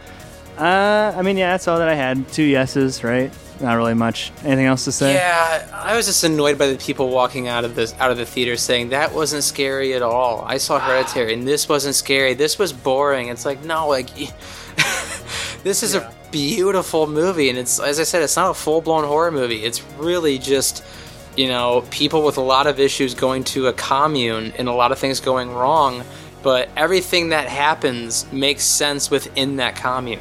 uh, 0.57 1.13
I 1.15 1.21
mean, 1.21 1.37
yeah, 1.37 1.51
that's 1.51 1.67
all 1.67 1.79
that 1.79 1.89
I 1.89 1.95
had. 1.95 2.27
Two 2.31 2.43
yeses, 2.43 3.03
right? 3.03 3.31
Not 3.61 3.75
really 3.75 3.93
much. 3.93 4.31
Anything 4.43 4.65
else 4.65 4.83
to 4.85 4.91
say? 4.91 5.13
Yeah, 5.13 5.69
I 5.73 5.95
was 5.95 6.05
just 6.07 6.23
annoyed 6.23 6.57
by 6.57 6.67
the 6.67 6.77
people 6.77 7.09
walking 7.09 7.47
out 7.47 7.63
of 7.63 7.75
this 7.75 7.93
out 7.99 8.11
of 8.11 8.17
the 8.17 8.25
theater 8.25 8.57
saying 8.57 8.89
that 8.89 9.13
wasn't 9.13 9.43
scary 9.43 9.93
at 9.93 10.01
all. 10.01 10.43
I 10.45 10.57
saw 10.57 10.77
Hereditary 10.77 11.33
and 11.33 11.47
this 11.47 11.69
wasn't 11.69 11.95
scary. 11.95 12.33
This 12.33 12.59
was 12.59 12.73
boring. 12.73 13.29
It's 13.29 13.45
like 13.45 13.63
no, 13.63 13.87
like 13.87 14.09
this 15.65 15.81
is 15.81 15.95
a 15.95 16.13
beautiful 16.29 17.07
movie, 17.07 17.49
and 17.49 17.57
it's 17.57 17.79
as 17.79 17.99
I 17.99 18.03
said, 18.03 18.21
it's 18.21 18.35
not 18.35 18.51
a 18.51 18.53
full 18.53 18.81
blown 18.81 19.03
horror 19.03 19.31
movie. 19.31 19.65
It's 19.65 19.81
really 19.97 20.37
just 20.37 20.83
you 21.35 21.47
know 21.47 21.83
people 21.89 22.23
with 22.23 22.37
a 22.37 22.41
lot 22.41 22.67
of 22.67 22.79
issues 22.79 23.15
going 23.15 23.43
to 23.45 23.67
a 23.67 23.73
commune 23.73 24.53
and 24.59 24.67
a 24.67 24.71
lot 24.71 24.91
of 24.91 24.99
things 24.99 25.19
going 25.19 25.51
wrong, 25.51 26.03
but 26.43 26.69
everything 26.77 27.29
that 27.29 27.47
happens 27.47 28.31
makes 28.31 28.63
sense 28.63 29.09
within 29.09 29.55
that 29.55 29.75
commune. 29.75 30.19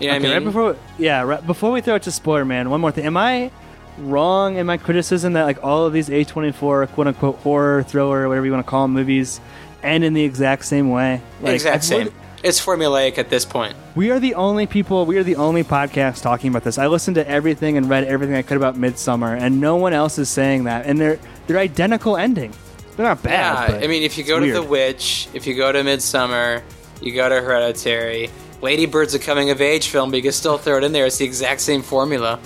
You 0.00 0.08
know 0.08 0.14
what 0.14 0.16
I 0.16 0.18
mean? 0.18 0.32
right 0.32 0.44
before, 0.44 0.76
yeah, 0.98 1.22
right 1.22 1.46
before 1.46 1.70
we 1.70 1.80
throw 1.80 1.94
it 1.94 2.02
to 2.02 2.10
spoiler, 2.10 2.44
man. 2.44 2.70
One 2.70 2.80
more 2.80 2.90
thing. 2.90 3.06
Am 3.06 3.16
I 3.16 3.52
wrong 3.98 4.56
in 4.56 4.66
my 4.66 4.78
criticism 4.78 5.34
that 5.34 5.44
like 5.44 5.62
all 5.62 5.86
of 5.86 5.92
these 5.92 6.08
A24 6.08 6.88
quote 6.88 7.06
unquote 7.06 7.36
horror 7.36 7.84
thriller, 7.84 8.26
whatever 8.26 8.46
you 8.46 8.52
want 8.52 8.66
to 8.66 8.70
call 8.70 8.82
them, 8.82 8.94
movies, 8.94 9.40
end 9.84 10.02
in 10.02 10.12
the 10.12 10.24
exact 10.24 10.64
same 10.64 10.90
way? 10.90 11.22
Like, 11.40 11.54
exact 11.54 11.76
I've- 11.76 11.84
same. 11.84 12.14
It's 12.42 12.64
formulaic 12.64 13.18
at 13.18 13.28
this 13.28 13.44
point. 13.44 13.76
We 13.94 14.10
are 14.10 14.18
the 14.18 14.34
only 14.34 14.66
people. 14.66 15.04
We 15.04 15.18
are 15.18 15.22
the 15.22 15.36
only 15.36 15.62
podcast 15.62 16.22
talking 16.22 16.48
about 16.50 16.64
this. 16.64 16.78
I 16.78 16.86
listened 16.86 17.16
to 17.16 17.28
everything 17.28 17.76
and 17.76 17.88
read 17.88 18.04
everything 18.04 18.34
I 18.34 18.42
could 18.42 18.56
about 18.56 18.76
Midsommar, 18.76 19.38
and 19.38 19.60
no 19.60 19.76
one 19.76 19.92
else 19.92 20.18
is 20.18 20.28
saying 20.30 20.64
that. 20.64 20.86
And 20.86 20.98
they're 20.98 21.18
they're 21.46 21.58
identical 21.58 22.16
ending. 22.16 22.52
They're 22.96 23.06
not 23.06 23.22
bad. 23.22 23.32
Yeah, 23.70 23.74
but 23.76 23.84
I 23.84 23.86
mean, 23.88 24.02
if 24.02 24.16
you 24.16 24.24
go 24.24 24.38
to 24.40 24.46
weird. 24.46 24.56
The 24.56 24.62
Witch, 24.62 25.28
if 25.34 25.46
you 25.46 25.54
go 25.54 25.70
to 25.70 25.80
Midsommar, 25.82 26.62
you 27.02 27.14
go 27.14 27.28
to 27.28 27.40
Hereditary. 27.40 28.30
Lady 28.62 28.86
Bird's 28.86 29.14
a 29.14 29.18
coming 29.18 29.50
of 29.50 29.60
age 29.60 29.88
film, 29.88 30.10
but 30.10 30.16
you 30.18 30.22
can 30.22 30.32
still 30.32 30.58
throw 30.58 30.78
it 30.78 30.84
in 30.84 30.92
there. 30.92 31.06
It's 31.06 31.16
the 31.18 31.24
exact 31.24 31.60
same 31.62 31.82
formula. 31.82 32.38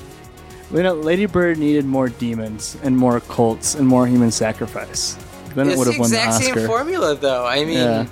you 0.72 0.82
know, 0.82 0.94
Lady 0.94 1.26
Bird 1.26 1.58
needed 1.58 1.84
more 1.84 2.08
demons 2.08 2.76
and 2.82 2.96
more 2.96 3.20
cults 3.20 3.74
and 3.74 3.86
more 3.86 4.06
human 4.06 4.30
sacrifice. 4.30 5.16
Then 5.56 5.68
it 5.70 5.78
would 5.78 5.86
have 5.88 5.98
won 5.98 6.10
the 6.10 6.16
exact 6.16 6.42
Oscar. 6.44 6.58
same 6.60 6.66
formula, 6.68 7.14
though. 7.16 7.46
I 7.46 7.64
mean, 7.64 7.74
Yeah. 7.78 8.06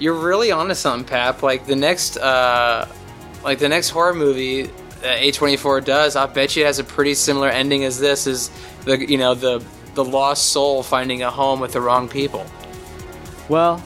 You're 0.00 0.14
really 0.14 0.50
onto 0.50 0.74
something, 0.74 1.06
Pap. 1.06 1.42
Like 1.42 1.66
the 1.66 1.76
next, 1.76 2.16
uh, 2.16 2.88
like 3.44 3.58
the 3.58 3.68
next 3.68 3.90
horror 3.90 4.14
movie 4.14 4.62
that 5.02 5.20
A24 5.20 5.84
does, 5.84 6.16
I 6.16 6.26
bet 6.26 6.56
you 6.56 6.62
it 6.64 6.66
has 6.66 6.78
a 6.78 6.84
pretty 6.84 7.14
similar 7.14 7.48
ending 7.48 7.84
as 7.84 8.00
this. 8.00 8.26
Is 8.26 8.50
the 8.84 8.98
you 9.08 9.18
know 9.18 9.34
the 9.34 9.62
the 9.94 10.04
lost 10.04 10.50
soul 10.52 10.82
finding 10.82 11.22
a 11.22 11.30
home 11.30 11.60
with 11.60 11.72
the 11.72 11.80
wrong 11.80 12.08
people. 12.08 12.46
Well, 13.48 13.78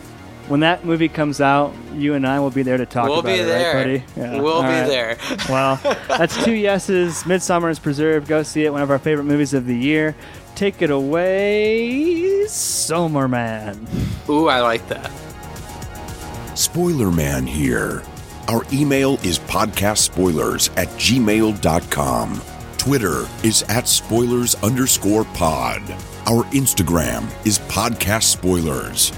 when 0.49 0.61
that 0.61 0.85
movie 0.85 1.09
comes 1.09 1.41
out, 1.41 1.73
you 1.95 2.15
and 2.15 2.27
I 2.27 2.39
will 2.39 2.51
be 2.51 2.63
there 2.63 2.77
to 2.77 2.85
talk 2.87 3.09
We'll 3.09 3.21
about 3.21 3.33
it, 3.39 3.45
there. 3.47 3.75
right, 3.75 3.83
buddy? 3.85 4.05
Yeah. 4.17 4.41
We'll 4.43 4.53
All 4.57 4.63
be 4.63 4.69
right. 4.69 4.87
there. 4.87 5.19
Well, 5.49 5.81
that's 6.09 6.43
two 6.45 6.53
yeses. 6.55 7.23
Midsommar 7.25 7.71
is 7.71 7.79
preserved. 7.79 8.29
Go 8.29 8.43
see 8.43 8.65
it. 8.65 8.71
One 8.73 8.83
of 8.83 8.91
our 8.91 8.99
favorite 8.99 9.25
movies 9.25 9.55
of 9.55 9.67
the 9.67 9.75
year. 9.77 10.15
Take 10.55 10.83
it 10.83 10.91
away, 10.91 12.47
Somer 12.47 13.27
Man. 13.27 13.87
Ooh, 14.29 14.49
I 14.49 14.61
like 14.61 14.87
that. 14.89 15.11
Spoiler 16.55 17.11
Man 17.11 17.47
here. 17.47 18.03
Our 18.47 18.63
email 18.73 19.15
is 19.25 19.39
podcastspoilers 19.41 20.71
at 20.77 20.89
gmail.com. 20.89 22.43
Twitter 22.79 23.27
is 23.43 23.63
at 23.65 23.89
spoilers 23.89 24.55
underscore 24.63 25.25
pod. 25.25 25.83
Our 26.27 26.45
Instagram 26.53 27.25
is 27.47 27.59
podcast 27.61 28.25
spoilers. 28.25 29.13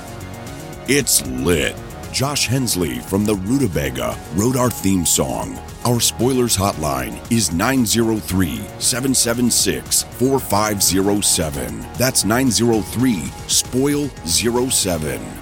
It's 0.88 1.26
lit. 1.26 1.76
Josh 2.12 2.46
Hensley 2.46 3.00
from 3.00 3.26
the 3.26 3.34
Rutabaga 3.34 4.16
wrote 4.34 4.56
our 4.56 4.70
theme 4.70 5.04
song. 5.04 5.58
Our 5.84 6.00
spoilers 6.00 6.56
hotline 6.56 7.20
is 7.30 7.52
903 7.52 8.56
776 8.78 10.04
4507. 10.04 11.86
That's 11.98 12.24
903 12.24 13.24
Spoil 13.48 14.08
07. 14.24 15.35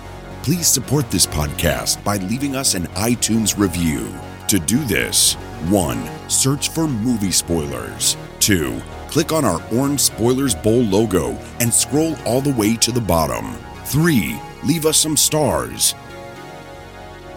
Please 0.45 0.69
support 0.69 1.11
this 1.11 1.27
podcast 1.27 2.05
by 2.05 2.19
leaving 2.19 2.55
us 2.55 2.75
an 2.75 2.83
iTunes 2.89 3.59
review. 3.59 4.13
To 4.49 4.59
do 4.59 4.85
this, 4.85 5.37
1. 5.71 6.29
Search 6.29 6.69
for 6.69 6.87
movie 6.87 7.31
spoilers. 7.31 8.19
2. 8.41 8.79
Click 9.09 9.33
on 9.33 9.47
our 9.47 9.63
orange 9.73 10.01
Spoilers 10.01 10.55
Bowl 10.55 10.83
logo 10.83 11.31
and 11.61 11.73
scroll 11.73 12.15
all 12.27 12.43
the 12.43 12.53
way 12.53 12.77
to 12.77 12.93
the 12.93 13.01
bottom. 13.01 13.55
3. 13.87 14.39
Leave 14.65 14.85
us 14.85 14.99
some 14.99 15.17
stars 15.17 15.95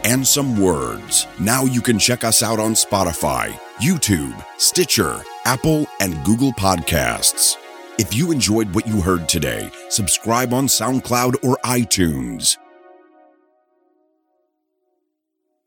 and 0.04 0.28
some 0.28 0.62
words. 0.62 1.28
Now 1.40 1.64
you 1.64 1.80
can 1.80 1.98
check 1.98 2.26
us 2.26 2.44
out 2.44 2.60
on 2.60 2.74
Spotify, 2.74 3.52
YouTube, 3.78 4.36
Stitcher, 4.58 5.24
Apple, 5.46 5.88
and 6.02 6.26
Google 6.26 6.52
Podcasts. 6.52 7.56
If 7.98 8.14
you 8.14 8.34
enjoyed 8.34 8.76
what 8.76 8.86
you 8.86 9.00
heard 9.00 9.30
today, 9.30 9.72
subscribe 9.88 10.54
on 10.54 10.68
SoundCloud 10.68 11.36
or 11.42 11.58
iTunes. 11.64 12.58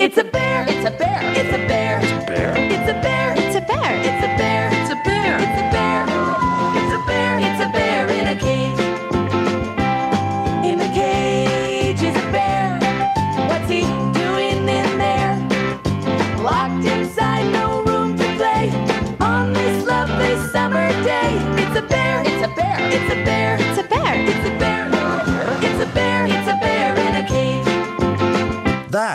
It's 0.00 0.16
a 0.16 0.24
bear. 0.24 0.64
It's 0.66 0.88
a 0.88 0.90
bear. 0.90 1.20
It's 1.36 1.54
a 1.54 1.68
bear. 1.68 2.00
It's 2.00 2.14
a 2.14 2.26
bear. 2.26 2.54
It's 2.56 2.90
a 2.90 2.94
bear. 3.02 3.34
It's 3.36 3.54
a 3.54 3.60
bear. 3.60 3.96
It's 4.00 4.24
a 4.24 4.38
bear. 4.38 4.59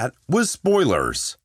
That 0.05 0.13
was 0.29 0.51
spoilers. 0.51 1.35